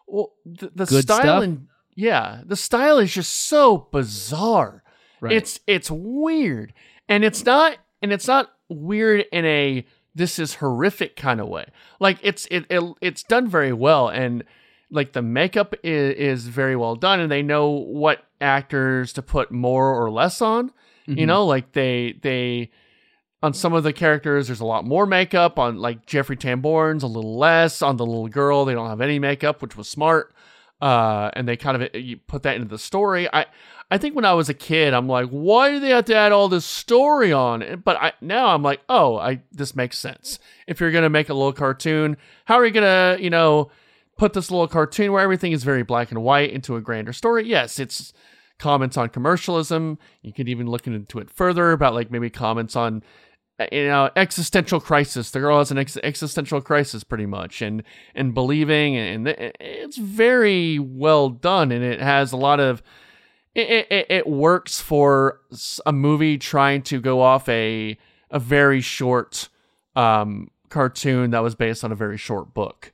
Well, 0.07 0.33
the, 0.45 0.71
the 0.75 0.85
style 1.01 1.21
stuff? 1.21 1.43
and 1.43 1.67
yeah, 1.95 2.41
the 2.45 2.55
style 2.55 2.97
is 2.99 3.13
just 3.13 3.31
so 3.33 3.87
bizarre. 3.91 4.83
right. 5.21 5.33
It's 5.33 5.59
it's 5.67 5.89
weird, 5.91 6.73
and 7.11 7.23
it's 7.23 7.45
not 7.45 7.77
and 8.01 8.11
it's 8.11 8.27
not 8.27 8.51
weird 8.69 9.25
in 9.31 9.45
a 9.45 9.85
this 10.15 10.39
is 10.39 10.55
horrific 10.55 11.15
kind 11.15 11.39
of 11.39 11.47
way. 11.47 11.65
Like 11.99 12.17
it's 12.21 12.45
it, 12.51 12.65
it 12.69 12.83
it's 13.01 13.23
done 13.23 13.47
very 13.47 13.73
well, 13.73 14.09
and 14.09 14.43
like 14.89 15.13
the 15.13 15.21
makeup 15.21 15.73
is, 15.83 16.15
is 16.15 16.47
very 16.47 16.75
well 16.75 16.95
done, 16.95 17.19
and 17.19 17.31
they 17.31 17.41
know 17.41 17.69
what 17.69 18.23
actors 18.41 19.13
to 19.13 19.21
put 19.21 19.51
more 19.51 19.93
or 19.95 20.09
less 20.11 20.41
on. 20.41 20.71
You 21.05 21.15
Mhm. 21.25 21.27
know, 21.27 21.45
like 21.45 21.71
they 21.73 22.17
they 22.21 22.71
on 23.43 23.53
some 23.53 23.73
of 23.73 23.83
the 23.83 23.93
characters 23.93 24.47
there's 24.47 24.59
a 24.59 24.65
lot 24.65 24.85
more 24.85 25.05
makeup 25.05 25.57
on 25.57 25.77
like 25.77 26.05
Jeffrey 26.05 26.37
Tambor's 26.37 27.03
a 27.03 27.07
little 27.07 27.37
less 27.37 27.81
on 27.81 27.97
the 27.97 28.05
little 28.05 28.27
girl 28.27 28.65
they 28.65 28.73
don't 28.75 28.87
have 28.89 29.01
any 29.01 29.17
makeup 29.17 29.61
which 29.63 29.75
was 29.75 29.89
smart 29.89 30.31
uh 30.81 31.29
and 31.33 31.47
they 31.47 31.57
kind 31.57 31.81
of 31.81 31.95
you 31.95 32.17
put 32.17 32.43
that 32.43 32.55
into 32.55 32.67
the 32.67 32.79
story. 32.79 33.27
I 33.33 33.45
I 33.89 33.97
think 33.97 34.15
when 34.15 34.25
I 34.25 34.33
was 34.33 34.49
a 34.49 34.53
kid 34.53 34.93
I'm 34.93 35.07
like 35.07 35.29
why 35.29 35.71
do 35.71 35.79
they 35.79 35.89
have 35.89 36.05
to 36.05 36.15
add 36.15 36.31
all 36.31 36.49
this 36.49 36.65
story 36.65 37.31
on 37.31 37.81
but 37.83 37.97
I 37.97 38.13
now 38.21 38.47
I'm 38.47 38.63
like 38.63 38.81
oh 38.89 39.17
I 39.17 39.41
this 39.51 39.75
makes 39.75 39.97
sense. 39.97 40.39
If 40.67 40.79
you're 40.79 40.91
to 40.91 41.09
make 41.09 41.29
a 41.29 41.33
little 41.33 41.53
cartoon 41.53 42.17
how 42.45 42.55
are 42.55 42.65
you 42.65 42.73
to 42.73 43.17
you 43.19 43.29
know 43.29 43.69
put 44.17 44.33
this 44.33 44.51
little 44.51 44.67
cartoon 44.67 45.11
where 45.11 45.21
everything 45.21 45.51
is 45.51 45.63
very 45.63 45.83
black 45.83 46.11
and 46.11 46.23
white 46.23 46.51
into 46.51 46.75
a 46.75 46.81
grander 46.81 47.13
story? 47.13 47.47
Yes 47.47 47.79
it's 47.79 48.13
comments 48.61 48.95
on 48.95 49.09
commercialism. 49.09 49.97
You 50.21 50.31
could 50.31 50.47
even 50.47 50.67
look 50.67 50.85
into 50.85 51.19
it 51.19 51.29
further 51.31 51.71
about 51.71 51.95
like 51.95 52.11
maybe 52.11 52.29
comments 52.29 52.75
on 52.75 53.03
you 53.71 53.85
know 53.87 54.09
existential 54.15 54.79
crisis. 54.79 55.31
The 55.31 55.39
girl 55.39 55.57
has 55.59 55.71
an 55.71 55.77
ex- 55.77 55.97
existential 56.03 56.61
crisis 56.61 57.03
pretty 57.03 57.25
much, 57.25 57.61
and 57.61 57.83
and 58.15 58.33
believing, 58.33 58.95
and 58.97 59.27
it's 59.27 59.97
very 59.97 60.79
well 60.79 61.29
done, 61.29 61.71
and 61.71 61.83
it 61.83 61.99
has 62.01 62.31
a 62.31 62.37
lot 62.37 62.59
of. 62.59 62.81
It, 63.53 63.87
it, 63.91 64.05
it 64.09 64.27
works 64.27 64.79
for 64.79 65.41
a 65.85 65.91
movie 65.91 66.37
trying 66.37 66.83
to 66.83 67.01
go 67.01 67.19
off 67.21 67.49
a 67.49 67.97
a 68.29 68.39
very 68.39 68.79
short 68.79 69.49
um, 69.95 70.49
cartoon 70.69 71.31
that 71.31 71.43
was 71.43 71.53
based 71.55 71.83
on 71.83 71.91
a 71.91 71.95
very 71.95 72.17
short 72.17 72.53
book. 72.53 72.93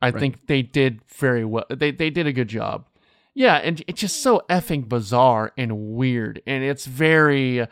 I 0.00 0.10
Right. 0.10 0.18
think 0.20 0.46
they 0.46 0.62
did 0.62 1.00
very 1.08 1.44
well. 1.44 1.64
They 1.68 1.90
they 1.90 2.08
did 2.08 2.26
a 2.26 2.32
good 2.32 2.48
job. 2.48 2.86
Yeah, 3.34 3.56
and 3.56 3.82
it's 3.86 4.00
just 4.00 4.22
so 4.22 4.42
effing 4.48 4.88
bizarre 4.88 5.52
and 5.58 5.94
weird, 5.94 6.40
and 6.46 6.64
it's 6.64 6.86
very 6.86 7.66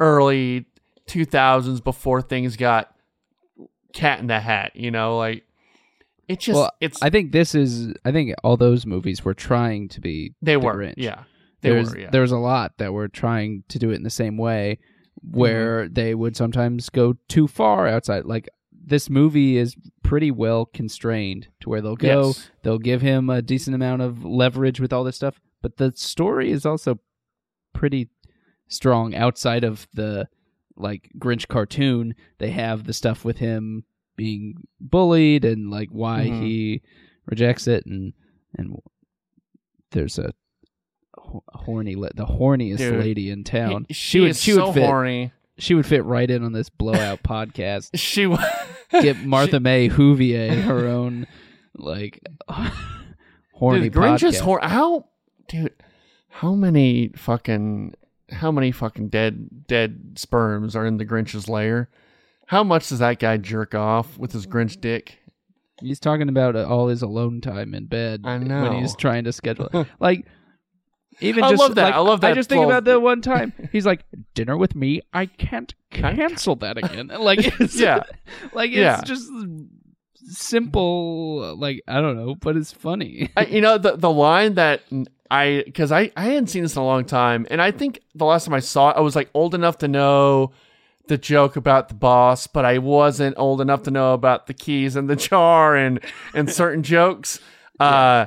early 0.00 0.64
2000s 1.08 1.82
before 1.82 2.22
things 2.22 2.56
got 2.56 2.94
Cat 3.92 4.20
in 4.20 4.26
the 4.26 4.40
Hat. 4.40 4.72
You 4.74 4.90
know, 4.90 5.18
like 5.18 5.44
it 6.28 6.40
just 6.40 6.56
Well, 6.56 6.70
it's 6.80 7.02
I 7.02 7.10
think 7.10 7.32
this 7.32 7.54
is 7.54 7.92
I 8.04 8.12
think 8.12 8.34
all 8.42 8.56
those 8.56 8.86
movies 8.86 9.24
were 9.24 9.34
trying 9.34 9.88
to 9.90 10.00
be 10.00 10.34
they 10.40 10.54
the 10.54 10.60
were 10.60 10.74
Grinch. 10.76 10.94
yeah 10.96 11.24
they 11.60 11.70
there's 11.70 11.90
were 11.90 11.98
yeah 11.98 12.10
there's 12.10 12.32
a 12.32 12.38
lot 12.38 12.78
that 12.78 12.92
were 12.92 13.08
trying 13.08 13.64
to 13.68 13.78
do 13.78 13.90
it 13.90 13.94
in 13.96 14.02
the 14.02 14.10
same 14.10 14.36
way 14.36 14.78
Mm-hmm. 15.24 15.38
where 15.38 15.88
they 15.88 16.14
would 16.14 16.36
sometimes 16.36 16.88
go 16.88 17.14
too 17.28 17.46
far 17.46 17.86
outside 17.86 18.24
like 18.24 18.48
this 18.72 19.10
movie 19.10 19.58
is 19.58 19.76
pretty 20.02 20.30
well 20.30 20.64
constrained 20.64 21.48
to 21.60 21.68
where 21.68 21.82
they'll 21.82 21.96
go 21.96 22.28
Yes. 22.28 22.50
they'll 22.62 22.78
give 22.78 23.02
him 23.02 23.28
a 23.28 23.42
decent 23.42 23.74
amount 23.76 24.00
of 24.02 24.24
leverage 24.24 24.80
with 24.80 24.90
all 24.92 25.04
this 25.04 25.14
stuff 25.16 25.38
but 25.60 25.76
the 25.76 25.92
story 25.94 26.50
is 26.50 26.64
also 26.64 26.98
pretty 27.74 28.08
strong 28.68 29.14
outside 29.14 29.64
of 29.64 29.86
the 29.92 30.28
like 30.76 31.10
Grinch 31.18 31.48
cartoon 31.48 32.14
they 32.38 32.50
have 32.50 32.84
the 32.84 32.92
stuff 32.92 33.24
with 33.24 33.38
him 33.38 33.84
being 34.16 34.54
bullied 34.80 35.44
and 35.44 35.70
like 35.70 35.88
why 35.90 36.26
Mhm. 36.26 36.42
he 36.42 36.82
rejects 37.26 37.66
it 37.66 37.84
and 37.86 38.12
and 38.56 38.76
there's 39.90 40.18
a 40.18 40.32
ho- 41.16 41.44
horny 41.48 41.94
the 41.94 42.26
horniest 42.26 42.78
Dude, 42.78 43.00
lady 43.00 43.30
in 43.30 43.44
town 43.44 43.86
He- 43.88 43.94
she, 43.94 44.20
would 44.20 44.36
she 44.36 44.52
so 44.52 44.66
would 44.66 44.74
fit 44.74 44.86
horny. 44.86 45.32
she 45.58 45.74
would 45.74 45.86
fit 45.86 46.04
right 46.04 46.30
in 46.30 46.42
on 46.44 46.52
this 46.52 46.68
blowout 46.70 47.22
podcast 47.24 47.90
She 47.94 48.26
would 48.26 48.40
get 48.90 49.18
Martha 49.24 49.60
May 49.60 49.88
Whovier 49.88 50.62
her 50.62 50.86
own 50.88 51.26
like 51.74 52.20
horny 53.54 53.82
dude, 53.88 53.92
Grinch 53.94 54.22
is 54.22 54.38
hor- 54.40 54.60
How, 54.62 55.06
dude? 55.48 55.72
How 56.28 56.54
many 56.54 57.10
fucking 57.14 57.94
how 58.32 58.50
many 58.50 58.72
fucking 58.72 59.08
dead 59.08 59.66
dead 59.66 60.14
sperms 60.16 60.74
are 60.76 60.86
in 60.86 60.96
the 60.96 61.04
Grinch's 61.06 61.48
lair? 61.48 61.88
How 62.46 62.64
much 62.64 62.88
does 62.88 62.98
that 62.98 63.18
guy 63.18 63.36
jerk 63.36 63.74
off 63.74 64.18
with 64.18 64.32
his 64.32 64.46
Grinch 64.46 64.80
dick? 64.80 65.18
He's 65.80 66.00
talking 66.00 66.28
about 66.28 66.54
uh, 66.54 66.66
all 66.68 66.88
his 66.88 67.02
alone 67.02 67.40
time 67.40 67.74
in 67.74 67.86
bed 67.86 68.22
I 68.24 68.38
know 68.38 68.62
when 68.62 68.72
he's 68.74 68.94
trying 68.96 69.24
to 69.24 69.32
schedule 69.32 69.68
it. 69.72 69.86
like 70.00 70.26
even 71.20 71.44
I 71.44 71.50
just 71.50 71.60
love 71.60 71.74
that. 71.76 71.84
like, 71.84 71.94
I 71.94 71.98
love 71.98 72.20
that. 72.22 72.32
I 72.32 72.34
just 72.34 72.48
think 72.48 72.64
about 72.64 72.84
that 72.84 73.00
one 73.00 73.20
time. 73.20 73.52
He's 73.72 73.84
like, 73.86 74.04
"Dinner 74.34 74.56
with 74.56 74.74
me? 74.74 75.02
I 75.12 75.26
can't 75.26 75.72
cancel 75.90 76.56
that 76.56 76.78
again." 76.78 77.08
Like, 77.20 77.60
it's, 77.60 77.78
Yeah. 77.78 78.02
like 78.54 78.70
it's 78.70 78.76
Yeah. 78.78 79.02
just 79.04 79.30
simple. 80.14 81.54
Like 81.56 81.82
I 81.86 82.00
don't 82.00 82.16
know, 82.16 82.34
but 82.34 82.56
it's 82.56 82.72
funny. 82.72 83.30
I, 83.36 83.44
you 83.46 83.60
know 83.60 83.78
the 83.78 83.96
the 83.96 84.10
line 84.10 84.54
that 84.54 84.82
I 85.32 85.62
because 85.64 85.90
I 85.90 86.12
I 86.14 86.24
hadn't 86.24 86.48
seen 86.48 86.62
this 86.62 86.76
in 86.76 86.82
a 86.82 86.84
long 86.84 87.06
time, 87.06 87.46
and 87.50 87.62
I 87.62 87.70
think 87.70 88.02
the 88.14 88.26
last 88.26 88.44
time 88.44 88.52
I 88.52 88.60
saw 88.60 88.90
it, 88.90 88.98
I 88.98 89.00
was 89.00 89.16
like 89.16 89.30
old 89.32 89.54
enough 89.54 89.78
to 89.78 89.88
know 89.88 90.52
the 91.08 91.16
joke 91.16 91.56
about 91.56 91.88
the 91.88 91.94
boss, 91.94 92.46
but 92.46 92.66
I 92.66 92.76
wasn't 92.76 93.38
old 93.38 93.62
enough 93.62 93.82
to 93.84 93.90
know 93.90 94.12
about 94.12 94.46
the 94.46 94.52
keys 94.52 94.94
and 94.94 95.08
the 95.08 95.16
jar 95.30 95.74
and 95.74 96.00
and 96.34 96.52
certain 96.52 96.82
jokes. 96.82 97.40
Uh, 97.80 98.26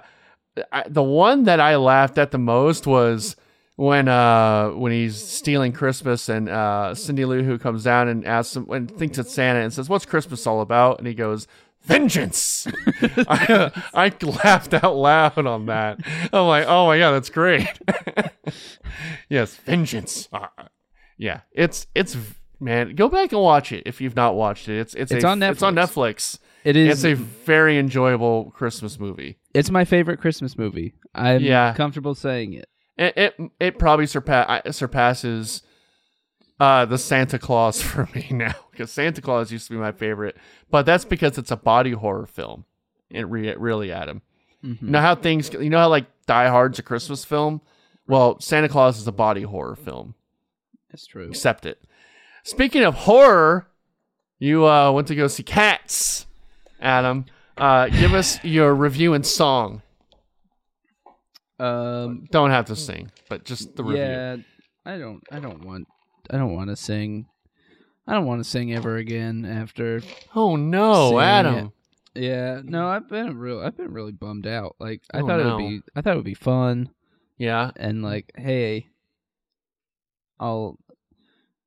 I, 0.71 0.83
the 0.87 1.03
one 1.03 1.43
that 1.43 1.59
I 1.59 1.75
laughed 1.75 2.17
at 2.17 2.31
the 2.31 2.39
most 2.39 2.87
was 2.87 3.35
when 3.75 4.07
uh 4.07 4.69
when 4.69 4.91
he's 4.91 5.23
stealing 5.23 5.73
Christmas 5.73 6.27
and 6.27 6.49
uh 6.49 6.95
Cindy 6.95 7.25
Lou 7.25 7.43
Who 7.43 7.59
comes 7.59 7.83
down 7.83 8.07
and 8.07 8.25
asks 8.25 8.55
him 8.55 8.67
and 8.71 8.89
thinks 8.89 9.19
it's 9.19 9.31
Santa 9.31 9.59
and 9.59 9.71
says, 9.71 9.89
"What's 9.89 10.07
Christmas 10.07 10.47
all 10.47 10.59
about?" 10.59 10.97
and 10.97 11.07
he 11.07 11.13
goes. 11.13 11.45
Vengeance! 11.85 12.67
I, 13.27 13.71
I 13.93 14.11
laughed 14.43 14.73
out 14.73 14.95
loud 14.95 15.37
on 15.45 15.67
that. 15.67 15.99
I'm 16.33 16.47
like, 16.47 16.65
oh 16.67 16.87
my 16.87 16.97
god, 16.97 17.11
that's 17.11 17.29
great. 17.29 17.67
yes, 19.29 19.55
vengeance. 19.55 20.27
Uh, 20.33 20.47
yeah, 21.17 21.41
it's 21.51 21.87
it's 21.95 22.17
man. 22.59 22.95
Go 22.95 23.07
back 23.09 23.31
and 23.31 23.41
watch 23.41 23.71
it 23.71 23.83
if 23.85 24.01
you've 24.01 24.15
not 24.15 24.35
watched 24.35 24.67
it. 24.67 24.79
It's 24.79 24.93
it's, 24.95 25.11
It's 25.11 25.23
a- 25.23 25.27
on 25.27 25.41
It's 25.43 25.61
on 25.63 25.75
Netflix. 25.75 26.37
Netflix. 26.37 26.39
It 26.63 26.75
is. 26.75 27.03
It's 27.03 27.19
a 27.19 27.23
very 27.23 27.77
enjoyable 27.77 28.51
Christmas 28.55 28.99
movie. 28.99 29.37
it's 29.53 29.69
my 29.69 29.85
favorite 29.85 30.19
Christmas 30.19 30.57
movie. 30.57 30.93
I'm 31.13 31.41
Yeah. 31.41 31.73
comfortable 31.75 32.15
saying 32.15 32.53
it. 32.53 32.67
It 32.97 33.13
it, 33.17 33.33
it 33.59 33.79
probably 33.79 34.05
surpa- 34.05 34.73
surpasses 34.73 35.61
uh, 36.59 36.85
the 36.85 36.97
Santa 36.97 37.37
Claus 37.39 37.81
for 37.81 38.07
me 38.15 38.27
now 38.31 38.53
because 38.71 38.91
Santa 38.91 39.21
Claus 39.21 39.51
used 39.51 39.67
to 39.67 39.73
be 39.73 39.79
my 39.79 39.91
favorite, 39.91 40.37
but 40.69 40.85
that's 40.85 41.05
because 41.05 41.37
it's 41.37 41.51
a 41.51 41.57
body 41.57 41.91
horror 41.91 42.25
film. 42.25 42.65
It 43.09 43.27
re- 43.29 43.55
really, 43.55 43.91
Adam. 43.91 44.21
Mhm. 44.63 44.81
You 44.81 44.89
know 44.89 45.01
how 45.01 45.15
things, 45.15 45.51
you 45.53 45.69
know 45.69 45.79
how 45.79 45.89
like 45.89 46.05
Die 46.25 46.47
Hard's 46.49 46.79
a 46.79 46.83
Christmas 46.83 47.23
film? 47.25 47.61
Well, 48.07 48.39
Santa 48.39 48.69
Claus 48.69 48.97
is 48.99 49.07
a 49.07 49.11
body 49.11 49.43
horror 49.43 49.75
film. 49.75 50.15
That's 50.91 51.05
true. 51.07 51.27
Accept 51.29 51.65
it. 51.65 51.83
Speaking 52.43 52.83
of 52.83 52.93
horror, 52.95 53.67
you 54.39 54.65
uh, 54.67 54.91
went 54.91 55.07
to 55.07 55.15
go 55.15 55.27
see 55.27 55.43
Cats, 55.43 56.25
Adam. 56.79 57.25
Uh, 57.57 57.87
give 57.87 58.13
us 58.13 58.37
your 58.43 58.73
review 58.75 59.13
and 59.13 59.25
song. 59.25 59.81
Um, 61.57 62.27
Don't 62.31 62.49
have 62.51 62.65
to 62.65 62.75
sing, 62.75 63.11
but 63.29 63.45
just 63.45 63.75
the 63.75 63.83
review. 63.83 64.03
yeah, 64.03 64.35
I 64.85 64.97
don't. 64.97 65.23
I 65.31 65.39
don't 65.39 65.63
want. 65.63 65.87
I 66.29 66.37
don't 66.37 66.53
want 66.53 66.69
to 66.69 66.75
sing. 66.75 67.27
I 68.07 68.13
don't 68.13 68.25
want 68.25 68.43
to 68.43 68.49
sing 68.49 68.73
ever 68.73 68.97
again 68.97 69.45
after. 69.45 70.01
Oh 70.35 70.55
no, 70.55 71.19
Adam. 71.19 71.71
Yeah, 72.13 72.61
no, 72.63 72.87
I've 72.87 73.09
been 73.09 73.37
real. 73.37 73.59
I've 73.59 73.75
been 73.75 73.91
really 73.91 74.11
bummed 74.13 74.47
out. 74.47 74.75
Like 74.79 75.01
I 75.13 75.19
Oh, 75.19 75.27
thought 75.27 75.39
it 75.39 75.45
would 75.45 75.57
be. 75.57 75.81
I 75.95 76.01
thought 76.01 76.13
it 76.13 76.17
would 76.17 76.23
be 76.25 76.33
fun 76.33 76.89
Yeah. 77.37 77.71
and 77.75 78.01
like, 78.03 78.31
hey, 78.37 78.87
I'll 80.39 80.77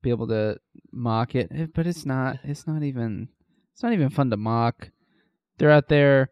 be 0.03 0.11
able 0.11 0.29
to 0.29 0.59
mock 0.93 1.35
it, 1.35 1.75
but 1.75 1.87
it's 1.87 2.07
not. 2.07 2.39
It's 2.45 2.67
not 2.67 2.83
even. 2.83 3.29
It's 3.75 3.83
not 3.83 3.93
even 3.93 4.11
fun 4.11 4.31
to 4.31 4.37
mock. 4.37 4.91
They're 5.59 5.71
out 5.71 5.89
there 5.89 6.31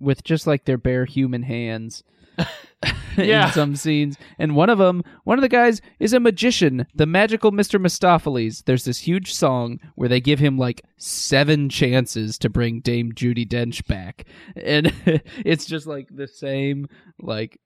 with 0.00 0.24
just 0.24 0.46
like 0.46 0.64
their 0.64 0.78
bare 0.78 1.04
human 1.04 1.42
hands. 1.42 2.02
Yeah. 3.16 3.48
in 3.48 3.52
some 3.52 3.76
scenes, 3.76 4.16
and 4.38 4.56
one 4.56 4.70
of 4.70 4.78
them, 4.78 5.02
one 5.24 5.36
of 5.36 5.42
the 5.42 5.48
guys 5.50 5.82
is 6.00 6.14
a 6.14 6.20
magician, 6.20 6.86
the 6.94 7.04
magical 7.04 7.50
Mister 7.50 7.78
Mistoffelees. 7.78 8.64
There's 8.64 8.86
this 8.86 9.00
huge 9.00 9.34
song 9.34 9.80
where 9.96 10.08
they 10.08 10.20
give 10.20 10.38
him 10.38 10.56
like 10.56 10.80
seven 10.96 11.68
chances 11.68 12.38
to 12.38 12.48
bring 12.48 12.80
Dame 12.80 13.12
Judi 13.12 13.46
Dench 13.46 13.86
back, 13.86 14.24
and 14.56 14.90
it's 15.44 15.66
just 15.66 15.86
like 15.86 16.08
the 16.10 16.26
same 16.26 16.88
like 17.20 17.60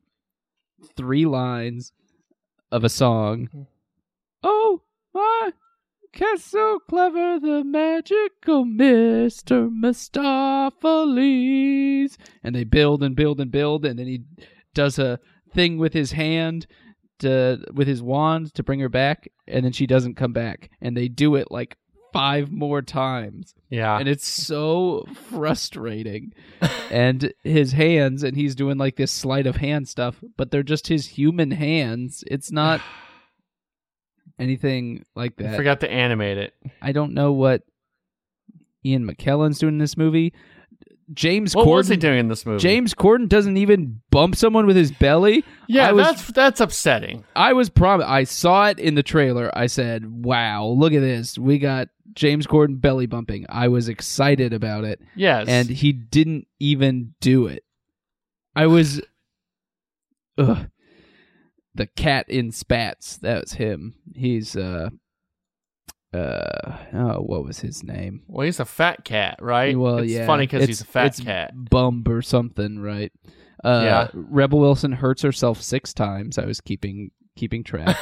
three 0.97 1.27
lines 1.27 1.93
of 2.73 2.83
a 2.83 2.89
song. 2.89 3.49
Hmm. 3.53 3.63
Oh 4.43 4.83
my, 5.15 5.53
cat's 6.13 6.45
so 6.45 6.81
clever, 6.89 7.39
the 7.39 7.63
magical 7.63 8.65
Mister 8.65 9.69
Mistoffelees, 9.69 12.17
and 12.43 12.53
they 12.55 12.65
build 12.65 13.05
and 13.05 13.15
build 13.15 13.41
and 13.41 13.53
build, 13.53 13.87
and 13.87 13.97
then 13.99 14.09
he 14.09 14.25
does 14.77 15.01
a 15.01 15.19
thing 15.53 15.79
with 15.79 15.93
his 15.93 16.13
hand 16.13 16.69
to 17.19 17.65
with 17.75 17.89
his 17.89 18.03
wand 18.03 18.55
to 18.55 18.63
bring 18.63 18.79
her 18.79 18.89
back 18.89 19.27
and 19.49 19.65
then 19.65 19.73
she 19.73 19.87
doesn't 19.89 20.15
come 20.15 20.33
back. 20.33 20.71
And 20.81 20.97
they 20.97 21.09
do 21.09 21.35
it 21.35 21.51
like 21.51 21.77
five 22.13 22.53
more 22.53 22.81
times. 22.83 23.55
Yeah. 23.71 23.99
and 23.99 24.09
it's 24.09 24.29
so 24.29 25.05
frustrating. 25.15 26.33
And 26.91 27.33
his 27.43 27.73
hands 27.73 28.23
and 28.23 28.37
he's 28.37 28.55
doing 28.55 28.79
like 28.79 28.97
this 28.97 29.11
sleight 29.11 29.47
of 29.47 29.57
hand 29.57 29.89
stuff 29.89 30.23
but 30.37 30.51
they're 30.53 30.63
just 30.63 30.87
his 30.87 31.07
human 31.09 31.51
hands. 31.51 32.23
It's 32.29 32.53
not 32.53 32.81
anything 34.39 35.05
like 35.15 35.33
I 35.41 35.45
that. 35.45 35.57
forgot 35.57 35.81
to 35.81 35.91
animate 35.91 36.37
it. 36.39 36.53
i 36.83 36.93
don't 36.93 37.15
know 37.15 37.33
what 37.33 37.63
ian 38.85 39.07
mckellen's 39.09 39.59
doing 39.59 39.75
in 39.75 39.79
this 39.79 39.97
movie 39.97 40.35
james 41.15 41.55
What 41.55 41.67
corden 41.67 41.77
was 41.77 41.89
he 41.89 41.97
doing 41.97 42.19
in 42.19 42.29
this 42.29 42.45
movie? 42.45 42.59
James 42.61 42.95
Corden 42.95 43.29
doesn't 43.29 43.57
even 43.57 44.01
bump 44.11 44.35
someone 44.37 44.67
with 44.67 44.77
his 44.77 44.91
belly. 44.93 45.45
Yeah, 45.69 45.93
was- 45.93 46.07
that's 46.07 46.27
that's 46.33 46.61
upsetting. 46.61 47.25
I 47.37 47.53
was 47.53 47.69
prom. 47.71 48.03
I 48.05 48.25
saw 48.25 48.67
it 48.69 48.79
in 48.79 48.95
the 48.95 49.03
trailer. 49.03 49.51
I 49.57 49.67
said, 49.67 50.05
"Wow, 50.25 50.67
look 50.67 50.93
at 50.93 51.01
this! 51.01 51.39
We 51.39 51.59
got 51.59 51.89
James 52.15 52.47
Corden 52.47 52.81
belly 52.81 53.07
bumping." 53.07 53.47
I 53.49 53.69
was 53.69 53.89
excited 53.89 54.53
about 54.53 54.85
it, 54.85 55.01
Yes. 55.15 55.47
and 55.49 55.69
he 55.69 55.93
didn't 55.93 56.47
even 56.61 57.15
do 57.21 57.47
it. 57.47 57.63
I 58.55 58.67
was, 58.67 59.01
ugh. 60.39 60.69
The 61.75 61.87
cat 61.87 62.27
in 62.31 62.53
spats. 62.53 63.19
That 63.19 63.43
was 63.43 63.53
him. 63.53 63.95
He's 64.15 64.57
uh, 64.57 64.89
uh, 66.17 66.77
oh, 66.95 67.21
what 67.21 67.45
was 67.45 67.61
his 67.61 67.85
name? 67.85 68.23
well, 68.29 68.45
he's 68.47 68.61
a 68.61 68.65
fat 68.65 69.05
cat, 69.05 69.39
right? 69.41 69.79
Well, 69.79 69.99
it's 69.99 70.13
yeah, 70.13 70.27
funny 70.27 70.47
because 70.47 70.67
he's 70.67 70.81
a 70.81 70.85
fat 70.85 71.07
it's 71.07 71.21
cat. 71.21 71.53
Bump 71.71 72.09
or 72.09 72.23
something, 72.23 72.79
right? 72.81 73.13
Uh, 73.65 73.83
Yeah. 73.85 74.09
Rebel 74.15 74.61
Wilson 74.61 74.93
hurts 74.93 75.23
herself 75.23 75.61
six 75.63 75.93
times. 75.95 76.39
I 76.39 76.45
was 76.47 76.61
keeping 76.61 77.11
keeping 77.37 77.63
track. 77.63 77.97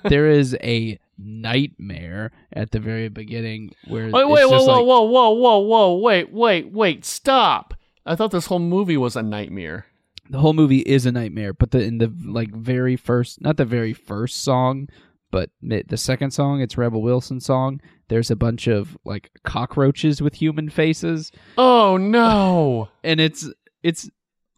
there 0.04 0.28
is 0.28 0.56
a 0.62 0.98
nightmare 1.18 2.30
at 2.52 2.70
the 2.72 2.78
very 2.80 3.08
beginning 3.08 3.72
where 3.88 4.10
wait, 4.10 4.28
wait, 4.28 4.44
whoa, 4.48 4.58
whoa, 4.62 4.64
like, 4.64 4.86
whoa, 4.86 5.02
whoa, 5.02 5.30
whoa, 5.30 5.58
whoa, 5.60 5.94
wait, 5.98 6.32
wait, 6.32 6.70
wait, 6.72 7.04
stop! 7.04 7.74
I 8.04 8.14
thought 8.14 8.30
this 8.32 8.46
whole 8.46 8.58
movie 8.58 8.96
was 8.96 9.16
a 9.16 9.22
nightmare. 9.22 9.86
the 10.28 10.38
whole 10.40 10.52
movie 10.52 10.80
is 10.80 11.06
a 11.06 11.12
nightmare. 11.12 11.52
But 11.52 11.70
the 11.70 11.82
in 11.82 11.98
the 11.98 12.12
like 12.24 12.50
very 12.54 12.96
first, 12.96 13.40
not 13.40 13.56
the 13.56 13.64
very 13.64 13.92
first 13.94 14.42
song, 14.42 14.88
but 15.30 15.50
the 15.60 15.96
second 15.96 16.30
song, 16.30 16.60
it's 16.60 16.78
Rebel 16.78 17.02
Wilson 17.02 17.40
song. 17.40 17.80
There's 18.08 18.30
a 18.30 18.36
bunch 18.36 18.68
of 18.68 18.96
like 19.04 19.30
cockroaches 19.44 20.22
with 20.22 20.34
human 20.34 20.68
faces, 20.70 21.32
Oh 21.58 21.96
no! 21.96 22.88
and 23.04 23.20
it's 23.20 23.48
it's 23.82 24.08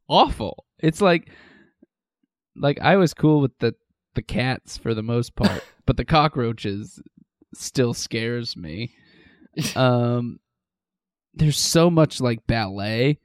awful. 0.08 0.64
It's 0.78 1.00
like 1.00 1.30
like 2.54 2.80
I 2.80 2.96
was 2.96 3.14
cool 3.14 3.40
with 3.40 3.58
the 3.58 3.74
the 4.14 4.22
cats 4.22 4.76
for 4.76 4.94
the 4.94 5.02
most 5.02 5.34
part, 5.36 5.64
but 5.86 5.96
the 5.96 6.04
cockroaches 6.04 7.00
still 7.54 7.94
scares 7.94 8.56
me. 8.56 8.92
Um 9.74 10.38
there's 11.34 11.58
so 11.58 11.90
much 11.90 12.20
like 12.20 12.46
ballet 12.46 13.18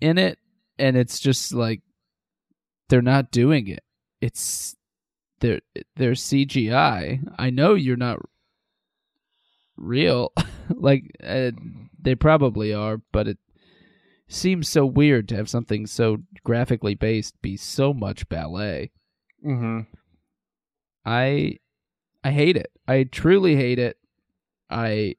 in 0.00 0.18
it 0.18 0.38
and 0.78 0.96
it's 0.96 1.18
just 1.18 1.52
like 1.54 1.80
they're 2.88 3.00
not 3.02 3.30
doing 3.30 3.68
it. 3.68 3.82
It's 4.20 4.76
they're 5.40 5.60
they're 5.96 6.12
CGI. 6.12 7.20
I 7.38 7.50
know 7.50 7.74
you're 7.74 7.96
not 7.96 8.18
real. 9.76 10.32
like 10.74 11.10
uh, 11.22 11.50
they 12.00 12.14
probably 12.14 12.72
are, 12.74 13.00
but 13.12 13.28
it 13.28 13.38
seems 14.28 14.68
so 14.68 14.84
weird 14.84 15.28
to 15.28 15.36
have 15.36 15.48
something 15.48 15.86
so 15.86 16.18
graphically 16.44 16.94
based 16.94 17.40
be 17.42 17.56
so 17.56 17.92
much 17.94 18.28
ballet. 18.28 18.90
hmm 19.42 19.80
I 21.04 21.58
I 22.24 22.30
hate 22.32 22.56
it. 22.56 22.70
I 22.86 23.04
truly 23.04 23.56
hate 23.56 23.78
it. 23.78 23.96
I 24.68 25.14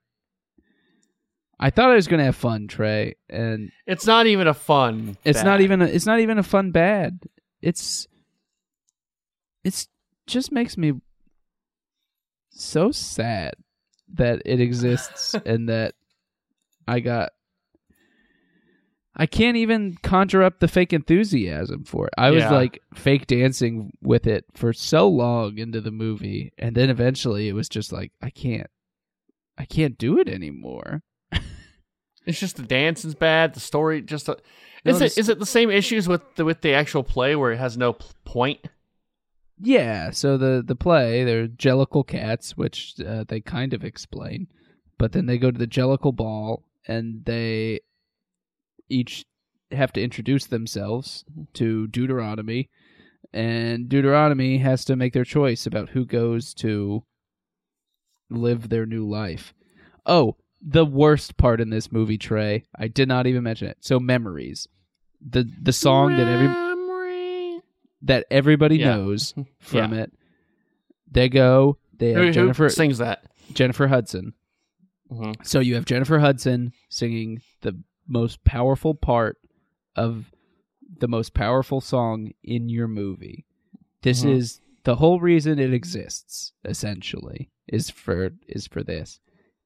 I 1.59 1.71
thought 1.71 1.89
I 1.91 1.95
was 1.95 2.07
going 2.07 2.19
to 2.19 2.25
have 2.25 2.35
fun, 2.37 2.67
Trey, 2.67 3.15
and 3.29 3.71
It's 3.85 4.05
not 4.05 4.27
even 4.27 4.47
a 4.47 4.53
fun. 4.53 5.17
it's 5.25 5.39
bad. 5.39 5.45
not 5.45 5.61
even 5.61 5.81
a, 5.81 5.85
it's 5.85 6.05
not 6.05 6.19
even 6.19 6.37
a 6.37 6.43
fun 6.43 6.71
bad. 6.71 7.19
It's 7.61 8.07
it's 9.63 9.87
just 10.29 10.51
makes 10.51 10.77
me 10.77 10.93
so 12.49 12.91
sad 12.91 13.53
that 14.13 14.41
it 14.45 14.59
exists 14.59 15.33
and 15.45 15.69
that 15.69 15.93
I 16.87 16.99
got 16.99 17.31
I 19.15 19.25
can't 19.25 19.57
even 19.57 19.97
conjure 20.01 20.43
up 20.43 20.59
the 20.59 20.67
fake 20.69 20.93
enthusiasm 20.93 21.83
for 21.83 22.07
it. 22.07 22.13
I 22.17 22.29
was 22.31 22.43
Yeah. 22.43 22.51
like 22.51 22.81
fake 22.93 23.27
dancing 23.27 23.91
with 24.01 24.25
it 24.27 24.45
for 24.53 24.71
so 24.71 25.09
long 25.09 25.57
into 25.57 25.81
the 25.81 25.91
movie 25.91 26.53
and 26.57 26.73
then 26.75 26.89
eventually 26.89 27.49
it 27.49 27.53
was 27.53 27.67
just 27.67 27.91
like 27.91 28.11
I 28.21 28.29
can't 28.29 28.67
I 29.57 29.65
can't 29.65 29.97
do 29.97 30.19
it 30.19 30.29
anymore. 30.29 31.01
It's 32.25 32.39
just 32.39 32.57
the 32.57 32.63
dancing's 32.63 33.15
bad. 33.15 33.55
The 33.55 33.59
story 33.59 34.01
just. 34.01 34.29
Uh, 34.29 34.35
No, 34.85 34.91
is 34.91 34.99
the 34.99 35.05
it 35.05 35.17
is 35.17 35.29
it 35.29 35.39
the 35.39 35.45
same 35.45 35.69
issues 35.71 36.07
with 36.07 36.21
the 36.35 36.45
with 36.45 36.61
the 36.61 36.73
actual 36.73 37.03
play 37.03 37.35
where 37.35 37.51
it 37.51 37.57
has 37.57 37.75
no 37.77 37.93
p- 37.93 38.05
point? 38.23 38.59
Yeah, 39.61 40.11
so 40.11 40.37
the 40.37 40.63
the 40.65 40.75
play, 40.75 41.23
they're 41.25 41.47
Jellicle 41.47 42.07
cats, 42.07 42.55
which 42.55 42.95
uh, 43.05 43.25
they 43.27 43.41
kind 43.41 43.73
of 43.73 43.83
explain, 43.83 44.47
but 44.97 45.11
then 45.11 45.25
they 45.25 45.37
go 45.37 45.51
to 45.51 45.57
the 45.57 45.67
Jellicle 45.67 46.15
ball 46.15 46.63
and 46.87 47.25
they 47.25 47.81
each 48.87 49.25
have 49.71 49.91
to 49.93 50.01
introduce 50.01 50.45
themselves 50.45 51.25
to 51.53 51.87
Deuteronomy, 51.87 52.69
and 53.33 53.89
Deuteronomy 53.89 54.59
has 54.59 54.85
to 54.85 54.95
make 54.95 55.13
their 55.13 55.25
choice 55.25 55.65
about 55.65 55.89
who 55.89 56.05
goes 56.05 56.53
to 56.55 57.03
live 58.29 58.69
their 58.69 58.85
new 58.85 59.07
life. 59.07 59.53
Oh, 60.05 60.37
the 60.61 60.85
worst 60.85 61.35
part 61.35 61.59
in 61.59 61.69
this 61.69 61.91
movie, 61.91 62.17
Trey, 62.17 62.63
I 62.77 62.87
did 62.87 63.09
not 63.09 63.27
even 63.27 63.43
mention 63.43 63.67
it. 63.67 63.77
So 63.81 63.99
memories, 63.99 64.69
the 65.21 65.49
the 65.61 65.73
song 65.73 66.15
that 66.15 66.27
every. 66.27 66.68
That 68.03 68.25
everybody 68.31 68.77
Yeah. 68.77 68.95
knows 68.95 69.33
from 69.59 69.93
it. 69.93 70.11
They 71.11 71.29
go. 71.29 71.77
They 71.97 72.09
have 72.13 72.17
Who, 72.21 72.27
who 72.27 72.31
Jennifer 72.33 72.69
sings 72.69 72.99
that? 72.99 73.23
Jennifer 73.53 73.87
Hudson. 73.87 74.33
hmm 75.09 75.31
So 75.43 75.59
you 75.59 75.75
have 75.75 75.85
Jennifer 75.85 76.19
Hudson 76.19 76.71
singing 76.89 77.41
the 77.61 77.81
most 78.07 78.43
powerful 78.43 78.93
part 78.95 79.37
of 79.95 80.31
the 80.99 81.07
most 81.07 81.33
powerful 81.33 81.81
song 81.81 82.31
in 82.43 82.69
your 82.69 82.87
movie. 82.87 83.45
This 84.01 84.23
Mhm. 84.23 84.31
is 84.31 84.61
the 84.83 84.95
whole 84.95 85.19
reason 85.19 85.59
it 85.59 85.73
exists. 85.73 86.53
Essentially, 86.63 87.49
is 87.67 87.89
for 87.89 88.31
is 88.47 88.65
for 88.67 88.81
this, 88.83 89.19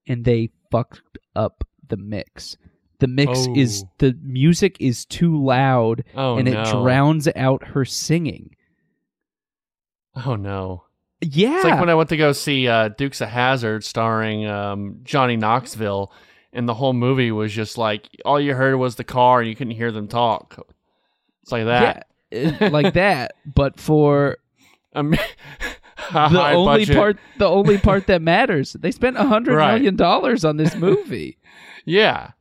and 0.07 0.25
they 0.25 0.49
fucked 0.71 1.17
up 1.35 1.63
the 1.87 1.97
mix. 1.97 2.57
The 3.03 3.07
mix 3.09 3.47
is 3.53 3.83
Oh. 3.85 3.89
the 3.97 4.17
music 4.23 4.77
is 4.79 5.03
too 5.05 5.43
loud 5.43 6.05
Oh 6.15 6.37
and 6.37 6.49
no! 6.49 6.61
it 6.61 6.67
drowns 6.71 7.27
out 7.35 7.67
her 7.67 7.83
singing. 7.83 8.55
Oh 10.15 10.35
no! 10.35 10.85
Yeah, 11.21 11.55
It's 11.55 11.65
like 11.65 11.79
when 11.81 11.89
I 11.89 11.95
went 11.95 12.07
to 12.09 12.17
go 12.17 12.31
see 12.31 12.67
uh, 12.67 12.87
Dukes 12.89 13.19
of 13.19 13.27
Hazzard 13.27 13.83
starring 13.83 14.45
um, 14.45 14.99
Johnny 15.03 15.35
Knoxville, 15.35 16.13
and 16.53 16.67
the 16.69 16.73
whole 16.73 16.93
movie 16.93 17.31
was 17.31 17.51
just 17.51 17.77
like 17.77 18.07
all 18.23 18.39
you 18.39 18.53
heard 18.53 18.75
was 18.77 18.95
the 18.95 19.03
car, 19.03 19.39
and 19.41 19.49
you 19.49 19.55
couldn't 19.55 19.75
hear 19.75 19.91
them 19.91 20.07
talk. 20.07 20.65
It's 21.41 21.51
like 21.51 21.65
that. 21.65 22.07
yeah, 22.31 22.69
like 22.71 22.93
that. 23.03 23.33
But 23.45 23.79
for 23.79 24.37
Um, 24.93 25.11
the 26.13 26.51
only 26.53 26.85
budget- 26.85 26.95
part, 26.95 27.17
the 27.37 27.49
only 27.49 27.77
part 27.79 28.07
that 28.07 28.21
matters, 28.33 28.73
they 28.79 28.91
spent 28.91 29.17
a 29.17 29.23
hundred 29.23 29.55
Right. 29.57 29.73
million 29.75 29.95
dollars 29.97 30.45
on 30.45 30.55
this 30.57 30.73
movie. 30.75 31.37
Yeah. 31.85 32.31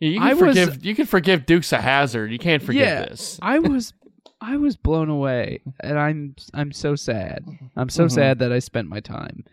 Yeah, 0.00 0.08
You 0.10 0.18
can 0.20 0.28
I 0.28 0.34
was- 0.34 0.38
forgive 0.56 0.84
you 0.84 0.94
can 0.94 1.06
forgive 1.06 1.46
Dukes 1.46 1.72
of 1.72 1.80
Hazzard. 1.80 2.30
You 2.30 2.38
can't 2.38 2.62
forgive 2.62 2.82
Yeah. 2.86 3.06
this. 3.06 3.38
I 3.42 3.58
was, 3.60 3.92
I 4.40 4.56
was 4.56 4.76
blown 4.76 5.08
away, 5.08 5.60
and 5.80 5.98
I'm, 5.98 6.36
I'm 6.52 6.72
so 6.72 6.94
sad. 6.94 7.44
I'm 7.76 7.88
so 7.88 8.04
Mhm. 8.06 8.10
sad 8.12 8.38
that 8.40 8.52
I 8.52 8.58
spent 8.58 8.88
my 8.88 9.00
time 9.00 9.44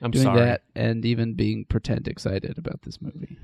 I'm 0.00 0.10
doing 0.10 0.24
sorry. 0.24 0.40
that 0.40 0.62
and 0.74 1.04
even 1.04 1.34
being 1.34 1.64
pretend 1.66 2.08
excited 2.08 2.56
about 2.58 2.82
this 2.82 3.00
movie. 3.02 3.36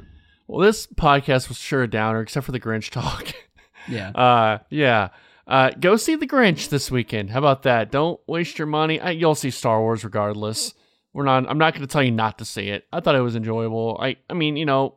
Well, 0.46 0.66
this 0.66 0.86
podcast 0.86 1.48
was 1.48 1.58
sure 1.58 1.82
a 1.82 1.88
downer, 1.90 2.20
except 2.22 2.46
for 2.46 2.52
the 2.52 2.60
Grinch 2.60 2.90
talk. 2.90 3.32
Yeah, 3.86 4.10
uh, 4.10 4.58
yeah. 4.68 5.08
Uh, 5.46 5.70
go 5.80 5.96
see 5.96 6.14
the 6.16 6.26
Grinch 6.26 6.68
this 6.68 6.90
weekend. 6.90 7.30
How 7.30 7.38
about 7.38 7.62
that? 7.62 7.90
Don't 7.90 8.20
waste 8.26 8.58
your 8.58 8.66
money. 8.66 9.00
I, 9.00 9.12
you'll 9.12 9.34
see 9.36 9.50
Star 9.50 9.80
Wars 9.80 10.04
regardless. 10.04 10.74
We're 11.14 11.24
not. 11.24 11.48
I'm 11.48 11.56
not 11.56 11.72
going 11.72 11.86
to 11.86 11.90
tell 11.90 12.02
you 12.02 12.10
not 12.10 12.36
to 12.38 12.44
see 12.44 12.68
it. 12.68 12.84
I 12.92 13.00
thought 13.00 13.14
it 13.14 13.20
was 13.20 13.34
enjoyable. 13.36 13.96
I. 13.98 14.16
I 14.28 14.34
mean, 14.34 14.56
you 14.56 14.66
know, 14.66 14.96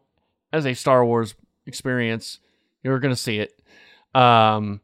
as 0.51 0.65
a 0.65 0.73
Star 0.73 1.05
Wars 1.05 1.35
experience, 1.65 2.39
you're 2.83 2.99
to 3.13 3.19
see 3.19 3.39
it. 3.39 3.53
Um, 4.13 4.81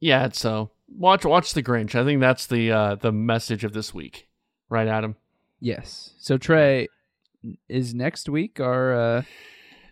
yeah. 0.00 0.28
So 0.32 0.70
watch 0.88 1.24
watch 1.24 1.54
the 1.54 1.62
Grinch. 1.62 1.94
I 1.94 2.04
think 2.04 2.20
that's 2.20 2.46
the 2.46 2.70
uh, 2.72 2.94
the 2.96 3.12
message 3.12 3.64
of 3.64 3.72
this 3.72 3.92
week, 3.94 4.28
right, 4.68 4.88
Adam? 4.88 5.16
yes. 5.60 6.10
So 6.18 6.38
Trey, 6.38 6.88
is 7.68 7.94
next 7.94 8.28
week 8.28 8.60
our 8.60 8.94
uh, 8.94 9.22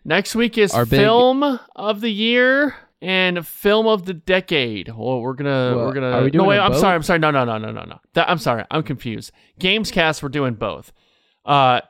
Next 0.04 0.34
week 0.34 0.56
is 0.56 0.72
Our 0.72 0.86
big- 0.86 0.98
film 0.98 1.60
of 1.76 2.00
the 2.00 2.10
year 2.10 2.74
and 3.02 3.46
film 3.46 3.86
of 3.86 4.06
the 4.06 4.14
decade. 4.14 4.88
Well, 4.88 5.20
we're 5.20 5.34
gonna 5.34 5.74
Well, 5.76 5.86
we're 5.86 5.92
gonna. 5.92 6.10
are 6.12 6.24
we 6.24 6.30
doing 6.30 6.42
no 6.44 6.48
wait, 6.48 6.58
I'm 6.58 6.72
both? 6.72 6.80
sorry. 6.80 6.94
I'm 6.94 7.02
sorry. 7.02 7.18
No, 7.18 7.30
no, 7.30 7.44
no, 7.44 7.58
no, 7.58 7.70
no, 7.70 7.84
no. 7.84 7.98
That, 8.14 8.28
I'm 8.30 8.38
sorry. 8.38 8.64
I'm 8.70 8.82
confused. 8.82 9.30
Gamescast. 9.60 10.22
We're 10.22 10.30
doing 10.30 10.54
both. 10.54 10.92
Uh, 11.44 11.82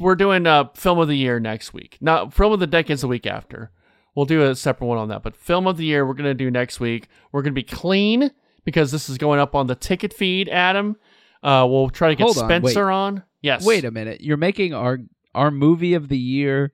we're 0.00 0.14
doing 0.16 0.46
uh 0.46 0.64
film 0.74 0.98
of 0.98 1.08
the 1.08 1.16
year 1.16 1.38
next 1.40 1.72
week. 1.72 1.98
Not 2.00 2.32
film 2.34 2.52
of 2.52 2.60
the 2.60 2.66
decade's 2.66 3.00
the 3.02 3.08
week 3.08 3.26
after. 3.26 3.70
We'll 4.14 4.26
do 4.26 4.42
a 4.42 4.54
separate 4.56 4.86
one 4.86 4.98
on 4.98 5.08
that. 5.08 5.22
But 5.22 5.36
film 5.36 5.66
of 5.66 5.76
the 5.76 5.84
year 5.84 6.06
we're 6.06 6.14
gonna 6.14 6.34
do 6.34 6.50
next 6.50 6.80
week. 6.80 7.08
We're 7.32 7.42
gonna 7.42 7.52
be 7.52 7.62
clean 7.62 8.30
because 8.64 8.90
this 8.92 9.08
is 9.08 9.18
going 9.18 9.40
up 9.40 9.54
on 9.54 9.66
the 9.66 9.74
ticket 9.74 10.12
feed. 10.12 10.48
Adam. 10.48 10.96
Uh, 11.42 11.66
we'll 11.68 11.90
try 11.90 12.08
to 12.08 12.14
get 12.16 12.24
Hold 12.24 12.38
on, 12.38 12.48
wait. 12.48 12.70
Spencer 12.72 12.90
on. 12.90 13.22
Yes. 13.42 13.64
Wait 13.64 13.84
a 13.84 13.90
minute. 13.90 14.20
You're 14.22 14.36
making 14.38 14.74
our 14.74 14.98
our 15.34 15.50
movie 15.50 15.94
of 15.94 16.08
the 16.08 16.18
year 16.18 16.72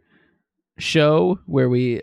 show 0.79 1.39
where 1.47 1.69
we 1.69 2.01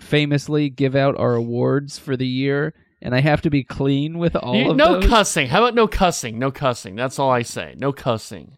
famously 0.00 0.68
give 0.68 0.94
out 0.96 1.16
our 1.18 1.34
awards 1.34 1.98
for 1.98 2.16
the 2.16 2.26
year 2.26 2.74
and 3.00 3.14
I 3.14 3.20
have 3.20 3.40
to 3.42 3.50
be 3.50 3.64
clean 3.64 4.18
with 4.18 4.36
all 4.36 4.54
You- 4.56 4.70
of 4.72 4.76
no 4.76 5.00
those. 5.00 5.08
cussing. 5.08 5.48
How 5.48 5.62
about 5.62 5.74
no 5.74 5.86
cussing? 5.88 6.38
No 6.38 6.50
cussing. 6.50 6.94
That's 6.96 7.18
all 7.18 7.30
I 7.30 7.42
say. 7.42 7.74
No 7.78 7.92
cussing. 7.92 8.56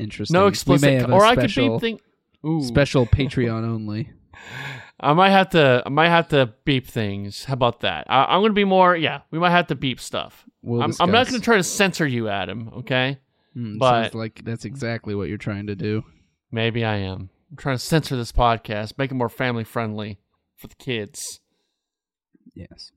Interesting. 0.00 0.34
No 0.34 0.46
explicit. 0.46 1.08
Or 1.10 1.24
I 1.24 1.34
could 1.34 1.50
special, 1.50 1.78
beep 1.78 2.00
thing. 2.42 2.48
Ooh. 2.48 2.62
special 2.62 3.06
Patreon 3.06 3.64
only. 3.64 4.10
I 5.02 5.14
might 5.14 5.30
have 5.30 5.50
to. 5.50 5.82
I 5.84 5.88
might 5.88 6.08
have 6.08 6.28
to 6.28 6.52
beep 6.64 6.86
things. 6.86 7.44
How 7.44 7.54
about 7.54 7.80
that? 7.80 8.06
I, 8.08 8.24
I'm 8.24 8.40
going 8.40 8.50
to 8.50 8.54
be 8.54 8.64
more. 8.64 8.94
Yeah, 8.94 9.20
we 9.30 9.38
might 9.38 9.50
have 9.50 9.68
to 9.68 9.74
beep 9.74 9.98
stuff. 10.00 10.44
We'll 10.62 10.82
I'm, 10.82 10.92
I'm 11.00 11.10
not 11.10 11.26
going 11.26 11.40
to 11.40 11.44
try 11.44 11.56
to 11.56 11.62
censor 11.62 12.06
you, 12.06 12.28
Adam. 12.28 12.70
Okay? 12.78 13.18
Hmm, 13.54 13.78
but- 13.78 14.04
sounds 14.04 14.14
like 14.14 14.44
that's 14.44 14.64
exactly 14.64 15.14
what 15.14 15.28
you're 15.28 15.38
trying 15.38 15.68
to 15.68 15.74
do. 15.74 16.04
Maybe 16.52 16.84
I 16.84 16.96
am. 16.96 17.30
I'm 17.50 17.56
trying 17.56 17.76
to 17.76 17.82
censor 17.82 18.16
this 18.16 18.32
podcast, 18.32 18.98
make 18.98 19.10
it 19.10 19.14
more 19.14 19.28
family 19.28 19.64
friendly 19.64 20.18
for 20.56 20.66
the 20.68 20.74
kids. 20.76 21.40
Yes. 22.54 22.92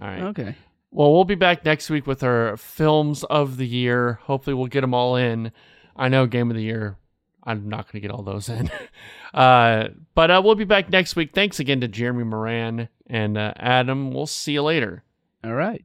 All 0.00 0.08
right. 0.08 0.22
Okay. 0.22 0.56
Well, 0.90 1.12
we'll 1.12 1.24
be 1.24 1.34
back 1.34 1.64
next 1.64 1.88
week 1.90 2.06
with 2.06 2.22
our 2.22 2.56
films 2.56 3.24
of 3.24 3.56
the 3.56 3.66
year. 3.66 4.20
Hopefully, 4.24 4.54
we'll 4.54 4.66
get 4.66 4.82
them 4.82 4.94
all 4.94 5.16
in. 5.16 5.52
I 5.96 6.08
know 6.08 6.26
game 6.26 6.50
of 6.50 6.56
the 6.56 6.62
year. 6.62 6.96
I'm 7.44 7.68
not 7.68 7.86
going 7.86 8.00
to 8.00 8.08
get 8.08 8.10
all 8.10 8.22
those 8.22 8.48
in. 8.48 8.70
uh, 9.34 9.88
but 10.14 10.30
uh, 10.30 10.40
we'll 10.44 10.54
be 10.54 10.64
back 10.64 10.90
next 10.90 11.16
week. 11.16 11.34
Thanks 11.34 11.58
again 11.58 11.80
to 11.80 11.88
Jeremy 11.88 12.24
Moran 12.24 12.88
and 13.08 13.36
uh, 13.36 13.52
Adam. 13.56 14.12
We'll 14.12 14.26
see 14.26 14.52
you 14.52 14.62
later. 14.62 15.02
All 15.44 15.54
right. 15.54 15.84